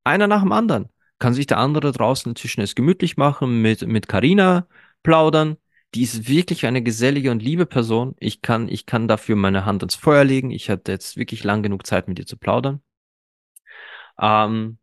Einer 0.04 0.28
nach 0.28 0.42
dem 0.42 0.52
anderen. 0.52 0.88
Kann 1.18 1.34
sich 1.34 1.46
der 1.46 1.58
andere 1.58 1.92
draußen 1.92 2.30
inzwischen 2.30 2.60
es 2.60 2.74
gemütlich 2.74 3.16
machen, 3.16 3.62
mit, 3.62 3.86
mit 3.86 4.06
Carina 4.06 4.68
plaudern. 5.02 5.56
Die 5.94 6.02
ist 6.02 6.28
wirklich 6.28 6.66
eine 6.66 6.82
gesellige 6.82 7.30
und 7.30 7.42
liebe 7.42 7.66
Person. 7.66 8.14
Ich 8.18 8.42
kann, 8.42 8.68
ich 8.68 8.86
kann 8.86 9.08
dafür 9.08 9.36
meine 9.36 9.64
Hand 9.64 9.82
ins 9.82 9.94
Feuer 9.94 10.24
legen. 10.24 10.50
Ich 10.50 10.68
hatte 10.68 10.92
jetzt 10.92 11.16
wirklich 11.16 11.44
lang 11.44 11.62
genug 11.62 11.86
Zeit, 11.86 12.08
mit 12.08 12.18
ihr 12.18 12.26
zu 12.26 12.36
plaudern. 12.36 12.82
Ähm, 14.18 14.78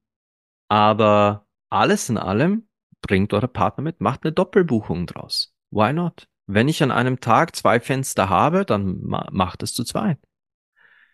aber 0.67 1.45
alles 1.69 2.09
in 2.09 2.17
allem 2.17 2.67
bringt 3.01 3.33
eure 3.33 3.47
Partner 3.47 3.83
mit, 3.83 4.01
macht 4.01 4.23
eine 4.23 4.31
Doppelbuchung 4.31 5.05
draus. 5.05 5.53
Why 5.71 5.93
not? 5.93 6.27
Wenn 6.47 6.67
ich 6.67 6.81
an 6.83 6.91
einem 6.91 7.19
Tag 7.19 7.55
zwei 7.55 7.79
Fenster 7.79 8.29
habe, 8.29 8.65
dann 8.65 9.01
ma 9.01 9.27
macht 9.31 9.63
es 9.63 9.73
zu 9.73 9.83
zweit. 9.83 10.19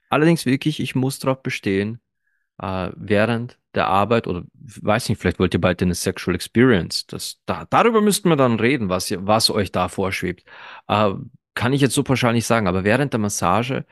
Allerdings 0.10 0.46
wirklich, 0.46 0.80
ich 0.80 0.96
muss 0.96 1.20
darauf 1.20 1.44
bestehen, 1.44 2.02
äh, 2.58 2.92
während 2.96 3.59
der 3.76 3.88
Arbeit 3.88 4.28
oder 4.28 4.44
weiß 4.54 5.10
nicht, 5.10 5.22
vielleicht 5.22 5.40
wollt 5.40 5.54
ihr 5.54 5.62
bald 5.62 5.82
eine 5.82 5.96
Sexual 5.96 6.36
Experience. 6.36 7.06
Das, 7.08 7.40
da, 7.46 7.66
darüber 7.70 8.02
müssten 8.02 8.30
wir 8.30 8.36
dann 8.36 8.60
reden, 8.60 8.90
was, 8.90 9.12
was 9.12 9.50
euch 9.50 9.72
da 9.72 9.90
vorschwebt. 9.90 10.44
Äh, 10.88 11.14
kann 11.54 11.74
ich 11.74 11.82
jetzt 11.82 11.94
so 11.96 12.04
pauschal 12.04 12.34
nicht 12.34 12.46
sagen, 12.46 12.68
aber 12.68 12.84
während 12.84 13.14
der 13.14 13.20
Massage 13.20 13.86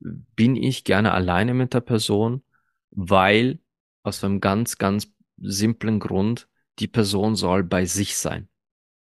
bin 0.00 0.56
ich 0.56 0.84
gerne 0.84 1.12
alleine 1.12 1.54
mit 1.54 1.74
der 1.74 1.80
Person, 1.80 2.42
weil 2.90 3.60
aus 4.02 4.22
einem 4.24 4.40
ganz, 4.40 4.78
ganz 4.78 5.12
simplen 5.38 6.00
Grund 6.00 6.48
die 6.78 6.88
Person 6.88 7.36
soll 7.36 7.64
bei 7.64 7.86
sich 7.86 8.16
sein. 8.16 8.48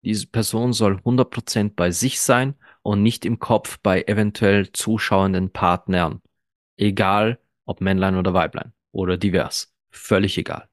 Diese 0.02 0.26
Person 0.26 0.72
soll 0.72 0.96
100% 0.96 1.74
bei 1.74 1.90
sich 1.90 2.20
sein 2.20 2.54
und 2.82 3.02
nicht 3.02 3.24
im 3.24 3.38
Kopf 3.38 3.78
bei 3.82 4.02
eventuell 4.02 4.72
zuschauenden 4.72 5.50
Partnern. 5.50 6.22
Egal, 6.76 7.38
ob 7.64 7.80
Männlein 7.80 8.16
oder 8.16 8.32
Weiblein 8.34 8.72
oder 8.92 9.16
divers. 9.18 9.69
Völlig 9.90 10.38
egal. 10.38 10.68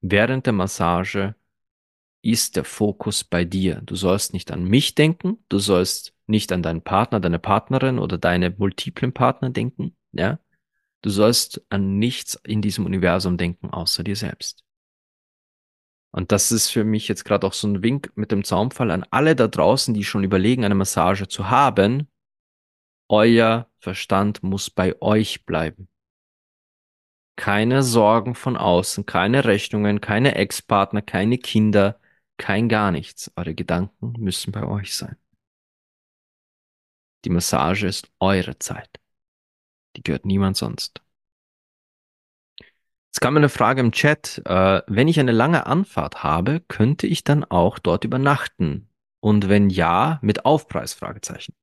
Während 0.00 0.46
der 0.46 0.52
Massage 0.52 1.34
ist 2.22 2.56
der 2.56 2.64
Fokus 2.64 3.24
bei 3.24 3.44
dir. 3.44 3.82
Du 3.84 3.96
sollst 3.96 4.32
nicht 4.32 4.50
an 4.50 4.64
mich 4.64 4.94
denken, 4.94 5.38
du 5.48 5.58
sollst 5.58 6.14
nicht 6.26 6.52
an 6.52 6.62
deinen 6.62 6.82
Partner, 6.82 7.20
deine 7.20 7.38
Partnerin 7.38 7.98
oder 7.98 8.18
deine 8.18 8.50
multiplen 8.50 9.12
Partner 9.12 9.50
denken, 9.50 9.96
ja? 10.12 10.38
Du 11.02 11.08
sollst 11.08 11.64
an 11.70 11.98
nichts 11.98 12.38
in 12.44 12.60
diesem 12.60 12.84
Universum 12.84 13.38
denken, 13.38 13.70
außer 13.70 14.04
dir 14.04 14.16
selbst. 14.16 14.64
Und 16.12 16.32
das 16.32 16.52
ist 16.52 16.70
für 16.70 16.84
mich 16.84 17.08
jetzt 17.08 17.24
gerade 17.24 17.46
auch 17.46 17.52
so 17.52 17.68
ein 17.68 17.82
Wink 17.82 18.12
mit 18.16 18.32
dem 18.32 18.44
Zaumfall 18.44 18.90
an 18.90 19.06
alle 19.10 19.34
da 19.34 19.48
draußen, 19.48 19.94
die 19.94 20.04
schon 20.04 20.24
überlegen, 20.24 20.64
eine 20.64 20.74
Massage 20.74 21.28
zu 21.28 21.48
haben. 21.48 22.08
Euer 23.08 23.70
Verstand 23.78 24.42
muss 24.42 24.68
bei 24.68 25.00
euch 25.00 25.46
bleiben. 25.46 25.88
Keine 27.40 27.82
Sorgen 27.82 28.34
von 28.34 28.58
außen, 28.58 29.06
keine 29.06 29.46
Rechnungen, 29.46 30.02
keine 30.02 30.34
Ex-Partner, 30.34 31.00
keine 31.00 31.38
Kinder, 31.38 31.98
kein 32.36 32.68
gar 32.68 32.90
nichts. 32.90 33.32
Eure 33.34 33.54
Gedanken 33.54 34.12
müssen 34.18 34.52
bei 34.52 34.62
euch 34.62 34.94
sein. 34.94 35.16
Die 37.24 37.30
Massage 37.30 37.86
ist 37.86 38.12
eure 38.20 38.58
Zeit. 38.58 38.90
Die 39.96 40.02
gehört 40.02 40.26
niemand 40.26 40.58
sonst. 40.58 41.00
Jetzt 43.06 43.20
kam 43.22 43.38
eine 43.38 43.48
Frage 43.48 43.80
im 43.80 43.92
Chat. 43.92 44.42
Äh, 44.44 44.82
wenn 44.86 45.08
ich 45.08 45.18
eine 45.18 45.32
lange 45.32 45.64
Anfahrt 45.64 46.22
habe, 46.22 46.60
könnte 46.68 47.06
ich 47.06 47.24
dann 47.24 47.44
auch 47.44 47.78
dort 47.78 48.04
übernachten? 48.04 48.90
Und 49.20 49.48
wenn 49.48 49.70
ja, 49.70 50.18
mit 50.20 50.44
Aufpreis? 50.44 50.92
Fragezeichen. 50.92 51.54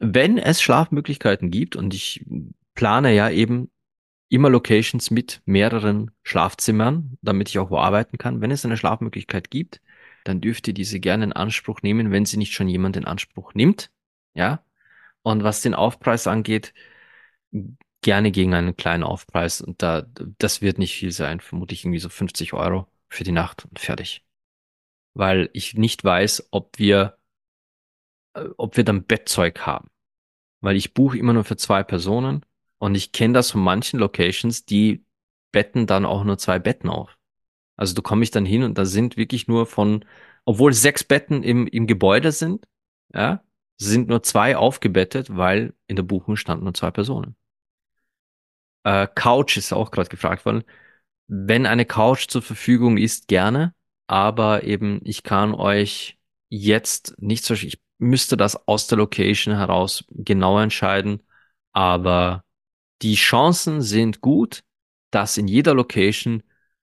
Wenn 0.00 0.36
es 0.36 0.60
Schlafmöglichkeiten 0.60 1.50
gibt 1.50 1.76
und 1.76 1.94
ich 1.94 2.26
plane 2.74 3.14
ja 3.14 3.30
eben 3.30 3.70
immer 4.28 4.50
Locations 4.50 5.10
mit 5.10 5.40
mehreren 5.46 6.10
Schlafzimmern, 6.22 7.18
damit 7.22 7.48
ich 7.48 7.58
auch 7.58 7.70
wo 7.70 7.78
arbeiten 7.78 8.18
kann. 8.18 8.40
Wenn 8.40 8.50
es 8.50 8.64
eine 8.64 8.76
Schlafmöglichkeit 8.76 9.50
gibt, 9.50 9.80
dann 10.24 10.40
dürft 10.40 10.68
ihr 10.68 10.74
diese 10.74 11.00
gerne 11.00 11.24
in 11.24 11.32
Anspruch 11.32 11.82
nehmen, 11.82 12.10
wenn 12.10 12.26
sie 12.26 12.36
nicht 12.36 12.52
schon 12.52 12.68
jemand 12.68 12.96
in 12.96 13.06
Anspruch 13.06 13.54
nimmt. 13.54 13.90
Ja. 14.34 14.62
Und 15.22 15.42
was 15.42 15.62
den 15.62 15.74
Aufpreis 15.74 16.26
angeht, 16.26 16.74
gerne 18.02 18.30
gegen 18.30 18.54
einen 18.54 18.76
kleinen 18.76 19.04
Aufpreis. 19.04 19.60
Und 19.60 19.82
da, 19.82 20.06
das 20.38 20.60
wird 20.62 20.78
nicht 20.78 20.94
viel 20.94 21.12
sein. 21.12 21.40
Vermutlich 21.40 21.84
irgendwie 21.84 21.98
so 21.98 22.08
50 22.08 22.52
Euro 22.52 22.86
für 23.08 23.24
die 23.24 23.32
Nacht 23.32 23.64
und 23.64 23.78
fertig. 23.78 24.24
Weil 25.14 25.50
ich 25.52 25.74
nicht 25.74 26.04
weiß, 26.04 26.48
ob 26.50 26.78
wir, 26.78 27.18
äh, 28.34 28.44
ob 28.58 28.76
wir 28.76 28.84
dann 28.84 29.04
Bettzeug 29.04 29.60
haben. 29.66 29.88
Weil 30.60 30.76
ich 30.76 30.94
buche 30.94 31.18
immer 31.18 31.32
nur 31.32 31.44
für 31.44 31.56
zwei 31.56 31.82
Personen 31.82 32.44
und 32.78 32.94
ich 32.94 33.12
kenne 33.12 33.34
das 33.34 33.50
von 33.50 33.62
manchen 33.62 33.98
Locations, 34.00 34.64
die 34.64 35.04
betten 35.52 35.86
dann 35.86 36.04
auch 36.04 36.24
nur 36.24 36.38
zwei 36.38 36.58
Betten 36.58 36.88
auf. 36.88 37.16
Also 37.76 37.94
da 37.94 38.02
komme 38.02 38.24
ich 38.24 38.30
dann 38.30 38.44
hin 38.44 38.62
und 38.64 38.76
da 38.78 38.84
sind 38.84 39.16
wirklich 39.16 39.48
nur 39.48 39.66
von, 39.66 40.04
obwohl 40.44 40.72
sechs 40.72 41.04
Betten 41.04 41.42
im, 41.42 41.66
im 41.66 41.86
Gebäude 41.86 42.32
sind, 42.32 42.66
ja, 43.14 43.42
sind 43.78 44.08
nur 44.08 44.22
zwei 44.22 44.56
aufgebettet, 44.56 45.36
weil 45.36 45.74
in 45.86 45.96
der 45.96 46.02
Buchung 46.02 46.36
standen 46.36 46.64
nur 46.64 46.74
zwei 46.74 46.90
Personen. 46.90 47.36
Äh, 48.84 49.06
Couch 49.14 49.56
ist 49.56 49.72
auch 49.72 49.90
gerade 49.90 50.08
gefragt 50.08 50.44
worden. 50.44 50.64
Wenn 51.28 51.66
eine 51.66 51.84
Couch 51.86 52.28
zur 52.28 52.42
Verfügung 52.42 52.96
ist, 52.96 53.28
gerne, 53.28 53.74
aber 54.06 54.64
eben 54.64 55.00
ich 55.04 55.22
kann 55.22 55.54
euch 55.54 56.18
jetzt 56.48 57.14
nicht 57.18 57.44
so, 57.44 57.54
ich 57.54 57.80
müsste 57.98 58.36
das 58.36 58.68
aus 58.68 58.86
der 58.86 58.98
Location 58.98 59.54
heraus 59.56 60.04
genau 60.10 60.58
entscheiden, 60.58 61.22
aber 61.72 62.44
die 63.02 63.14
Chancen 63.14 63.82
sind 63.82 64.20
gut, 64.20 64.62
dass 65.10 65.38
in 65.38 65.48
jeder 65.48 65.74
Location 65.74 66.42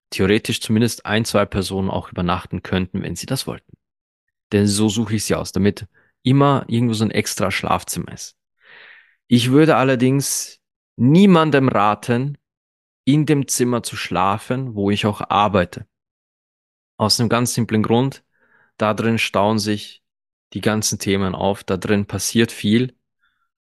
theoretisch 0.10 0.62
zumindest 0.62 1.06
ein, 1.06 1.26
zwei 1.26 1.46
Personen 1.46 1.90
auch 1.90 2.12
übernachten 2.12 2.64
könnten, 2.64 3.02
wenn 3.02 3.16
sie 3.16 3.26
das 3.26 3.48
wollten. 3.48 3.74
Denn 4.52 4.68
so 4.68 4.90
suche 4.90 5.16
ich 5.16 5.26
sie 5.26 5.36
aus, 5.36 5.52
damit 5.52 5.88
immer 6.24 6.66
irgendwo 6.68 6.94
so 6.94 7.04
ein 7.04 7.12
extra 7.12 7.52
Schlafzimmer 7.52 8.12
ist. 8.14 8.38
Ich 9.28 9.52
würde 9.52 9.76
allerdings 9.76 10.60
niemandem 10.96 11.68
raten, 11.68 12.38
in 13.04 13.26
dem 13.26 13.48
Zimmer 13.48 13.84
zu 13.84 13.96
schlafen, 13.96 14.76
wo 14.76 14.90
ich 14.90 15.06
auch 15.06 15.22
arbeite. 15.30 15.88
Aus 16.98 17.20
einem 17.20 17.30
ganz 17.30 17.54
simplen 17.54 17.84
Grund, 17.84 18.24
da 18.78 18.94
drin 18.94 19.20
stauen 19.20 19.60
sich 19.60 20.04
die 20.54 20.62
ganzen 20.62 20.98
Themen 20.98 21.36
auf, 21.36 21.64
da 21.64 21.78
drin 21.78 22.08
passiert 22.08 22.52
viel 22.52 22.95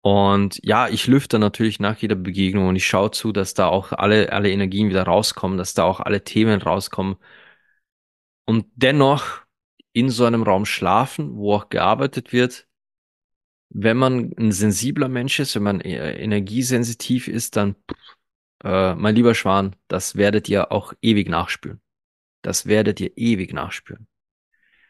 und 0.05 0.61
ja, 0.63 0.89
ich 0.89 1.07
lüfte 1.07 1.39
natürlich 1.39 1.81
nach 1.81 1.97
jeder 1.97 2.15
Begegnung 2.15 2.69
und 2.69 2.77
ich 2.77 2.87
schaue 2.87 3.11
zu, 3.11 3.33
dass 3.33 3.55
da 3.55 3.69
auch 3.69 3.91
alle, 3.93 4.31
alle 4.33 4.51
Energien 4.51 4.91
wieder 4.91 5.05
rauskommen, 5.05 5.57
dass 5.57 5.73
da 5.73 5.85
auch 5.85 5.99
alle 5.99 6.23
Themen 6.23 6.61
rauskommen. 6.61 7.17
Und 8.45 8.67
dennoch 8.75 9.41
in 9.95 10.11
so 10.11 10.27
einem 10.27 10.43
Raum 10.43 10.67
schlafen, 10.67 11.37
wo 11.37 11.55
auch 11.55 11.71
gearbeitet 11.71 12.35
wird, 12.35 12.69
wenn 13.71 13.97
man 13.97 14.33
ein 14.39 14.53
sensibler 14.53 15.09
Mensch 15.09 15.41
ist, 15.41 15.55
wenn 15.55 15.63
man 15.63 15.81
energiesensitiv 15.81 17.27
ist, 17.27 17.57
dann, 17.57 17.75
äh, 18.63 18.95
mein 18.95 19.15
lieber 19.15 19.35
Schwan, 19.35 19.75
das 19.89 20.17
werdet 20.17 20.51
ihr 20.51 20.71
auch 20.71 20.93
ewig 21.01 21.31
nachspüren. 21.31 21.81
Das 22.43 22.67
werdet 22.67 23.01
ihr 23.01 23.17
ewig 23.17 23.55
nachspüren. 23.55 24.07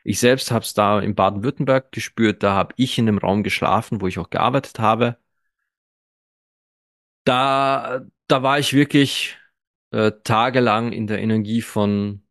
Ich 0.05 0.21
selbst 0.21 0.51
habe 0.51 0.65
es 0.65 0.75
da 0.75 1.01
in 1.01 1.15
Baden-Württemberg 1.15 1.91
gespürt, 1.93 2.43
da 2.43 2.55
habe 2.55 2.75
ich 2.77 2.99
in 2.99 3.07
dem 3.07 3.19
Raum 3.19 3.43
geschlafen, 3.43 4.01
wo 4.01 4.07
ich 4.07 4.19
auch 4.19 4.31
gearbeitet 4.31 4.79
habe. 4.79 5.19
Da, 7.25 8.03
da 8.27 8.43
war 8.43 8.59
ich 8.59 8.73
wirklich 8.75 9.39
äh, 9.91 10.13
tagelang 10.25 10.93
in 10.93 11.07
der 11.07 11.21
Energie 11.23 11.63
von, 11.63 12.23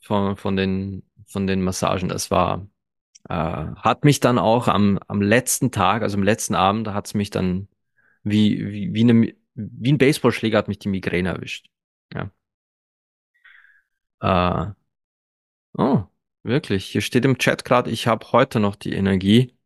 von, 0.00 0.36
von, 0.36 0.56
den, 0.56 1.04
von 1.26 1.46
den 1.46 1.62
Massagen. 1.62 2.08
Das 2.08 2.30
war, 2.30 2.66
äh, 3.28 3.34
hat 3.34 4.04
mich 4.04 4.20
dann 4.20 4.38
auch 4.38 4.68
am, 4.68 4.98
am 5.08 5.22
letzten 5.22 5.72
Tag, 5.72 6.02
also 6.02 6.18
am 6.18 6.24
letzten 6.24 6.54
Abend, 6.56 6.86
da 6.88 6.94
hat 6.94 7.06
es 7.06 7.14
mich 7.14 7.30
dann 7.30 7.68
wie, 8.24 8.58
wie, 8.72 8.94
wie, 8.94 9.02
eine, 9.02 9.34
wie 9.54 9.92
ein 9.92 9.98
Baseballschläger 9.98 10.58
hat 10.58 10.68
mich 10.68 10.78
die 10.80 10.88
Migräne 10.90 11.30
erwischt. 11.30 11.68
Ja. 12.14 12.30
Äh, 14.20 14.72
oh, 15.78 16.11
Wirklich, 16.44 16.84
hier 16.86 17.00
steht 17.00 17.24
im 17.24 17.36
Chat 17.38 17.64
gerade, 17.64 17.90
ich 17.90 18.06
habe 18.06 18.30
heute 18.32 18.60
noch 18.60 18.76
die 18.76 18.92
Energie. 18.92 19.56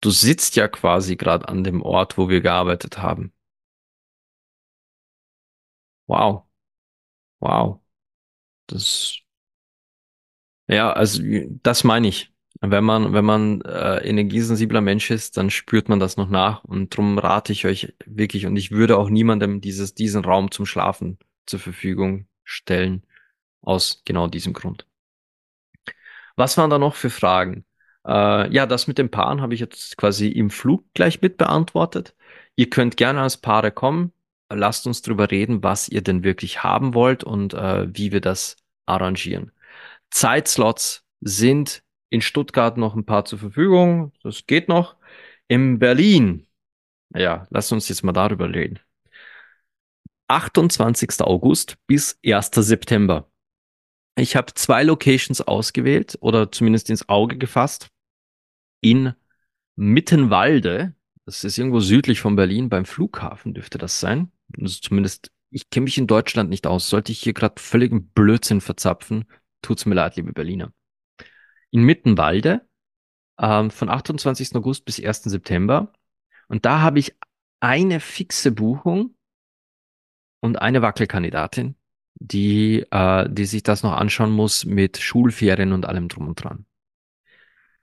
Du 0.00 0.10
sitzt 0.10 0.54
ja 0.54 0.68
quasi 0.68 1.16
gerade 1.16 1.48
an 1.48 1.64
dem 1.64 1.82
Ort, 1.82 2.16
wo 2.16 2.28
wir 2.28 2.40
gearbeitet 2.40 2.98
haben. 2.98 3.32
Wow. 6.06 6.46
Wow. 7.40 7.82
Das, 8.68 9.20
ja, 10.68 10.92
also 10.92 11.22
das 11.62 11.84
meine 11.84 12.08
ich. 12.08 12.30
Wenn 12.60 12.84
man, 12.84 13.12
wenn 13.12 13.24
man 13.24 13.60
äh, 13.62 13.98
energiesensibler 14.08 14.80
Mensch 14.80 15.10
ist, 15.10 15.36
dann 15.36 15.50
spürt 15.50 15.88
man 15.88 15.98
das 15.98 16.16
noch 16.16 16.30
nach 16.30 16.64
und 16.64 16.96
drum 16.96 17.18
rate 17.18 17.52
ich 17.52 17.66
euch 17.66 17.94
wirklich 18.06 18.46
und 18.46 18.56
ich 18.56 18.70
würde 18.70 18.96
auch 18.96 19.10
niemandem 19.10 19.60
dieses, 19.60 19.94
diesen 19.94 20.24
Raum 20.24 20.50
zum 20.50 20.64
Schlafen 20.64 21.18
zur 21.46 21.58
Verfügung 21.58 22.26
stellen. 22.44 23.04
Aus 23.64 24.02
genau 24.04 24.28
diesem 24.28 24.52
Grund. 24.52 24.86
Was 26.36 26.56
waren 26.58 26.70
da 26.70 26.78
noch 26.78 26.94
für 26.94 27.10
Fragen? 27.10 27.64
Äh, 28.06 28.52
ja, 28.52 28.66
das 28.66 28.86
mit 28.86 28.98
den 28.98 29.10
Paaren 29.10 29.40
habe 29.40 29.54
ich 29.54 29.60
jetzt 29.60 29.96
quasi 29.96 30.28
im 30.28 30.50
Flug 30.50 30.84
gleich 30.94 31.22
mit 31.22 31.36
beantwortet. 31.38 32.14
Ihr 32.56 32.70
könnt 32.70 32.96
gerne 32.96 33.22
als 33.22 33.36
Paare 33.38 33.72
kommen. 33.72 34.12
Lasst 34.50 34.86
uns 34.86 35.02
drüber 35.02 35.30
reden, 35.30 35.62
was 35.62 35.88
ihr 35.88 36.02
denn 36.02 36.22
wirklich 36.22 36.62
haben 36.62 36.94
wollt 36.94 37.24
und 37.24 37.54
äh, 37.54 37.86
wie 37.94 38.12
wir 38.12 38.20
das 38.20 38.56
arrangieren. 38.86 39.52
Zeitslots 40.10 41.04
sind 41.20 41.82
in 42.10 42.20
Stuttgart 42.20 42.76
noch 42.76 42.94
ein 42.94 43.06
paar 43.06 43.24
zur 43.24 43.38
Verfügung. 43.38 44.12
Das 44.22 44.46
geht 44.46 44.68
noch. 44.68 44.96
In 45.48 45.78
Berlin, 45.78 46.46
ja, 47.14 47.46
lasst 47.50 47.72
uns 47.72 47.88
jetzt 47.88 48.04
mal 48.04 48.12
darüber 48.12 48.48
reden. 48.52 48.80
28. 50.28 51.20
August 51.22 51.76
bis 51.86 52.18
1. 52.24 52.50
September. 52.54 53.28
Ich 54.16 54.36
habe 54.36 54.54
zwei 54.54 54.84
Locations 54.84 55.40
ausgewählt 55.40 56.16
oder 56.20 56.52
zumindest 56.52 56.88
ins 56.90 57.08
Auge 57.08 57.36
gefasst. 57.36 57.90
In 58.80 59.14
Mittenwalde, 59.76 60.94
das 61.24 61.42
ist 61.42 61.58
irgendwo 61.58 61.80
südlich 61.80 62.20
von 62.20 62.36
Berlin, 62.36 62.68
beim 62.68 62.84
Flughafen 62.84 63.54
dürfte 63.54 63.78
das 63.78 63.98
sein. 63.98 64.30
Also 64.60 64.80
zumindest, 64.80 65.32
ich 65.50 65.68
kenne 65.70 65.84
mich 65.84 65.98
in 65.98 66.06
Deutschland 66.06 66.48
nicht 66.48 66.66
aus. 66.66 66.88
Sollte 66.88 67.10
ich 67.10 67.20
hier 67.20 67.32
gerade 67.32 67.60
völligen 67.60 68.08
Blödsinn 68.08 68.60
verzapfen, 68.60 69.24
tut's 69.62 69.86
mir 69.86 69.94
leid, 69.94 70.16
liebe 70.16 70.32
Berliner. 70.32 70.72
In 71.70 71.82
Mittenwalde, 71.82 72.68
ähm, 73.38 73.70
von 73.70 73.88
28. 73.88 74.54
August 74.54 74.84
bis 74.84 75.02
1. 75.02 75.24
September. 75.24 75.92
Und 76.48 76.64
da 76.64 76.80
habe 76.80 76.98
ich 77.00 77.16
eine 77.60 77.98
fixe 77.98 78.52
Buchung 78.52 79.16
und 80.40 80.60
eine 80.60 80.82
Wackelkandidatin 80.82 81.74
die, 82.14 82.86
äh, 82.90 83.28
die 83.30 83.44
sich 83.44 83.62
das 83.62 83.82
noch 83.82 83.92
anschauen 83.92 84.30
muss 84.30 84.64
mit 84.64 84.98
Schulferien 84.98 85.72
und 85.72 85.86
allem 85.86 86.08
drum 86.08 86.28
und 86.28 86.42
dran. 86.42 86.66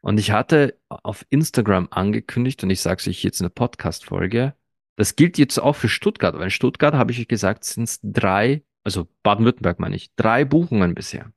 Und 0.02 0.20
ich 0.20 0.32
hatte 0.32 0.80
auf 0.90 1.26
Instagram 1.30 1.88
angekündigt, 1.92 2.64
und 2.64 2.72
ich 2.72 2.82
sage 2.82 3.00
es 3.00 3.08
euch 3.08 3.24
jetzt 3.24 3.40
in 3.40 3.46
der 3.46 3.52
Podcast-Folge, 3.52 4.56
das 4.96 5.16
gilt 5.16 5.38
jetzt 5.38 5.60
auch 5.60 5.76
für 5.76 5.90
Stuttgart, 5.90 6.36
weil 6.36 6.46
in 6.46 6.50
Stuttgart 6.50 6.96
habe 6.96 7.12
ich 7.12 7.28
gesagt, 7.28 7.64
sind 7.64 7.84
es 7.84 8.00
drei, 8.02 8.64
also 8.84 9.08
Baden-Württemberg 9.24 9.80
meine 9.80 9.96
ich, 9.96 10.14
drei 10.16 10.44
Buchungen 10.44 10.96
bisher. 10.96 11.32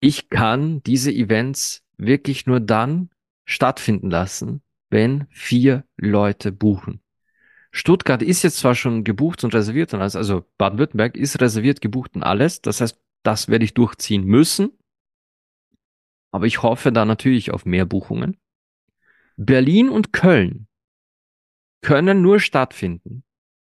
Ich 0.00 0.30
kann 0.30 0.82
diese 0.82 1.12
Events 1.12 1.84
wirklich 1.96 2.46
nur 2.46 2.60
dann 2.60 3.10
stattfinden 3.44 4.10
lassen, 4.10 4.62
wenn 4.88 5.26
vier 5.30 5.84
Leute 5.96 6.52
buchen. 6.52 7.01
Stuttgart 7.74 8.22
ist 8.22 8.42
jetzt 8.42 8.58
zwar 8.58 8.74
schon 8.74 9.02
gebucht 9.02 9.42
und 9.44 9.54
reserviert 9.54 9.94
und 9.94 10.00
alles, 10.00 10.14
also 10.14 10.44
Baden-Württemberg 10.58 11.16
ist 11.16 11.40
reserviert, 11.40 11.80
gebucht 11.80 12.14
und 12.14 12.22
alles. 12.22 12.60
Das 12.60 12.82
heißt, 12.82 13.00
das 13.22 13.48
werde 13.48 13.64
ich 13.64 13.72
durchziehen 13.72 14.24
müssen. 14.24 14.78
Aber 16.32 16.46
ich 16.46 16.62
hoffe 16.62 16.92
da 16.92 17.04
natürlich 17.04 17.50
auf 17.50 17.64
mehr 17.64 17.86
Buchungen. 17.86 18.38
Berlin 19.36 19.88
und 19.88 20.12
Köln 20.12 20.68
können 21.80 22.20
nur 22.20 22.40
stattfinden, 22.40 23.24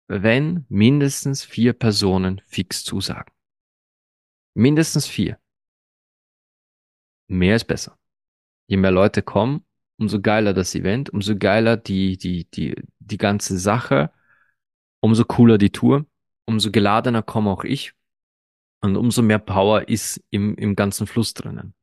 wenn 0.09 0.67
mindestens 0.69 1.45
vier 1.45 1.73
Personen 1.73 2.41
fix 2.47 2.85
zusagen. 2.85 3.33
Mindestens 4.55 5.07
vier. 5.07 5.39
Mehr 7.29 7.57
ist 7.57 7.65
besser. 7.65 7.99
Je 8.67 8.77
mehr 8.77 8.91
Leute 8.91 9.23
kommen, 9.23 9.65
umso 9.97 10.21
geiler 10.21 10.53
das 10.53 10.75
Event, 10.75 11.11
umso 11.11 11.37
geiler 11.37 11.77
die, 11.77 12.19
die, 12.19 12.51
die, 12.51 12.75
die 13.07 13.19
ganze 13.19 13.59
Sache, 13.59 14.11
umso 15.01 15.25
cooler 15.25 15.59
die 15.59 15.71
Tour, 15.71 16.07
umso 16.47 16.71
geladener 16.71 17.23
komme 17.23 17.51
auch 17.51 17.65
ich 17.65 17.93
und 18.81 18.97
umso 18.97 19.23
mehr 19.23 19.39
Power 19.39 19.89
ist 19.89 20.23
im, 20.31 20.57
im 20.57 20.77
ganzen 20.77 21.07
Fluss 21.07 21.35
drinnen. 21.35 21.75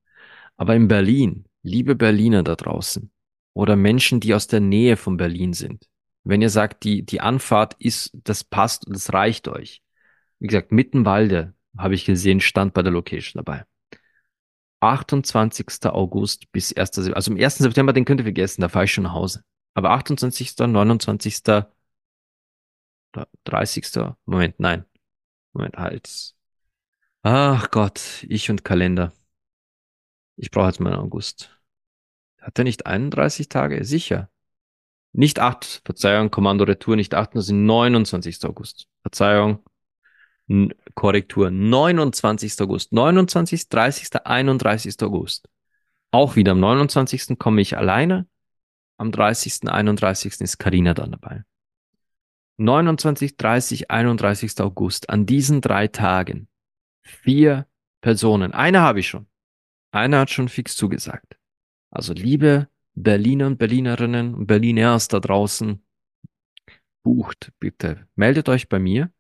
Aber 0.58 0.76
in 0.76 0.88
Berlin, 0.88 1.46
liebe 1.64 1.96
Berliner 1.96 2.44
da 2.44 2.56
draußen 2.56 3.12
oder 3.54 3.76
Menschen, 3.76 4.20
die 4.20 4.34
aus 4.34 4.48
der 4.48 4.60
Nähe 4.60 4.98
von 4.98 5.18
Berlin 5.18 5.54
sind, 5.54 5.88
wenn 6.24 6.42
ihr 6.42 6.50
sagt, 6.50 6.84
die, 6.84 7.04
die 7.06 7.22
Anfahrt 7.22 7.76
ist, 7.80 8.12
das 8.14 8.44
passt 8.44 8.86
und 8.86 8.96
das 8.96 9.14
reicht 9.14 9.48
euch. 9.48 9.82
Wie 10.40 10.48
gesagt, 10.48 10.72
Mittenwalde 10.72 11.54
habe 11.78 11.96
ich 11.96 12.06
gesehen, 12.06 12.42
stand 12.42 12.74
bei 12.74 12.82
der 12.82 12.92
Location 12.92 13.44
dabei. 13.44 13.66
28. 14.82 15.86
August 15.86 16.52
bis 16.52 16.74
1. 16.74 16.92
September. 16.94 17.16
Also 17.16 17.32
am 17.32 17.38
1. 17.38 17.58
September, 17.58 17.94
den 17.94 18.06
könnt 18.06 18.22
ihr 18.22 18.26
vergessen, 18.26 18.62
da 18.62 18.70
fahre 18.70 18.86
ich 18.86 18.94
schon 18.94 19.04
nach 19.04 19.14
Hause. 19.14 19.44
Aber 19.80 19.92
28., 19.92 20.58
29., 20.58 21.42
30. 23.46 23.88
Moment, 24.26 24.60
nein. 24.60 24.84
Moment, 25.54 25.78
halt. 25.78 26.36
Ach 27.22 27.72
Gott, 27.72 28.26
ich 28.28 28.50
und 28.50 28.66
Kalender. 28.66 29.14
Ich 30.36 30.52
brauche 30.52 30.68
jetzt 30.68 30.82
mal 30.82 30.94
August. 30.96 31.58
Hat 32.42 32.58
er 32.58 32.66
nicht 32.66 32.88
31 32.88 33.48
Tage? 33.48 33.86
Sicher. 33.86 34.30
Nicht 35.14 35.40
8, 35.40 35.82
Verzeihung, 35.86 36.30
Kommando 36.30 36.66
Retour, 36.66 36.98
nicht 36.98 37.14
8, 37.14 37.36
das 37.36 37.46
sind 37.46 37.66
29. 37.66 38.44
August. 38.44 38.90
Verzeihung, 39.02 39.64
Korrektur, 40.94 41.52
29. 41.52 42.60
August, 42.60 42.92
29., 42.92 43.70
30., 43.70 44.26
31. 44.26 45.02
August. 45.04 45.48
Auch 46.12 46.36
wieder 46.36 46.52
am 46.52 46.60
29. 46.60 47.40
komme 47.40 47.62
ich 47.62 47.78
alleine. 47.78 48.28
Am 49.00 49.14
30., 49.14 49.70
31. 49.70 50.42
ist 50.42 50.60
Karina 50.60 50.94
dann 50.94 51.12
dabei. 51.12 51.46
29, 52.58 53.38
30, 53.38 53.90
31. 53.90 54.60
August. 54.60 55.10
An 55.10 55.26
diesen 55.26 55.62
drei 55.62 55.88
Tagen. 55.88 56.50
Vier 57.02 57.66
Personen. 58.02 58.52
Eine 58.52 58.82
habe 58.82 59.00
ich 59.00 59.08
schon. 59.08 59.28
Eine 59.92 60.20
hat 60.20 60.30
schon 60.30 60.50
fix 60.50 60.76
zugesagt. 60.76 61.38
Also 61.90 62.12
liebe 62.14 62.68
Berliner 62.94 63.48
und 63.48 63.58
Berlinerinnen 63.58 64.36
und 64.36 64.48
Berliners 64.48 65.08
da 65.08 65.22
draußen, 65.22 65.82
bucht 67.02 67.54
bitte. 67.60 68.06
Meldet 68.16 68.50
euch 68.50 68.68
bei 68.68 68.80
mir. 68.80 69.14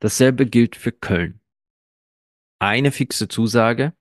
Dasselbe 0.00 0.44
gilt 0.44 0.76
für 0.76 0.92
Köln. 0.92 1.40
Eine 2.58 2.92
fixe 2.92 3.26
Zusage 3.28 3.94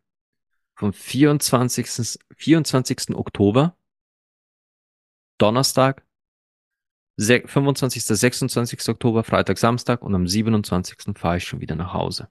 vom 0.76 0.91
24. 0.91 2.19
24. 2.36 3.15
Oktober, 3.15 3.78
Donnerstag, 5.38 6.05
25. 7.19 8.03
26. 8.03 8.89
Oktober, 8.89 9.23
Freitag, 9.23 9.57
Samstag 9.57 10.01
und 10.01 10.15
am 10.15 10.27
27. 10.27 11.17
fahre 11.17 11.38
ich 11.38 11.43
schon 11.43 11.61
wieder 11.61 11.75
nach 11.75 11.93
Hause. 11.93 12.29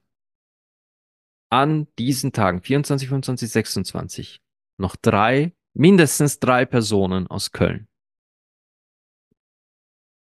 An 1.49 1.87
diesen 1.99 2.33
Tagen, 2.33 2.61
24, 2.61 3.07
25, 3.07 3.51
26, 3.51 4.41
noch 4.77 4.95
drei, 4.95 5.53
mindestens 5.73 6.39
drei 6.39 6.65
Personen 6.65 7.27
aus 7.27 7.51
Köln. 7.51 7.87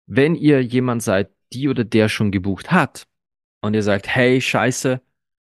Wenn 0.07 0.35
ihr 0.35 0.63
jemand 0.63 1.03
seid, 1.03 1.33
die 1.53 1.69
oder 1.69 1.85
der 1.85 2.09
schon 2.09 2.31
gebucht 2.31 2.71
hat, 2.71 3.07
und 3.63 3.75
ihr 3.75 3.83
sagt, 3.83 4.09
hey, 4.09 4.41
scheiße, 4.41 5.01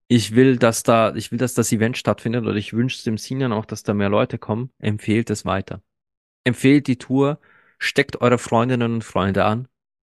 ich 0.10 0.36
will, 0.36 0.58
dass 0.58 0.84
da, 0.84 1.16
ich 1.16 1.32
will, 1.32 1.40
dass 1.40 1.54
das 1.54 1.72
Event 1.72 1.98
stattfindet 1.98 2.44
oder 2.44 2.56
ich 2.56 2.74
wünsche 2.74 3.04
dem 3.04 3.18
Senior 3.18 3.54
auch, 3.54 3.66
dass 3.66 3.84
da 3.84 3.94
mehr 3.94 4.10
Leute 4.10 4.38
kommen, 4.38 4.72
empfehlt 4.78 5.30
es 5.30 5.46
weiter. 5.46 5.82
Empfehlt 6.44 6.88
die 6.88 6.98
Tour, 6.98 7.40
steckt 7.78 8.22
eure 8.22 8.38
Freundinnen 8.38 8.94
und 8.94 9.04
Freunde 9.04 9.46
an, 9.46 9.68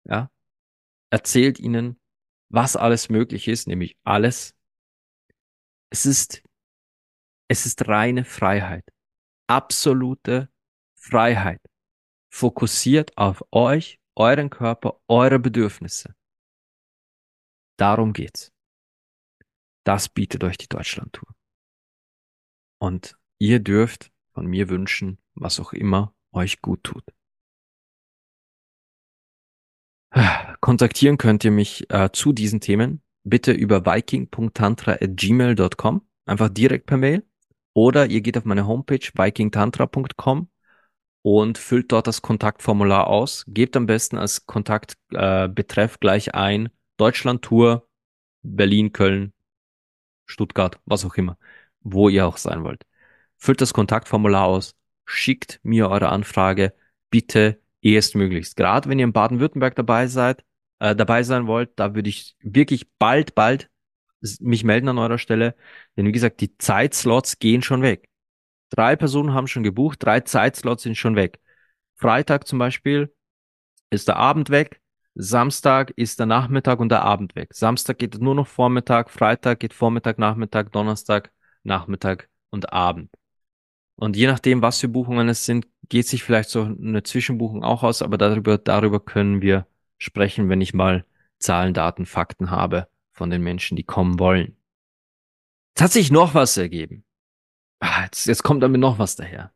ja, 0.06 0.32
erzählt 1.10 1.60
ihnen, 1.60 2.00
was 2.50 2.76
alles 2.76 3.10
möglich 3.10 3.48
ist, 3.48 3.68
nämlich 3.68 3.98
alles. 4.04 4.56
Es 5.90 6.06
ist, 6.06 6.44
es 7.48 7.66
ist 7.66 7.88
reine 7.88 8.26
Freiheit. 8.26 8.86
Absolute 9.48 10.50
Freiheit. 10.96 11.62
Fokussiert 12.30 13.18
auf 13.18 13.44
euch, 13.52 14.00
euren 14.16 14.50
Körper, 14.50 15.02
eure 15.08 15.40
Bedürfnisse. 15.40 16.16
Darum 17.78 18.14
geht's. 18.14 18.54
Das 19.84 20.08
bietet 20.08 20.44
euch 20.44 20.58
die 20.58 20.70
Deutschlandtour. 20.70 21.36
Und 22.80 23.18
ihr 23.38 23.60
dürft 23.60 24.12
von 24.34 24.46
mir 24.46 24.70
wünschen, 24.70 25.20
was 25.34 25.60
auch 25.60 25.74
immer 25.74 26.14
euch 26.34 26.62
gut 26.62 26.84
tut. 26.84 27.06
Kontaktieren 30.60 31.18
könnt 31.18 31.46
ihr 31.46 31.52
mich 31.52 31.90
äh, 31.90 32.10
zu 32.12 32.34
diesen 32.34 32.60
Themen 32.60 33.02
bitte 33.24 33.52
über 33.52 33.86
viking.tantra@gmail.com, 33.86 36.02
einfach 36.26 36.50
direkt 36.50 36.88
per 36.88 36.98
Mail 36.98 37.24
oder 37.74 38.08
ihr 38.08 38.22
geht 38.22 38.38
auf 38.38 38.46
meine 38.46 38.68
Homepage 38.68 39.10
vikingtantra.com 39.14 40.50
und 41.22 41.58
füllt 41.58 41.92
dort 41.92 42.08
das 42.08 42.22
Kontaktformular 42.22 43.08
aus. 43.08 43.46
Gebt 43.48 43.76
am 43.78 43.86
besten 43.86 44.18
als 44.18 44.46
Kontaktbetreff 44.46 45.96
äh, 45.96 45.98
gleich 46.00 46.36
ein 46.36 46.70
Deutschland-Tour, 46.98 47.88
Berlin, 48.42 48.92
Köln, 48.92 49.34
Stuttgart, 50.26 50.80
was 50.86 51.06
auch 51.06 51.16
immer, 51.16 51.38
wo 51.82 52.10
ihr 52.10 52.28
auch 52.28 52.38
sein 52.38 52.64
wollt. 52.64 52.86
Füllt 53.38 53.62
das 53.62 53.74
Kontaktformular 53.74 54.46
aus, 54.46 54.76
schickt 55.12 55.60
mir 55.64 55.90
eure 55.90 56.10
Anfrage, 56.10 56.74
bitte 57.10 57.60
erstmöglichst. 57.82 58.56
Gerade 58.56 58.90
wenn 58.90 59.00
ihr 59.00 59.06
in 59.06 59.14
Baden-Württemberg 59.14 59.76
dabei 59.76 60.08
seid, 60.08 60.44
äh, 60.80 60.96
dabei 60.96 61.24
sein 61.24 61.48
wollt, 61.48 61.72
da 61.76 61.96
würde 61.96 62.10
ich 62.10 62.36
wirklich 62.42 62.90
bald, 62.98 63.36
bald 63.36 63.70
mich 64.40 64.64
melden 64.64 64.88
an 64.90 65.00
eurer 65.00 65.18
Stelle, 65.18 65.56
denn 65.98 66.06
wie 66.06 66.12
gesagt, 66.12 66.42
die 66.42 66.58
Zeitslots 66.58 67.40
gehen 67.40 67.62
schon 67.62 67.82
weg. 67.82 68.08
Drei 68.70 68.96
Personen 68.96 69.34
haben 69.34 69.48
schon 69.48 69.64
gebucht, 69.64 70.04
drei 70.04 70.22
Zeitslots 70.22 70.84
sind 70.84 70.96
schon 70.96 71.16
weg. 71.16 71.40
Freitag 71.96 72.48
zum 72.48 72.60
Beispiel 72.60 73.14
ist 73.90 74.08
der 74.08 74.18
Abend 74.18 74.50
weg, 74.50 74.82
Samstag 75.16 75.92
ist 75.98 76.20
der 76.20 76.26
Nachmittag 76.26 76.80
und 76.80 76.90
der 76.90 77.02
Abend 77.04 77.36
weg. 77.36 77.54
Samstag 77.54 77.98
geht 78.00 78.20
nur 78.20 78.36
noch 78.36 78.48
Vormittag, 78.48 79.10
Freitag 79.10 79.60
geht 79.60 79.74
Vormittag, 79.74 80.18
Nachmittag, 80.20 80.72
Donnerstag, 80.72 81.32
Nachmittag 81.64 82.30
und 82.50 82.72
Abend. 82.72 83.10
Und 84.02 84.18
je 84.18 84.26
nachdem, 84.26 84.64
was 84.64 84.80
für 84.80 84.88
Buchungen 84.88 85.30
es 85.30 85.46
sind, 85.46 85.68
geht 85.88 86.08
sich 86.08 86.24
vielleicht 86.24 86.50
so 86.50 86.64
eine 86.64 87.04
Zwischenbuchung 87.04 87.64
auch 87.64 87.84
aus, 87.84 88.02
aber 88.02 88.18
darüber, 88.18 88.58
darüber 88.58 89.00
können 89.00 89.44
wir 89.44 89.68
sprechen, 90.00 90.50
wenn 90.50 90.60
ich 90.60 90.74
mal 90.74 91.06
Zahlen, 91.38 91.76
Daten, 91.76 92.08
Fakten 92.08 92.50
habe 92.50 92.88
von 93.12 93.30
den 93.30 93.44
Menschen, 93.44 93.78
die 93.78 93.84
kommen 93.84 94.18
wollen. 94.18 94.58
Jetzt 95.76 95.84
hat 95.84 95.92
sich 95.92 96.10
noch 96.10 96.34
was 96.34 96.58
ergeben. 96.58 97.04
Ah, 97.80 98.06
jetzt, 98.06 98.26
jetzt 98.26 98.42
kommt 98.42 98.64
damit 98.64 98.82
noch 98.82 98.98
was 98.98 99.18
daher. 99.18 99.54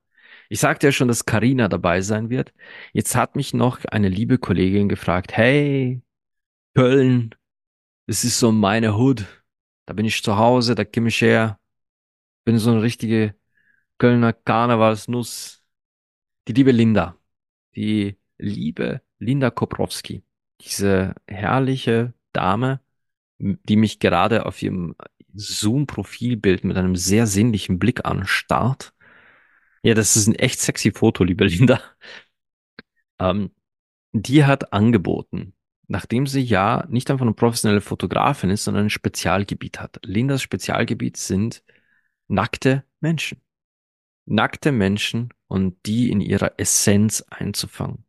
Ich 0.47 0.59
sagte 0.59 0.85
ja 0.85 0.91
schon, 0.91 1.07
dass 1.07 1.25
Karina 1.25 1.67
dabei 1.67 2.01
sein 2.01 2.29
wird. 2.29 2.53
Jetzt 2.93 3.15
hat 3.15 3.35
mich 3.35 3.55
noch 3.55 3.83
eine 3.85 4.09
liebe 4.09 4.37
Kollegin 4.37 4.89
gefragt, 4.89 5.35
hey, 5.35 6.03
Köln, 6.75 7.33
das 8.05 8.23
ist 8.23 8.37
so 8.37 8.51
meine 8.51 8.95
Hut. 8.95 9.25
Da 9.87 9.93
bin 9.95 10.05
ich 10.05 10.21
zu 10.21 10.37
Hause, 10.37 10.75
da 10.75 10.85
komme 10.85 11.07
ich 11.07 11.19
her. 11.19 11.59
Bin 12.43 12.59
so 12.59 12.69
eine 12.69 12.83
richtige 12.83 13.33
Kölner 14.05 14.33
Karnevalsnuss. 14.33 15.63
Die 16.47 16.53
liebe 16.53 16.71
Linda. 16.71 17.17
Die 17.75 18.19
liebe 18.37 19.01
Linda 19.17 19.49
Koprowski. 19.49 20.21
Diese 20.61 21.15
herrliche 21.25 22.13
Dame, 22.31 22.81
die 23.39 23.75
mich 23.75 23.97
gerade 23.97 24.45
auf 24.45 24.61
ihrem 24.61 24.95
Zoom-Profilbild 25.33 26.65
mit 26.65 26.77
einem 26.77 26.95
sehr 26.95 27.25
sinnlichen 27.25 27.79
Blick 27.79 28.05
anstarrt. 28.05 28.93
Ja, 29.81 29.95
das 29.95 30.15
ist 30.15 30.27
ein 30.27 30.35
echt 30.35 30.59
sexy 30.59 30.91
Foto, 30.91 31.23
liebe 31.23 31.45
Linda. 31.45 31.81
Ähm, 33.17 33.51
die 34.11 34.43
hat 34.43 34.73
angeboten, 34.73 35.55
nachdem 35.87 36.27
sie 36.27 36.41
ja 36.41 36.85
nicht 36.89 37.09
einfach 37.09 37.25
eine 37.25 37.33
professionelle 37.33 37.79
Fotografin 37.79 38.49
ist, 38.49 38.65
sondern 38.65 38.87
ein 38.87 38.89
Spezialgebiet 38.89 39.79
hat. 39.79 39.99
Lindas 40.03 40.41
Spezialgebiet 40.41 41.15
sind 41.15 41.63
nackte 42.27 42.83
Menschen. 42.99 43.44
Nackte 44.26 44.71
Menschen 44.71 45.30
und 45.47 45.78
die 45.86 46.09
in 46.09 46.21
ihrer 46.21 46.59
Essenz 46.59 47.23
einzufangen. 47.30 48.05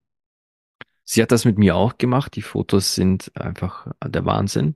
Sie 1.05 1.23
hat 1.23 1.31
das 1.31 1.45
mit 1.45 1.59
mir 1.59 1.77
auch 1.77 1.99
gemacht. 1.99 2.35
Die 2.37 2.43
Fotos 2.43 2.95
sind 2.95 3.31
einfach 3.37 3.87
der 4.05 4.25
Wahnsinn. 4.25 4.75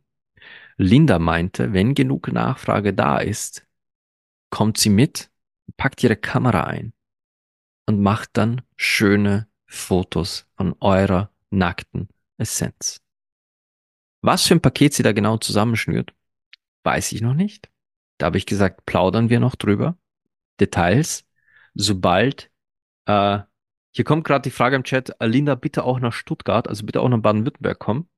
Linda 0.76 1.18
meinte, 1.18 1.72
wenn 1.72 1.94
genug 1.94 2.28
Nachfrage 2.28 2.94
da 2.94 3.18
ist, 3.18 3.66
kommt 4.50 4.78
sie 4.78 4.90
mit, 4.90 5.30
packt 5.76 6.02
ihre 6.02 6.16
Kamera 6.16 6.64
ein 6.64 6.92
und 7.86 8.00
macht 8.00 8.30
dann 8.34 8.62
schöne 8.76 9.48
Fotos 9.66 10.46
von 10.56 10.74
eurer 10.80 11.30
nackten 11.50 12.08
Essenz. 12.38 13.00
Was 14.22 14.46
für 14.46 14.54
ein 14.54 14.62
Paket 14.62 14.94
sie 14.94 15.02
da 15.02 15.12
genau 15.12 15.38
zusammenschnürt, 15.38 16.14
weiß 16.84 17.12
ich 17.12 17.20
noch 17.22 17.34
nicht. 17.34 17.70
Da 18.18 18.26
habe 18.26 18.38
ich 18.38 18.46
gesagt, 18.46 18.84
plaudern 18.86 19.30
wir 19.30 19.40
noch 19.40 19.56
drüber. 19.56 19.96
Details, 20.60 21.24
sobald, 21.74 22.50
äh, 23.06 23.40
hier 23.92 24.04
kommt 24.04 24.24
gerade 24.24 24.42
die 24.42 24.50
Frage 24.50 24.76
im 24.76 24.84
Chat, 24.84 25.14
Linda, 25.20 25.54
bitte 25.54 25.84
auch 25.84 26.00
nach 26.00 26.12
Stuttgart, 26.12 26.68
also 26.68 26.86
bitte 26.86 27.00
auch 27.00 27.08
nach 27.08 27.18
Baden-Württemberg 27.18 27.78
kommen. 27.78 28.08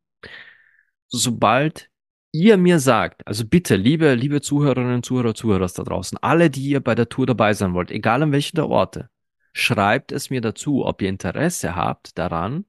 Sobald 1.09 1.91
ihr 2.33 2.57
mir 2.57 2.79
sagt, 2.79 3.27
also 3.27 3.47
bitte, 3.47 3.77
liebe, 3.77 4.15
liebe 4.15 4.41
Zuhörerinnen, 4.41 5.03
Zuhörer, 5.03 5.35
Zuhörer 5.35 5.69
da 5.69 5.83
draußen, 5.83 6.19
alle, 6.19 6.51
die 6.51 6.69
ihr 6.69 6.81
bei 6.81 6.95
der 6.95 7.09
Tour 7.09 7.27
dabei 7.27 7.55
sein 7.55 7.75
wollt, 7.75 7.91
egal 7.91 8.23
an 8.23 8.33
welchen 8.33 8.57
der 8.57 8.69
Orte, 8.69 9.11
schreibt 9.53 10.13
es 10.13 10.31
mir 10.31 10.41
dazu, 10.41 10.85
ob 10.87 11.03
ihr 11.03 11.09
Interesse 11.09 11.77
habt 11.77 12.19
daran, 12.19 12.65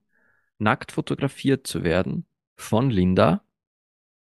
nackt 0.59 0.91
fotografiert 0.91 1.65
zu 1.65 1.83
werden 1.83 2.25
von 2.57 2.89
Linda, 2.89 3.43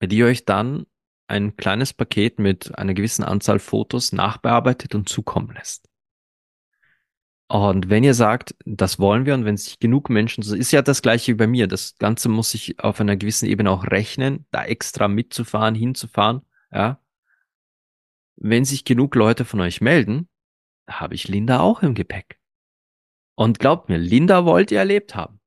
die 0.02 0.24
euch 0.24 0.46
dann 0.46 0.86
ein 1.28 1.58
kleines 1.58 1.94
Paket 1.94 2.40
mit 2.40 2.78
einer 2.78 2.94
gewissen 2.94 3.24
Anzahl 3.24 3.60
Fotos 3.60 4.14
nachbearbeitet 4.14 4.96
und 4.96 5.10
zukommen 5.10 5.54
lässt. 5.54 5.87
Und 7.50 7.90
wenn 7.90 8.04
ihr 8.04 8.14
sagt, 8.14 8.56
das 8.66 9.00
wollen 9.00 9.26
wir 9.26 9.34
und 9.34 9.46
wenn 9.46 9.56
sich 9.56 9.80
genug 9.80 10.10
Menschen, 10.10 10.44
so 10.44 10.54
ist 10.54 10.72
ja 10.72 10.82
das 10.82 11.02
gleiche 11.02 11.32
wie 11.32 11.38
bei 11.38 11.48
mir, 11.48 11.68
das 11.68 11.98
Ganze 11.98 12.28
muss 12.28 12.52
sich 12.52 12.80
auf 12.80 13.00
einer 13.00 13.16
gewissen 13.16 13.48
Ebene 13.48 13.72
auch 13.72 13.86
rechnen, 13.86 14.46
da 14.52 14.66
extra 14.66 15.08
mitzufahren, 15.08 15.74
hinzufahren, 15.74 16.42
ja. 16.72 17.00
Wenn 18.36 18.66
sich 18.66 18.84
genug 18.84 19.16
Leute 19.16 19.46
von 19.46 19.62
euch 19.62 19.82
melden, 19.82 20.28
habe 20.90 21.16
ich 21.16 21.28
Linda 21.28 21.60
auch 21.60 21.82
im 21.82 21.96
Gepäck. 21.96 22.40
Und 23.36 23.60
glaubt 23.60 23.90
mir, 23.90 23.98
Linda 23.98 24.46
wollt 24.46 24.72
ihr 24.72 24.80
erlebt 24.80 25.16
haben. 25.16 25.40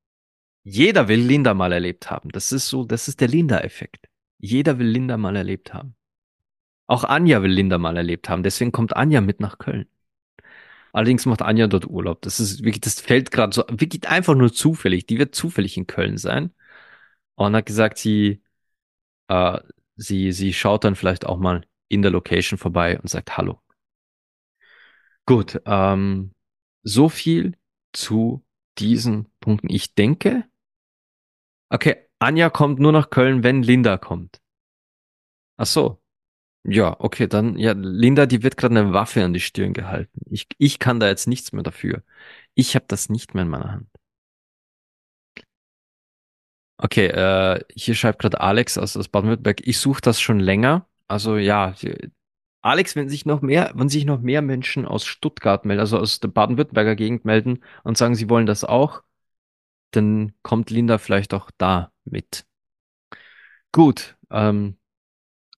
Jeder 0.63 1.09
will 1.09 1.21
Linda 1.21 1.55
mal 1.55 1.73
erlebt 1.73 2.11
haben. 2.11 2.31
Das 2.31 2.51
ist 2.53 2.69
so, 2.69 2.85
das 2.85 3.09
ist 3.09 3.21
der 3.21 3.29
Linda-Effekt. 3.29 4.09
Jeder 4.39 4.79
will 4.79 4.87
Linda 4.87 5.17
mal 5.17 5.37
erlebt 5.37 5.75
haben. 5.75 5.95
Auch 6.87 7.05
Anja 7.05 7.43
will 7.43 7.51
Linda 7.51 7.79
mal 7.79 7.97
erlebt 7.97 8.29
haben. 8.29 8.43
Deswegen 8.43 8.73
kommt 8.73 8.97
Anja 8.97 9.21
mit 9.21 9.41
nach 9.41 9.59
Köln. 9.59 9.87
Allerdings 10.93 11.27
macht 11.27 11.43
Anja 11.43 11.67
dort 11.67 11.87
Urlaub. 11.87 12.23
Das 12.23 12.41
ist 12.41 12.65
wirklich, 12.65 12.81
das 12.81 13.01
fällt 13.01 13.31
gerade 13.31 13.55
so, 13.55 13.65
wirklich 13.69 14.09
einfach 14.09 14.35
nur 14.35 14.53
zufällig. 14.53 15.07
Die 15.07 15.19
wird 15.19 15.35
zufällig 15.35 15.77
in 15.77 15.87
Köln 15.87 16.19
sein. 16.19 16.53
Und 17.37 17.57
hat 17.57 17.67
gesagt, 17.67 17.99
sie, 17.99 18.43
äh, 19.29 19.59
sie, 19.97 20.33
sie 20.33 20.53
schaut 20.53 20.85
dann 20.85 20.97
vielleicht 20.97 21.27
auch 21.27 21.39
mal 21.39 21.65
in 21.89 22.03
der 22.03 22.11
Location 22.11 22.59
vorbei 22.59 22.99
und 23.01 23.09
sagt 23.09 23.37
Hallo. 23.37 23.61
Gut, 25.27 25.61
ähm, 25.65 26.35
so 26.83 27.09
viel 27.09 27.57
zu 27.93 28.45
diesen 28.79 29.29
Punkten. 29.41 29.71
Ich 29.71 29.95
denke, 29.95 30.45
okay, 31.69 32.09
Anja 32.19 32.51
kommt 32.51 32.81
nur 32.81 32.93
nach 32.93 33.11
Köln, 33.11 33.43
wenn 33.43 33.63
Linda 33.63 33.97
kommt. 33.97 34.41
Ach 35.57 35.67
so. 35.67 36.03
Ja, 36.65 36.95
okay, 37.01 37.27
dann, 37.27 37.57
ja, 37.57 37.73
Linda, 37.73 38.27
die 38.27 38.43
wird 38.43 38.57
gerade 38.57 38.79
eine 38.79 38.93
Waffe 38.93 39.25
an 39.25 39.33
die 39.33 39.41
Stirn 39.41 39.73
gehalten. 39.73 40.21
Ich, 40.31 40.47
ich 40.59 40.79
kann 40.79 41.01
da 41.01 41.09
jetzt 41.09 41.27
nichts 41.27 41.53
mehr 41.53 41.63
dafür. 41.63 42.03
Ich 42.55 42.75
habe 42.75 42.85
das 42.89 43.09
nicht 43.09 43.35
mehr 43.35 43.45
in 43.45 43.49
meiner 43.49 43.73
Hand. 43.73 43.89
Okay, 46.79 47.07
äh, 47.09 47.63
hier 47.75 47.95
schreibt 47.95 48.21
gerade 48.21 48.41
Alex 48.41 48.79
aus, 48.79 48.97
aus 48.97 49.09
Baden-Württemberg, 49.09 49.67
ich 49.67 49.79
suche 49.79 50.01
das 50.01 50.21
schon 50.21 50.41
länger. 50.41 50.87
Also 51.09 51.37
ja, 51.37 51.75
Alex, 52.63 52.97
wenn 52.97 53.09
sich 53.09 53.27
noch 53.27 53.43
mehr, 53.43 53.73
wenn 53.75 53.89
sich 53.89 54.05
noch 54.07 54.21
mehr 54.21 54.43
Menschen 54.43 54.87
aus 54.87 55.05
Stuttgart 55.07 55.65
melden, 55.67 55.81
also 55.81 55.99
aus 55.99 56.21
der 56.21 56.29
Baden-Württemberger 56.29 56.97
Gegend 56.97 57.25
melden 57.25 57.63
und 57.85 57.99
sagen, 57.99 58.15
sie 58.15 58.31
wollen 58.31 58.47
das 58.47 58.65
auch, 58.65 59.03
dann 59.93 60.35
kommt 60.43 60.71
Linda 60.71 60.99
vielleicht 60.99 61.35
auch 61.35 61.51
da 61.59 61.93
mit. 62.05 62.47
Gut, 63.73 64.17
ähm, 64.31 64.77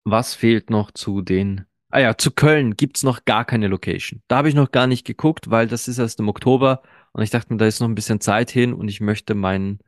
was 0.04 0.34
fehlt 0.34 0.70
noch 0.70 0.90
zu 0.90 1.22
den? 1.22 1.66
Ah 1.90 2.00
ja, 2.00 2.16
zu 2.16 2.30
Köln 2.30 2.76
gibt's 2.76 3.02
noch 3.02 3.24
gar 3.24 3.44
keine 3.44 3.68
Location. 3.68 4.22
Da 4.28 4.38
habe 4.38 4.48
ich 4.48 4.54
noch 4.54 4.70
gar 4.70 4.86
nicht 4.86 5.06
geguckt, 5.06 5.50
weil 5.50 5.68
das 5.68 5.88
ist 5.88 5.98
erst 5.98 6.20
im 6.20 6.28
Oktober 6.28 6.82
und 7.12 7.22
ich 7.22 7.30
dachte 7.30 7.52
mir, 7.52 7.58
da 7.58 7.66
ist 7.66 7.80
noch 7.80 7.88
ein 7.88 7.94
bisschen 7.94 8.20
Zeit 8.20 8.50
hin 8.50 8.72
und 8.72 8.88
ich 8.88 9.00
möchte 9.00 9.34
meinen 9.34 9.80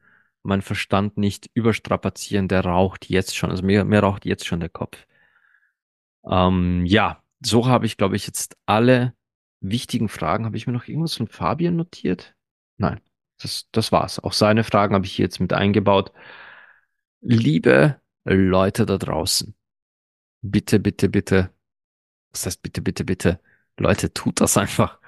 mein 0.45 0.63
Verstand 0.63 1.17
nicht 1.17 1.51
überstrapazieren. 1.55 2.49
Der 2.49 2.65
raucht 2.65 3.09
jetzt 3.09 3.37
schon, 3.37 3.51
also 3.51 3.65
mir, 3.65 3.85
mir 3.85 4.01
raucht 4.01 4.27
jetzt 4.27 4.47
schon 4.47 4.61
der 4.61 4.69
Kopf. 4.69 5.07
Ähm, 6.31 6.85
ja, 6.87 7.23
so 7.41 7.67
habe 7.67 7.87
ich, 7.87 7.97
glaube 7.97 8.17
ich, 8.17 8.27
jetzt 8.27 8.57
alle 8.67 9.15
wichtigen 9.61 10.09
Fragen. 10.09 10.45
Habe 10.45 10.57
ich 10.57 10.67
mir 10.67 10.73
noch 10.73 10.87
irgendwas 10.87 11.15
von 11.15 11.29
Fabian 11.29 11.77
notiert? 11.77 12.35
Nein, 12.77 13.01
das, 13.41 13.69
das 13.73 13.91
war's. 13.93 14.19
Auch 14.19 14.33
seine 14.33 14.65
Fragen 14.65 14.95
habe 14.95 15.07
ich 15.07 15.13
hier 15.13 15.25
jetzt 15.25 15.41
mit 15.41 15.53
eingebaut. 15.53 16.13
Liebe 17.21 18.01
Leute 18.25 18.87
da 18.87 18.99
draußen, 18.99 19.55
bitte, 20.45 20.79
bitte, 20.79 21.09
bitte, 21.09 21.51
was 22.33 22.47
heißt 22.47 22.63
bitte, 22.63 22.83
bitte, 22.83 23.05
bitte? 23.05 23.41
Leute, 23.79 24.13
tut 24.13 24.41
das 24.41 24.57
einfach. 24.57 24.99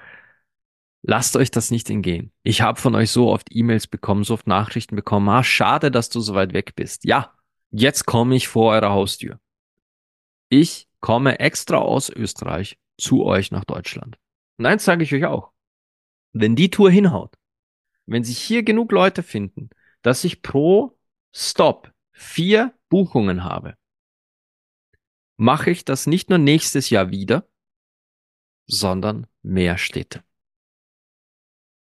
Lasst 1.03 1.37
euch 1.37 1.51
das 1.51 1.71
nicht 1.71 1.89
entgehen. 1.89 2.31
Ich 2.43 2.61
habe 2.61 2.79
von 2.79 2.95
euch 2.95 3.11
so 3.11 3.29
oft 3.31 3.47
E-Mails 3.51 3.87
bekommen, 3.87 4.23
so 4.23 4.33
oft 4.33 4.47
Nachrichten 4.47 4.95
bekommen. 4.95 5.29
Ah, 5.29 5.43
schade, 5.43 5.91
dass 5.91 6.09
du 6.09 6.19
so 6.19 6.33
weit 6.33 6.53
weg 6.53 6.75
bist. 6.75 7.05
Ja, 7.05 7.33
jetzt 7.71 8.05
komme 8.05 8.35
ich 8.35 8.47
vor 8.47 8.73
eurer 8.73 8.91
Haustür. 8.91 9.39
Ich 10.49 10.89
komme 10.99 11.39
extra 11.39 11.77
aus 11.77 12.09
Österreich 12.09 12.77
zu 12.97 13.23
euch 13.23 13.51
nach 13.51 13.63
Deutschland. 13.63 14.17
Und 14.57 14.65
eins 14.65 14.85
sage 14.85 15.03
ich 15.03 15.13
euch 15.13 15.25
auch. 15.25 15.51
Wenn 16.33 16.55
die 16.55 16.69
Tour 16.69 16.89
hinhaut, 16.89 17.35
wenn 18.05 18.23
sich 18.23 18.39
hier 18.39 18.63
genug 18.63 18.91
Leute 18.91 19.23
finden, 19.23 19.69
dass 20.01 20.23
ich 20.23 20.41
pro 20.41 20.97
Stop 21.31 21.91
vier 22.11 22.73
Buchungen 22.89 23.43
habe, 23.43 23.75
mache 25.37 25.71
ich 25.71 25.85
das 25.85 26.07
nicht 26.07 26.29
nur 26.29 26.39
nächstes 26.39 26.89
Jahr 26.89 27.09
wieder, 27.11 27.47
sondern 28.65 29.27
mehr 29.41 29.77
Städte. 29.77 30.23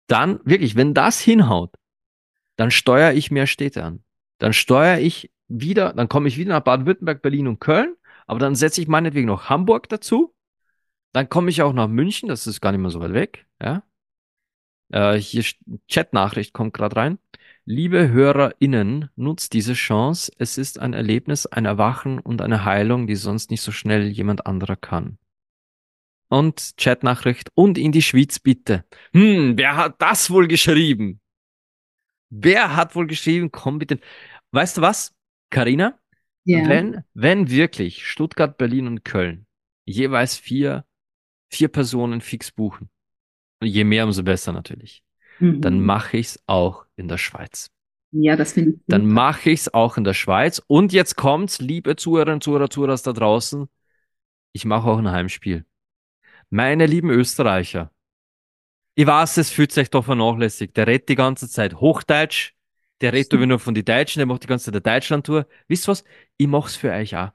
Dann 0.06 0.40
wirklich, 0.44 0.76
wenn 0.76 0.94
das 0.94 1.20
hinhaut, 1.20 1.74
dann 2.56 2.70
steuere 2.70 3.12
ich 3.12 3.30
mehr 3.30 3.46
Städte 3.46 3.84
an. 3.84 4.04
Dann 4.38 4.52
steuere 4.52 5.00
ich 5.00 5.30
wieder, 5.48 5.92
dann 5.92 6.08
komme 6.08 6.28
ich 6.28 6.36
wieder 6.36 6.54
nach 6.54 6.64
Baden-Württemberg, 6.64 7.22
Berlin 7.22 7.48
und 7.48 7.60
Köln 7.60 7.96
aber 8.30 8.38
dann 8.38 8.54
setze 8.54 8.80
ich 8.80 8.86
meinetwegen 8.86 9.26
noch 9.26 9.50
Hamburg 9.50 9.88
dazu. 9.88 10.36
Dann 11.10 11.28
komme 11.28 11.50
ich 11.50 11.62
auch 11.62 11.72
nach 11.72 11.88
München, 11.88 12.28
das 12.28 12.46
ist 12.46 12.60
gar 12.60 12.70
nicht 12.70 12.80
mehr 12.80 12.92
so 12.92 13.00
weit 13.00 13.12
weg. 13.12 13.48
Ja? 13.60 13.82
Äh, 14.92 15.16
hier 15.16 15.44
Chat-Nachricht 15.88 16.52
kommt 16.52 16.72
gerade 16.72 16.94
rein. 16.94 17.18
Liebe 17.64 18.08
HörerInnen, 18.08 19.10
nutzt 19.16 19.52
diese 19.52 19.74
Chance. 19.74 20.32
Es 20.38 20.58
ist 20.58 20.78
ein 20.78 20.92
Erlebnis, 20.92 21.46
ein 21.46 21.66
Erwachen 21.66 22.18
und 22.18 22.42
eine 22.42 22.64
Heilung, 22.64 23.06
die 23.06 23.16
sonst 23.16 23.50
nicht 23.50 23.62
so 23.62 23.70
schnell 23.70 24.08
jemand 24.08 24.46
anderer 24.46 24.76
kann. 24.76 25.18
Und 26.28 26.76
Chat-Nachricht 26.76 27.48
und 27.54 27.76
in 27.76 27.92
die 27.92 28.02
Schweiz 28.02 28.38
bitte. 28.38 28.84
Hm, 29.12 29.56
wer 29.56 29.76
hat 29.76 30.00
das 30.00 30.30
wohl 30.30 30.48
geschrieben? 30.48 31.20
Wer 32.30 32.76
hat 32.76 32.94
wohl 32.94 33.06
geschrieben? 33.06 33.50
Komm 33.50 33.78
bitte. 33.78 33.98
Weißt 34.52 34.76
du 34.76 34.80
was, 34.80 35.14
Karina? 35.50 35.98
Ja. 36.44 36.66
Wenn, 36.68 37.04
wenn 37.14 37.50
wirklich 37.50 38.06
Stuttgart, 38.06 38.56
Berlin 38.56 38.86
und 38.86 39.04
Köln 39.04 39.46
jeweils 39.84 40.36
vier, 40.36 40.86
vier 41.50 41.68
Personen 41.68 42.20
fix 42.20 42.52
buchen, 42.52 42.90
je 43.62 43.84
mehr, 43.84 44.04
umso 44.04 44.22
besser 44.22 44.52
natürlich, 44.52 45.02
mhm. 45.40 45.60
dann 45.60 45.80
mache 45.80 46.18
ich 46.18 46.26
es 46.28 46.42
auch 46.46 46.86
in 46.96 47.08
der 47.08 47.18
Schweiz. 47.18 47.70
Ja, 48.12 48.36
das 48.36 48.52
finde 48.52 48.70
ich. 48.70 48.76
Gut. 48.76 48.84
Dann 48.88 49.06
mache 49.06 49.50
ich 49.50 49.60
es 49.60 49.74
auch 49.74 49.96
in 49.96 50.04
der 50.04 50.14
Schweiz. 50.14 50.62
Und 50.66 50.92
jetzt 50.92 51.16
kommt's, 51.16 51.60
liebe 51.60 51.96
Zuhörerinnen, 51.96 52.40
Zuhörer, 52.40 52.70
Zuhörer 52.70 52.96
da 52.96 53.12
draußen. 53.12 53.68
Ich 54.52 54.64
mache 54.64 54.88
auch 54.88 54.98
ein 54.98 55.10
Heimspiel. 55.10 55.64
Meine 56.50 56.86
lieben 56.86 57.10
Österreicher. 57.10 57.92
Ich 58.96 59.06
weiß, 59.06 59.36
es 59.38 59.50
fühlt 59.50 59.72
sich 59.72 59.90
doch 59.90 60.04
vernachlässigt. 60.04 60.76
Der 60.76 60.86
redet 60.86 61.08
die 61.08 61.14
ganze 61.14 61.48
Zeit 61.48 61.74
Hochdeutsch. 61.80 62.52
Der 63.00 63.12
redet 63.12 63.32
aber 63.34 63.46
nur 63.46 63.58
von 63.58 63.74
den 63.74 63.84
Deutschen, 63.84 64.20
der 64.20 64.26
macht 64.26 64.42
die 64.42 64.46
ganze 64.48 64.66
Zeit 64.66 64.74
der 64.74 64.94
Deutschland-Tour. 64.94 65.46
Wisst 65.68 65.88
was? 65.88 66.04
Ich 66.36 66.48
mach's 66.48 66.76
für 66.76 66.90
euch 66.92 67.16
auch. 67.16 67.30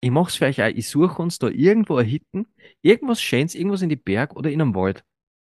ich 0.00 0.10
mach's 0.10 0.36
für 0.36 0.46
euch 0.46 0.62
auch, 0.62 0.68
ich 0.68 0.88
suche 0.88 1.22
uns 1.22 1.38
da 1.38 1.48
irgendwo 1.48 1.96
ein 1.96 2.06
Hitten, 2.06 2.46
irgendwas 2.82 3.20
Schönes, 3.22 3.54
irgendwas 3.54 3.82
in 3.82 3.88
die 3.88 3.96
Berg 3.96 4.36
oder 4.36 4.50
in 4.50 4.60
einem 4.60 4.74
Wald. 4.74 5.04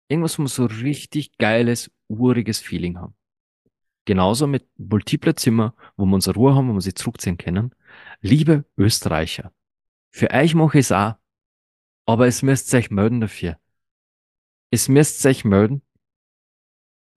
Irgendwas, 0.09 0.39
wir 0.39 0.49
so 0.49 0.67
richtig 0.67 1.37
geiles, 1.39 1.91
uriges 2.09 2.61
Feeling 2.61 2.99
haben. 2.99 3.15
Genauso 4.05 4.47
mit 4.47 4.69
multiple 4.77 5.35
Zimmer, 5.35 5.75
wo 5.97 6.05
wir 6.05 6.15
unsere 6.15 6.37
Ruhe 6.37 6.55
haben, 6.55 6.69
wo 6.69 6.75
wir 6.75 6.81
sie 6.81 6.95
zurückziehen 6.95 7.39
können. 7.39 7.75
Liebe 8.21 8.65
Österreicher, 8.77 9.53
für 10.11 10.31
euch 10.31 10.55
mache 10.55 10.79
ich 10.79 10.87
es 10.87 10.93
auch, 10.93 11.15
aber 12.07 12.27
es 12.27 12.43
müsst 12.43 12.73
euch 12.75 12.91
melden 12.91 13.21
dafür. 13.21 13.59
Es 14.71 14.89
müsst 14.89 15.25
euch 15.25 15.45
melden. 15.45 15.83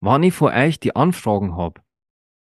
Wenn 0.00 0.22
ich 0.22 0.34
vor 0.34 0.52
euch 0.52 0.80
die 0.80 0.96
Anfragen 0.96 1.56
hab, 1.56 1.84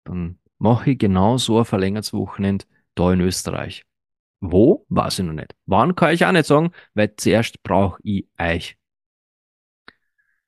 dann 0.04 0.38
mache 0.58 0.92
ich 0.92 0.98
genau 0.98 1.38
so 1.38 1.58
ein 1.58 1.64
verlängertes 1.64 2.12
Wochenende 2.12 2.66
da 2.94 3.12
in 3.12 3.20
Österreich. 3.20 3.84
Wo? 4.40 4.86
Weiß 4.88 5.18
ich 5.18 5.24
noch 5.24 5.32
nicht. 5.32 5.54
Wann 5.66 5.94
kann 5.96 6.14
ich 6.14 6.24
auch 6.24 6.32
nicht 6.32 6.46
sagen, 6.46 6.70
weil 6.94 7.14
zuerst 7.16 7.62
brauche 7.62 7.98
ich 8.02 8.26
euch. 8.38 8.79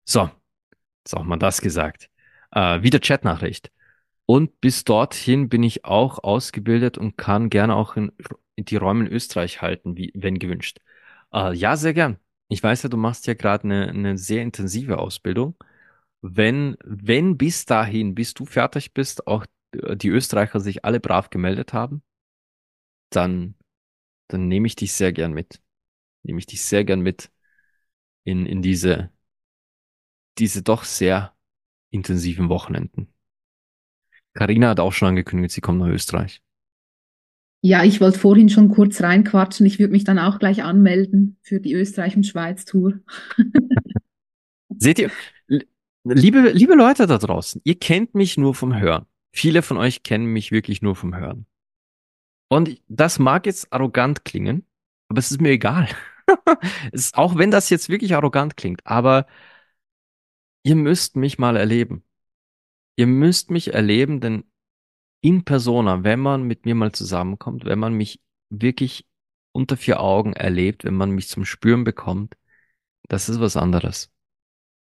So, 0.05 0.31
jetzt 1.05 1.15
haben 1.15 1.29
wir 1.29 1.37
das 1.37 1.61
gesagt. 1.61 2.11
Äh, 2.53 2.83
wieder 2.83 3.01
Chatnachricht. 3.01 3.71
Und 4.27 4.61
bis 4.61 4.85
dorthin 4.85 5.49
bin 5.49 5.63
ich 5.63 5.85
auch 5.85 6.23
ausgebildet 6.23 6.99
und 6.99 7.17
kann 7.17 7.51
gerne 7.51 7.75
auch 7.75 7.97
in, 7.97 8.13
in 8.57 8.65
die 8.65 8.77
Räume 8.77 9.07
in 9.07 9.13
Österreich 9.13 9.63
halten, 9.63 9.97
wie, 9.97 10.13
wenn 10.15 10.39
gewünscht. 10.39 10.79
Äh, 11.33 11.55
ja, 11.55 11.77
sehr 11.77 11.95
gern. 11.95 12.19
Ich 12.49 12.63
weiß 12.63 12.83
ja, 12.85 12.89
du 12.89 12.97
machst 12.97 13.27
ja 13.27 13.35
gerade 13.35 13.65
eine, 13.65 13.89
eine 13.89 14.19
sehr 14.19 14.43
intensive 14.43 14.99
Ausbildung. 14.99 15.57
Wenn, 16.21 16.77
wenn 16.85 17.37
bis 17.39 17.65
dahin, 17.67 18.15
bis 18.15 18.35
du 18.35 18.47
fertig 18.47 18.95
bist, 18.95 19.27
auch 19.27 19.47
die 19.75 20.09
Österreicher 20.09 20.61
sich 20.61 20.85
alle 20.85 21.01
brav 21.01 21.31
gemeldet 21.31 21.73
haben, 21.73 22.03
dann, 23.11 23.55
dann 24.29 24.49
nehme 24.49 24.67
ich 24.67 24.77
dich 24.77 24.93
sehr 24.93 25.13
gern 25.13 25.33
mit. 25.33 25.61
Nehme 26.23 26.39
ich 26.39 26.47
dich 26.47 26.63
sehr 26.63 26.85
gern 26.85 27.01
mit 27.01 27.31
in, 28.25 28.47
in 28.47 28.63
diese, 28.63 29.11
diese 30.39 30.63
doch 30.63 30.85
sehr 30.85 31.35
intensiven 31.91 32.49
Wochenenden. 32.49 33.13
Karina 34.35 34.71
hat 34.71 34.81
auch 34.81 34.93
schon 34.93 35.09
angekündigt, 35.09 35.55
sie 35.55 35.61
kommt 35.61 35.79
nach 35.79 35.89
Österreich. 35.89 36.43
Ja, 37.65 37.85
ich 37.85 38.01
wollte 38.01 38.19
vorhin 38.19 38.49
schon 38.49 38.71
kurz 38.71 39.01
reinquatschen. 39.03 39.67
Ich 39.67 39.79
würde 39.79 39.93
mich 39.93 40.05
dann 40.05 40.19
auch 40.19 40.41
gleich 40.41 40.65
anmelden 40.65 41.39
für 41.43 41.61
die 41.61 41.75
Österreich- 41.75 42.17
und 42.17 42.27
Schweiz-Tour. 42.27 42.99
Seht 44.79 44.99
ihr, 44.99 45.11
liebe, 46.03 46.51
liebe 46.51 46.75
Leute 46.75 47.07
da 47.07 47.19
draußen, 47.19 47.61
ihr 47.63 47.79
kennt 47.79 48.15
mich 48.15 48.37
nur 48.37 48.55
vom 48.55 48.77
Hören. 48.77 49.07
Viele 49.33 49.63
von 49.63 49.77
euch 49.77 50.03
kennen 50.03 50.27
mich 50.27 50.51
wirklich 50.51 50.83
nur 50.83 50.97
vom 50.97 51.15
Hören. 51.15 51.47
Und 52.49 52.83
das 52.89 53.19
mag 53.19 53.47
jetzt 53.47 53.73
arrogant 53.73 54.25
klingen, 54.25 54.67
aber 55.09 55.21
es 55.21 55.31
ist 55.31 55.41
mir 55.41 55.51
egal. 55.51 55.89
ist, 56.93 57.17
auch 57.17 57.37
wenn 57.37 57.51
das 57.51 57.71
jetzt 57.71 57.89
wirklich 57.89 58.15
arrogant 58.15 58.57
klingt, 58.57 58.85
aber 58.85 59.27
ihr 60.63 60.77
müsst 60.77 61.17
mich 61.17 61.39
mal 61.39 61.57
erleben. 61.57 62.05
Ihr 62.97 63.07
müsst 63.07 63.51
mich 63.51 63.75
erleben, 63.75 64.21
denn 64.21 64.45
in 65.21 65.45
persona, 65.45 66.05
wenn 66.05 66.21
man 66.21 66.43
mit 66.43 66.67
mir 66.67 66.75
mal 66.75 66.93
zusammenkommt, 66.93 67.65
wenn 67.65 67.79
man 67.79 67.95
mich 67.95 68.21
wirklich 68.51 69.07
unter 69.53 69.77
vier 69.77 70.01
Augen 70.01 70.33
erlebt, 70.33 70.85
wenn 70.85 70.95
man 70.95 71.11
mich 71.11 71.29
zum 71.29 71.45
Spüren 71.45 71.85
bekommt, 71.85 72.37
das 73.09 73.29
ist 73.29 73.41
was 73.41 73.57
anderes. 73.57 74.11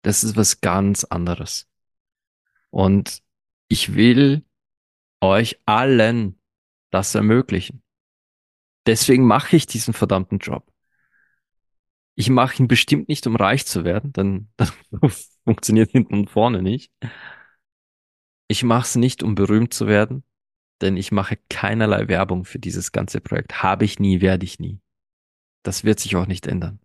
Das 0.01 0.23
ist 0.23 0.35
was 0.35 0.61
ganz 0.61 1.03
anderes. 1.03 1.67
Und 2.69 3.21
ich 3.67 3.95
will 3.95 4.45
euch 5.21 5.59
allen 5.65 6.39
das 6.91 7.15
ermöglichen. 7.15 7.83
Deswegen 8.85 9.25
mache 9.25 9.55
ich 9.55 9.67
diesen 9.67 9.93
verdammten 9.93 10.39
Job. 10.39 10.71
Ich 12.15 12.29
mache 12.29 12.61
ihn 12.61 12.67
bestimmt 12.67 13.07
nicht, 13.07 13.25
um 13.27 13.35
reich 13.35 13.65
zu 13.65 13.83
werden, 13.83 14.13
denn 14.13 14.49
funktioniert 15.49 15.89
hinten 15.89 16.13
und 16.13 16.29
vorne 16.29 16.61
nicht. 16.61 16.93
Ich 18.47 18.61
mache 18.61 18.83
es 18.83 18.95
nicht, 18.95 19.23
um 19.23 19.33
berühmt 19.33 19.73
zu 19.73 19.87
werden, 19.87 20.23
denn 20.79 20.95
ich 20.95 21.11
mache 21.11 21.39
keinerlei 21.49 22.07
Werbung 22.07 22.45
für 22.45 22.59
dieses 22.59 22.91
ganze 22.91 23.19
Projekt. 23.19 23.63
Habe 23.63 23.83
ich 23.83 23.97
nie, 23.97 24.21
werde 24.21 24.45
ich 24.45 24.59
nie. 24.59 24.79
Das 25.63 25.83
wird 25.83 25.99
sich 25.99 26.15
auch 26.15 26.27
nicht 26.27 26.45
ändern. 26.45 26.79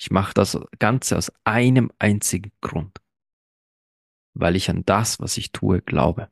Ich 0.00 0.10
mache 0.10 0.32
das 0.32 0.58
Ganze 0.78 1.18
aus 1.18 1.30
einem 1.44 1.92
einzigen 1.98 2.52
Grund. 2.62 3.02
Weil 4.32 4.56
ich 4.56 4.70
an 4.70 4.86
das, 4.86 5.20
was 5.20 5.36
ich 5.36 5.52
tue, 5.52 5.82
glaube. 5.82 6.30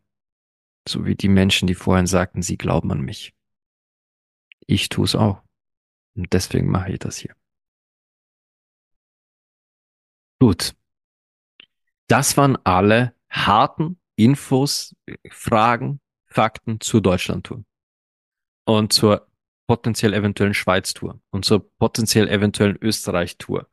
So 0.88 1.05
wie 1.05 1.16
die 1.16 1.28
Menschen, 1.28 1.66
die 1.66 1.74
vorhin 1.74 2.07
sagten, 2.07 2.40
sie 2.40 2.57
glauben 2.57 2.90
an 2.92 3.03
mich. 3.03 3.34
Ich 4.66 4.88
tue 4.88 5.05
es 5.05 5.14
auch. 5.14 5.42
Und 6.14 6.32
deswegen 6.32 6.70
mache 6.70 6.92
ich 6.92 6.98
das 6.98 7.18
hier. 7.18 7.36
Gut. 10.40 10.74
Das 12.09 12.36
waren 12.36 12.57
alle 12.64 13.14
harten 13.30 13.98
Infos, 14.16 14.94
Fragen, 15.30 16.00
Fakten 16.26 16.80
zur 16.80 17.00
Deutschlandtour. 17.00 17.64
Und 18.64 18.92
zur 18.92 19.26
potenziell 19.66 20.12
eventuellen 20.12 20.55
Schweiz-Tour 20.55 21.20
und 21.30 21.44
zur 21.44 21.70
potenziell 21.78 22.28
eventuellen 22.28 22.76
Österreich-Tour. 22.80 23.68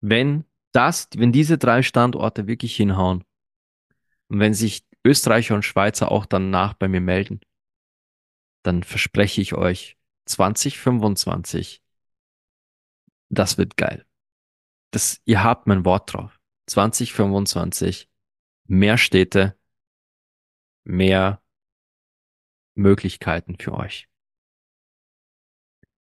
Wenn 0.00 0.44
das, 0.72 1.08
wenn 1.16 1.32
diese 1.32 1.58
drei 1.58 1.82
Standorte 1.82 2.46
wirklich 2.46 2.74
hinhauen 2.76 3.24
und 4.28 4.40
wenn 4.40 4.54
sich 4.54 4.86
Österreicher 5.04 5.54
und 5.54 5.64
Schweizer 5.64 6.10
auch 6.10 6.26
danach 6.26 6.74
bei 6.74 6.88
mir 6.88 7.00
melden, 7.00 7.40
dann 8.62 8.82
verspreche 8.82 9.40
ich 9.40 9.54
euch 9.54 9.96
2025, 10.26 11.82
das 13.30 13.58
wird 13.58 13.76
geil. 13.76 14.06
Das, 14.90 15.20
ihr 15.24 15.42
habt 15.42 15.66
mein 15.66 15.84
Wort 15.84 16.12
drauf. 16.12 16.37
2025, 16.68 18.10
mehr 18.64 18.98
Städte, 18.98 19.58
mehr 20.84 21.42
Möglichkeiten 22.74 23.56
für 23.58 23.72
euch. 23.72 24.08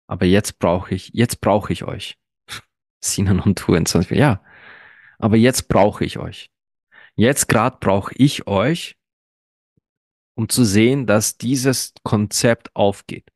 Aber 0.06 0.26
jetzt 0.26 0.58
brauche 0.58 0.94
ich, 0.94 1.10
jetzt 1.14 1.40
brauche 1.40 1.72
ich 1.72 1.84
euch. 1.84 2.18
Sinan 3.00 3.40
und 3.40 3.58
Tour 3.58 3.76
in 3.76 3.86
20, 3.86 4.16
ja. 4.16 4.42
Aber 5.18 5.36
jetzt 5.36 5.68
brauche 5.68 6.04
ich 6.04 6.18
euch. 6.18 6.50
Jetzt 7.14 7.48
gerade 7.48 7.78
brauche 7.80 8.14
ich 8.16 8.46
euch, 8.46 8.98
um 10.36 10.48
zu 10.48 10.64
sehen, 10.64 11.06
dass 11.06 11.38
dieses 11.38 11.94
Konzept 12.02 12.74
aufgeht. 12.76 13.32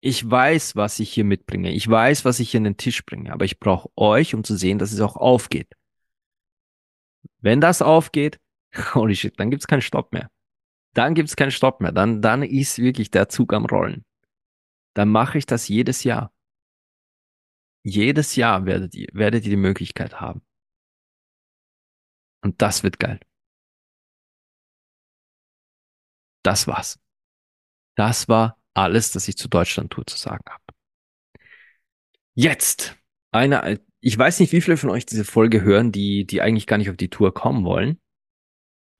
Ich 0.00 0.28
weiß, 0.28 0.76
was 0.76 1.00
ich 1.00 1.12
hier 1.12 1.24
mitbringe. 1.24 1.72
Ich 1.72 1.88
weiß, 1.88 2.24
was 2.24 2.38
ich 2.38 2.50
hier 2.50 2.58
in 2.58 2.64
den 2.64 2.76
Tisch 2.76 3.04
bringe. 3.04 3.32
Aber 3.32 3.44
ich 3.44 3.58
brauche 3.58 3.90
euch, 3.96 4.34
um 4.34 4.44
zu 4.44 4.56
sehen, 4.56 4.78
dass 4.78 4.92
es 4.92 5.00
auch 5.00 5.16
aufgeht. 5.16 5.74
Wenn 7.40 7.60
das 7.60 7.82
aufgeht, 7.82 8.40
holy 8.94 9.16
shit, 9.16 9.38
dann 9.38 9.50
gibt's 9.50 9.66
keinen 9.66 9.82
Stopp 9.82 10.12
mehr. 10.12 10.30
Dann 10.94 11.14
gibt's 11.14 11.36
keinen 11.36 11.50
Stopp 11.50 11.80
mehr. 11.80 11.92
Dann, 11.92 12.22
dann 12.22 12.42
ist 12.42 12.78
wirklich 12.78 13.10
der 13.10 13.28
Zug 13.28 13.52
am 13.52 13.66
Rollen. 13.66 14.04
Dann 14.94 15.08
mache 15.08 15.38
ich 15.38 15.46
das 15.46 15.68
jedes 15.68 16.04
Jahr. 16.04 16.32
Jedes 17.84 18.36
Jahr 18.36 18.66
werdet 18.66 18.94
ihr, 18.94 19.08
werdet 19.12 19.44
ihr 19.44 19.50
die 19.50 19.56
Möglichkeit 19.56 20.20
haben. 20.20 20.42
Und 22.42 22.62
das 22.62 22.82
wird 22.82 22.98
geil. 22.98 23.20
Das 26.42 26.66
war's. 26.66 26.98
Das 27.96 28.28
war 28.28 28.57
alles, 28.82 29.12
das 29.12 29.28
ich 29.28 29.36
zu 29.36 29.48
Deutschland 29.48 29.90
Tour 29.90 30.06
zu 30.06 30.16
sagen 30.16 30.44
habe. 30.48 30.62
Jetzt 32.34 32.96
eine, 33.32 33.80
ich 34.00 34.16
weiß 34.16 34.40
nicht, 34.40 34.52
wie 34.52 34.60
viele 34.60 34.76
von 34.76 34.90
euch 34.90 35.06
diese 35.06 35.24
Folge 35.24 35.62
hören, 35.62 35.92
die, 35.92 36.24
die 36.24 36.40
eigentlich 36.40 36.66
gar 36.66 36.78
nicht 36.78 36.90
auf 36.90 36.96
die 36.96 37.10
Tour 37.10 37.34
kommen 37.34 37.64
wollen. 37.64 37.98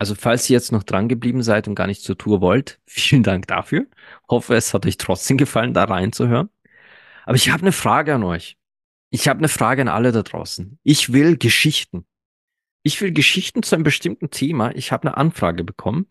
Also 0.01 0.15
falls 0.15 0.49
ihr 0.49 0.55
jetzt 0.55 0.73
noch 0.73 0.85
dran 0.85 1.09
geblieben 1.09 1.43
seid 1.43 1.67
und 1.67 1.75
gar 1.75 1.87
nicht 1.87 2.03
zur 2.03 2.19
Tour 2.19 2.41
wollt, 2.41 2.81
vielen 2.87 3.23
Dank 3.23 3.47
dafür. 3.47 3.87
Hoffe, 4.29 4.55
es 4.55 4.75
hat 4.75 4.87
euch 4.87 4.97
trotzdem 4.97 5.39
gefallen, 5.39 5.75
da 5.75 5.85
reinzuhören. 5.85 6.51
Aber 7.25 7.37
ich 7.37 7.51
habe 7.51 7.63
eine 7.63 7.73
Frage 7.73 8.15
an 8.15 8.25
euch. 8.25 8.57
Ich 9.11 9.29
habe 9.29 9.39
eine 9.39 9.49
Frage 9.49 9.83
an 9.83 9.89
alle 9.89 10.13
da 10.13 10.23
draußen. 10.23 10.79
Ich 10.83 11.13
will 11.13 11.37
Geschichten. 11.37 12.07
Ich 12.83 13.01
will 13.01 13.13
Geschichten 13.13 13.63
zu 13.63 13.75
einem 13.75 13.85
bestimmten 13.85 14.31
Thema. 14.31 14.75
Ich 14.75 14.93
habe 14.93 15.09
eine 15.09 15.17
Anfrage 15.17 15.65
bekommen 15.65 16.07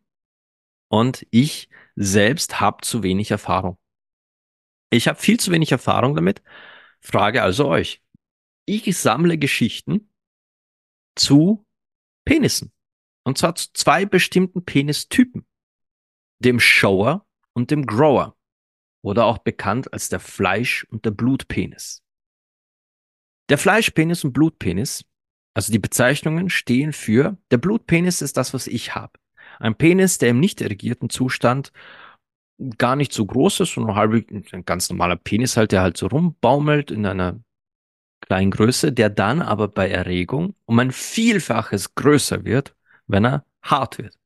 und 0.90 1.26
ich 1.32 1.70
selbst 1.96 2.60
habe 2.60 2.82
zu 2.82 3.04
wenig 3.04 3.32
Erfahrung. 3.32 3.78
Ich 4.90 5.08
habe 5.08 5.20
viel 5.20 5.40
zu 5.40 5.52
wenig 5.52 5.72
Erfahrung 5.72 6.16
damit. 6.16 6.42
Frage 7.02 7.44
also 7.44 7.68
euch. 7.68 8.02
Ich 8.66 8.98
sammle 8.98 9.38
Geschichten 9.38 10.12
zu 11.16 11.66
Penissen. 12.26 12.72
Und 13.26 13.38
zwar 13.38 13.56
zu 13.56 13.72
zwei 13.74 14.06
bestimmten 14.06 14.64
Penistypen. 14.64 15.46
Dem 16.40 16.60
Shower 16.60 17.28
und 17.54 17.72
dem 17.72 17.86
Grower. 17.86 18.38
Oder 19.04 19.26
auch 19.26 19.40
bekannt 19.40 19.92
als 19.94 20.10
der 20.10 20.20
Fleisch- 20.20 20.86
und 20.86 21.06
der 21.06 21.12
Blutpenis. 21.12 22.04
Der 23.50 23.58
Fleischpenis 23.58 24.24
und 24.24 24.34
Blutpenis, 24.34 25.06
also 25.54 25.72
die 25.72 25.80
Bezeichnungen 25.80 26.50
stehen 26.50 26.92
für, 26.94 27.38
der 27.52 27.58
Blutpenis 27.58 28.22
ist 28.22 28.38
das, 28.38 28.54
was 28.54 28.68
ich 28.68 28.96
habe. 28.96 29.18
Ein 29.60 29.76
Penis, 29.76 30.18
der 30.18 30.30
im 30.30 30.39
nicht 30.39 30.62
erregierten 30.62 31.10
Zustand 31.10 31.72
gar 32.78 32.95
nicht 32.95 33.14
so 33.14 33.26
groß 33.26 33.62
ist, 33.62 33.74
sondern 33.74 33.95
halb, 33.95 34.14
ein 34.32 34.66
ganz 34.66 34.89
normaler 34.89 35.16
Penis 35.16 35.58
halt, 35.58 35.72
der 35.72 35.82
halt 35.82 35.97
so 35.97 36.08
rumbaumelt 36.08 36.91
in 36.91 37.05
einer 37.05 37.39
kleinen 38.22 38.51
Größe, 38.51 38.91
der 38.91 39.10
dann 39.10 39.41
aber 39.41 39.68
bei 39.68 39.89
Erregung 39.89 40.55
um 40.66 40.80
ein 40.80 40.91
Vielfaches 40.91 41.95
größer 41.95 42.45
wird, 42.45 42.76
wenn 43.05 43.26
er 43.26 43.45
hart 43.62 43.97
wird. 43.97 44.18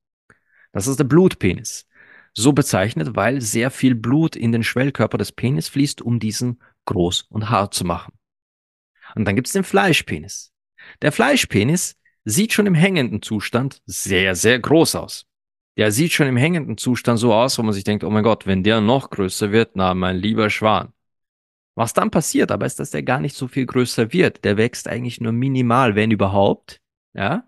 Das 0.71 0.87
ist 0.87 0.97
der 0.97 1.03
Blutpenis. 1.03 1.87
So 2.33 2.53
bezeichnet, 2.53 3.15
weil 3.15 3.41
sehr 3.41 3.71
viel 3.71 3.93
Blut 3.93 4.37
in 4.37 4.53
den 4.53 4.63
Schwellkörper 4.63 5.17
des 5.17 5.33
Penis 5.33 5.67
fließt, 5.67 6.01
um 6.01 6.19
diesen 6.19 6.61
groß 6.85 7.23
und 7.23 7.49
hart 7.49 7.73
zu 7.73 7.83
machen. 7.83 8.13
Und 9.15 9.25
dann 9.25 9.35
gibt's 9.35 9.51
den 9.51 9.65
Fleischpenis. 9.65 10.53
Der 11.01 11.11
Fleischpenis 11.11 11.97
sieht 12.25 12.53
schon 12.53 12.67
im 12.67 12.75
hängenden 12.75 13.21
Zustand 13.21 13.81
sehr, 13.85 14.35
sehr 14.35 14.59
groß 14.59 14.95
aus. 14.95 15.25
Der 15.77 15.91
sieht 15.91 16.11
schon 16.11 16.27
im 16.27 16.37
hängenden 16.37 16.77
Zustand 16.77 17.19
so 17.19 17.33
aus, 17.33 17.57
wo 17.57 17.63
man 17.63 17.73
sich 17.73 17.83
denkt, 17.83 18.03
oh 18.03 18.09
mein 18.09 18.23
Gott, 18.23 18.45
wenn 18.45 18.63
der 18.63 18.81
noch 18.81 19.09
größer 19.09 19.51
wird, 19.51 19.75
na, 19.75 19.93
mein 19.93 20.17
lieber 20.17 20.49
Schwan. 20.49 20.93
Was 21.75 21.93
dann 21.93 22.11
passiert 22.11 22.51
aber 22.51 22.65
ist, 22.65 22.79
dass 22.79 22.91
der 22.91 23.03
gar 23.03 23.19
nicht 23.19 23.35
so 23.35 23.47
viel 23.47 23.65
größer 23.65 24.11
wird. 24.11 24.43
Der 24.43 24.57
wächst 24.57 24.87
eigentlich 24.87 25.21
nur 25.21 25.31
minimal, 25.31 25.95
wenn 25.95 26.11
überhaupt, 26.11 26.81
ja. 27.13 27.47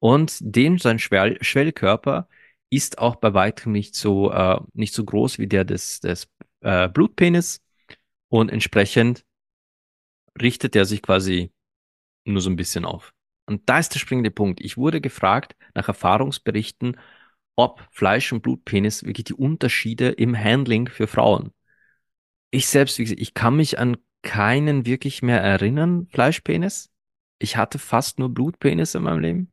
Und 0.00 0.36
den, 0.40 0.78
sein 0.78 0.98
Schwell 0.98 1.38
Schwellkörper 1.42 2.28
ist 2.70 2.98
auch 2.98 3.16
bei 3.16 3.34
weitem 3.34 3.72
nicht 3.72 3.94
so, 3.94 4.30
äh, 4.30 4.60
nicht 4.74 4.94
so 4.94 5.04
groß 5.04 5.38
wie 5.38 5.46
der 5.48 5.64
des, 5.64 6.00
des 6.00 6.28
äh, 6.60 6.88
Blutpenis. 6.88 7.62
Und 8.28 8.50
entsprechend 8.50 9.24
richtet 10.40 10.76
er 10.76 10.84
sich 10.84 11.02
quasi 11.02 11.50
nur 12.24 12.42
so 12.42 12.50
ein 12.50 12.56
bisschen 12.56 12.84
auf. 12.84 13.14
Und 13.48 13.62
da 13.66 13.78
ist 13.78 13.94
der 13.94 13.98
springende 13.98 14.30
Punkt. 14.30 14.60
Ich 14.60 14.76
wurde 14.76 15.00
gefragt 15.00 15.56
nach 15.74 15.88
Erfahrungsberichten, 15.88 16.98
ob 17.56 17.82
Fleisch- 17.90 18.30
und 18.32 18.42
Blutpenis 18.42 19.04
wirklich 19.04 19.24
die 19.24 19.34
Unterschiede 19.34 20.10
im 20.10 20.38
Handling 20.38 20.86
für 20.88 21.06
Frauen. 21.06 21.52
Ich 22.50 22.66
selbst, 22.68 22.98
wie 22.98 23.04
gesagt, 23.04 23.20
ich 23.20 23.32
kann 23.32 23.56
mich 23.56 23.78
an 23.78 23.96
keinen 24.22 24.84
wirklich 24.84 25.22
mehr 25.22 25.40
erinnern, 25.40 26.08
Fleischpenis. 26.10 26.90
Ich 27.38 27.56
hatte 27.56 27.78
fast 27.78 28.18
nur 28.18 28.28
Blutpenis 28.28 28.94
in 28.94 29.04
meinem 29.04 29.20
Leben. 29.20 29.52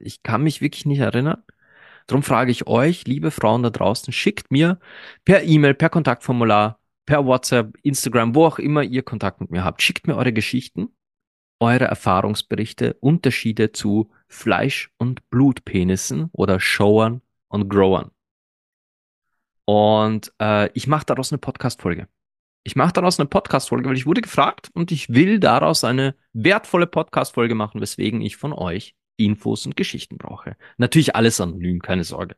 Ich 0.00 0.24
kann 0.24 0.42
mich 0.42 0.60
wirklich 0.60 0.84
nicht 0.84 0.98
erinnern. 0.98 1.44
Darum 2.08 2.24
frage 2.24 2.50
ich 2.50 2.66
euch, 2.66 3.06
liebe 3.06 3.30
Frauen 3.30 3.62
da 3.62 3.70
draußen, 3.70 4.12
schickt 4.12 4.50
mir 4.50 4.80
per 5.24 5.44
E-Mail, 5.44 5.74
per 5.74 5.90
Kontaktformular, 5.90 6.80
per 7.06 7.24
WhatsApp, 7.24 7.76
Instagram, 7.82 8.34
wo 8.34 8.46
auch 8.46 8.58
immer 8.58 8.82
ihr 8.82 9.02
Kontakt 9.04 9.40
mit 9.40 9.50
mir 9.50 9.62
habt, 9.62 9.80
schickt 9.80 10.08
mir 10.08 10.16
eure 10.16 10.32
Geschichten 10.32 10.95
eure 11.60 11.84
Erfahrungsberichte, 11.84 12.94
Unterschiede 13.00 13.72
zu 13.72 14.10
Fleisch- 14.28 14.90
und 14.98 15.28
Blutpenissen 15.30 16.28
oder 16.32 16.60
Showern 16.60 17.22
und 17.48 17.68
Growern. 17.68 18.10
Und 19.64 20.32
äh, 20.40 20.70
ich 20.74 20.86
mache 20.86 21.06
daraus 21.06 21.32
eine 21.32 21.38
Podcast-Folge. 21.38 22.08
Ich 22.62 22.76
mache 22.76 22.92
daraus 22.92 23.18
eine 23.18 23.28
Podcast-Folge, 23.28 23.88
weil 23.88 23.96
ich 23.96 24.06
wurde 24.06 24.20
gefragt 24.20 24.70
und 24.74 24.90
ich 24.92 25.08
will 25.10 25.38
daraus 25.38 25.84
eine 25.84 26.16
wertvolle 26.32 26.86
Podcast-Folge 26.86 27.54
machen, 27.54 27.80
weswegen 27.80 28.20
ich 28.20 28.36
von 28.36 28.52
euch 28.52 28.96
Infos 29.16 29.66
und 29.66 29.76
Geschichten 29.76 30.18
brauche. 30.18 30.56
Natürlich 30.76 31.16
alles 31.16 31.40
anonym, 31.40 31.80
keine 31.80 32.04
Sorge. 32.04 32.36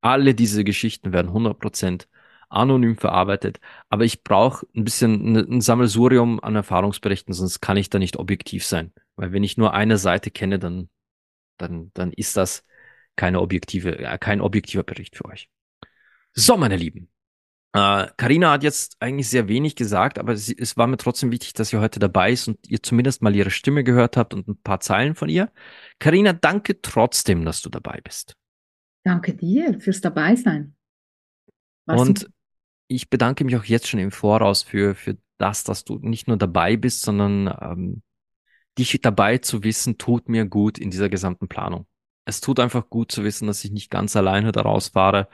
Alle 0.00 0.34
diese 0.34 0.64
Geschichten 0.64 1.12
werden 1.12 1.30
100% 1.30 2.06
anonym 2.48 2.96
verarbeitet. 2.96 3.60
Aber 3.88 4.04
ich 4.04 4.22
brauche 4.22 4.66
ein 4.74 4.84
bisschen 4.84 5.36
ein 5.36 5.60
Sammelsurium 5.60 6.40
an 6.40 6.56
Erfahrungsberichten, 6.56 7.34
sonst 7.34 7.60
kann 7.60 7.76
ich 7.76 7.90
da 7.90 7.98
nicht 7.98 8.16
objektiv 8.16 8.64
sein. 8.64 8.92
Weil 9.16 9.32
wenn 9.32 9.44
ich 9.44 9.56
nur 9.56 9.74
eine 9.74 9.98
Seite 9.98 10.30
kenne, 10.30 10.58
dann, 10.58 10.88
dann, 11.56 11.90
dann 11.94 12.12
ist 12.12 12.36
das 12.36 12.64
keine 13.16 13.40
objektive, 13.40 13.98
äh, 13.98 14.18
kein 14.18 14.40
objektiver 14.40 14.82
Bericht 14.82 15.16
für 15.16 15.24
euch. 15.24 15.48
So, 16.32 16.56
meine 16.56 16.76
Lieben. 16.76 17.08
Karina 17.72 18.48
äh, 18.48 18.50
hat 18.54 18.62
jetzt 18.62 18.96
eigentlich 19.00 19.28
sehr 19.28 19.48
wenig 19.48 19.76
gesagt, 19.76 20.18
aber 20.18 20.36
sie, 20.36 20.56
es 20.58 20.76
war 20.76 20.86
mir 20.86 20.96
trotzdem 20.96 21.30
wichtig, 21.30 21.52
dass 21.52 21.68
sie 21.68 21.78
heute 21.78 21.98
dabei 21.98 22.32
ist 22.32 22.48
und 22.48 22.58
ihr 22.68 22.82
zumindest 22.82 23.22
mal 23.22 23.34
ihre 23.34 23.50
Stimme 23.50 23.84
gehört 23.84 24.16
habt 24.16 24.32
und 24.32 24.48
ein 24.48 24.56
paar 24.62 24.80
Zeilen 24.80 25.14
von 25.14 25.28
ihr. 25.28 25.52
Karina, 25.98 26.32
danke 26.32 26.80
trotzdem, 26.80 27.44
dass 27.44 27.60
du 27.60 27.68
dabei 27.68 28.00
bist. 28.02 28.34
Danke 29.04 29.34
dir 29.34 29.78
fürs 29.80 30.00
Dabeisein. 30.00 30.74
und 31.86 32.28
ich 32.88 33.10
bedanke 33.10 33.44
mich 33.44 33.56
auch 33.56 33.64
jetzt 33.64 33.88
schon 33.88 34.00
im 34.00 34.10
Voraus 34.10 34.62
für, 34.62 34.94
für 34.94 35.16
das, 35.38 35.64
dass 35.64 35.84
du 35.84 35.98
nicht 35.98 36.28
nur 36.28 36.36
dabei 36.36 36.76
bist, 36.76 37.02
sondern 37.02 37.54
ähm, 37.60 38.02
dich 38.78 38.98
dabei 39.00 39.38
zu 39.38 39.64
wissen, 39.64 39.98
tut 39.98 40.28
mir 40.28 40.46
gut 40.46 40.78
in 40.78 40.90
dieser 40.90 41.08
gesamten 41.08 41.48
Planung. 41.48 41.86
Es 42.24 42.40
tut 42.40 42.60
einfach 42.60 42.88
gut 42.88 43.12
zu 43.12 43.24
wissen, 43.24 43.46
dass 43.46 43.64
ich 43.64 43.70
nicht 43.70 43.90
ganz 43.90 44.16
alleine 44.16 44.52
daraus 44.52 44.88
fahre 44.88 45.28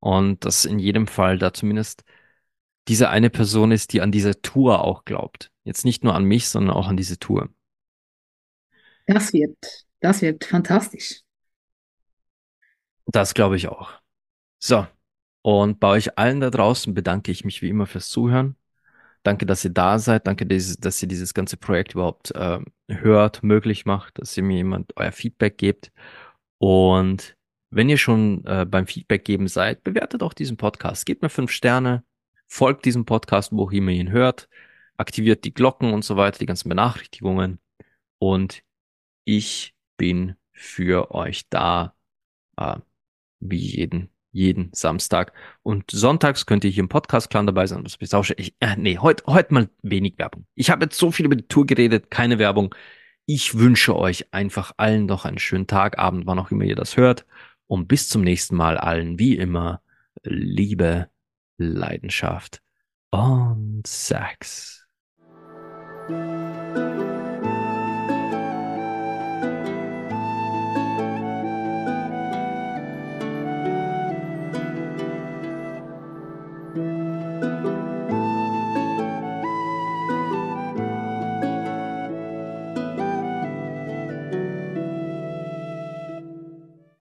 und 0.00 0.44
dass 0.44 0.64
in 0.64 0.78
jedem 0.78 1.06
Fall 1.06 1.38
da 1.38 1.52
zumindest 1.52 2.04
diese 2.88 3.10
eine 3.10 3.30
Person 3.30 3.70
ist, 3.70 3.92
die 3.92 4.00
an 4.00 4.10
diese 4.10 4.40
Tour 4.42 4.82
auch 4.82 5.04
glaubt. 5.04 5.52
Jetzt 5.64 5.84
nicht 5.84 6.02
nur 6.02 6.14
an 6.14 6.24
mich, 6.24 6.48
sondern 6.48 6.74
auch 6.74 6.88
an 6.88 6.96
diese 6.96 7.18
Tour. 7.18 7.48
Das 9.06 9.32
wird, 9.32 9.56
das 10.00 10.22
wird 10.22 10.44
fantastisch. 10.44 11.20
Das 13.06 13.34
glaube 13.34 13.56
ich 13.56 13.68
auch. 13.68 13.92
So, 14.58 14.86
und 15.42 15.80
bei 15.80 15.88
euch 15.88 16.18
allen 16.18 16.40
da 16.40 16.50
draußen 16.50 16.94
bedanke 16.94 17.32
ich 17.32 17.44
mich 17.44 17.62
wie 17.62 17.68
immer 17.68 17.86
fürs 17.86 18.08
Zuhören. 18.08 18.56
Danke, 19.24 19.46
dass 19.46 19.64
ihr 19.64 19.70
da 19.70 19.98
seid. 19.98 20.26
Danke, 20.26 20.46
dass 20.46 21.02
ihr 21.02 21.08
dieses 21.08 21.34
ganze 21.34 21.56
Projekt 21.56 21.94
überhaupt 21.94 22.32
äh, 22.32 22.60
hört, 22.88 23.42
möglich 23.42 23.86
macht, 23.86 24.18
dass 24.18 24.36
ihr 24.36 24.42
mir 24.42 24.56
jemand 24.56 24.96
euer 24.96 25.12
Feedback 25.12 25.58
gebt. 25.58 25.92
Und 26.58 27.36
wenn 27.70 27.88
ihr 27.88 27.98
schon 27.98 28.44
äh, 28.46 28.66
beim 28.66 28.86
Feedback 28.86 29.24
geben 29.24 29.48
seid, 29.48 29.84
bewertet 29.84 30.22
auch 30.22 30.34
diesen 30.34 30.56
Podcast. 30.56 31.06
Gebt 31.06 31.22
mir 31.22 31.28
fünf 31.30 31.50
Sterne, 31.52 32.04
folgt 32.46 32.84
diesem 32.84 33.04
Podcast, 33.06 33.52
wo 33.52 33.70
ihr 33.70 33.88
ihn 33.88 34.10
hört, 34.10 34.48
aktiviert 34.96 35.44
die 35.44 35.54
Glocken 35.54 35.92
und 35.94 36.04
so 36.04 36.16
weiter, 36.16 36.38
die 36.38 36.46
ganzen 36.46 36.68
Benachrichtigungen. 36.68 37.60
Und 38.18 38.62
ich 39.24 39.74
bin 39.96 40.36
für 40.52 41.12
euch 41.12 41.48
da, 41.48 41.94
äh, 42.56 42.76
wie 43.40 43.56
jeden 43.58 44.11
jeden 44.32 44.70
Samstag. 44.72 45.32
Und 45.62 45.90
sonntags 45.90 46.46
könnt 46.46 46.64
ihr 46.64 46.70
hier 46.70 46.82
im 46.82 46.88
Podcast-Clan 46.88 47.46
dabei 47.46 47.66
sein. 47.66 47.84
Das 47.84 47.96
ist 47.96 48.14
auch 48.14 48.24
schon, 48.24 48.36
ich, 48.38 48.54
äh, 48.60 48.76
nee, 48.76 48.98
heute 48.98 49.24
heute 49.26 49.54
mal 49.54 49.68
wenig 49.82 50.18
Werbung. 50.18 50.46
Ich 50.54 50.70
habe 50.70 50.84
jetzt 50.84 50.98
so 50.98 51.10
viel 51.12 51.26
über 51.26 51.36
die 51.36 51.46
Tour 51.46 51.66
geredet, 51.66 52.10
keine 52.10 52.38
Werbung. 52.38 52.74
Ich 53.26 53.56
wünsche 53.56 53.96
euch 53.96 54.32
einfach 54.32 54.72
allen 54.78 55.06
noch 55.06 55.24
einen 55.24 55.38
schönen 55.38 55.66
Tag, 55.66 55.98
Abend, 55.98 56.26
wann 56.26 56.38
auch 56.38 56.50
immer 56.50 56.64
ihr 56.64 56.76
das 56.76 56.96
hört. 56.96 57.26
Und 57.66 57.86
bis 57.88 58.08
zum 58.08 58.22
nächsten 58.22 58.56
Mal 58.56 58.76
allen, 58.76 59.18
wie 59.18 59.36
immer, 59.36 59.80
Liebe, 60.24 61.08
Leidenschaft 61.58 62.60
und 63.10 63.86
Sex. 63.86 64.86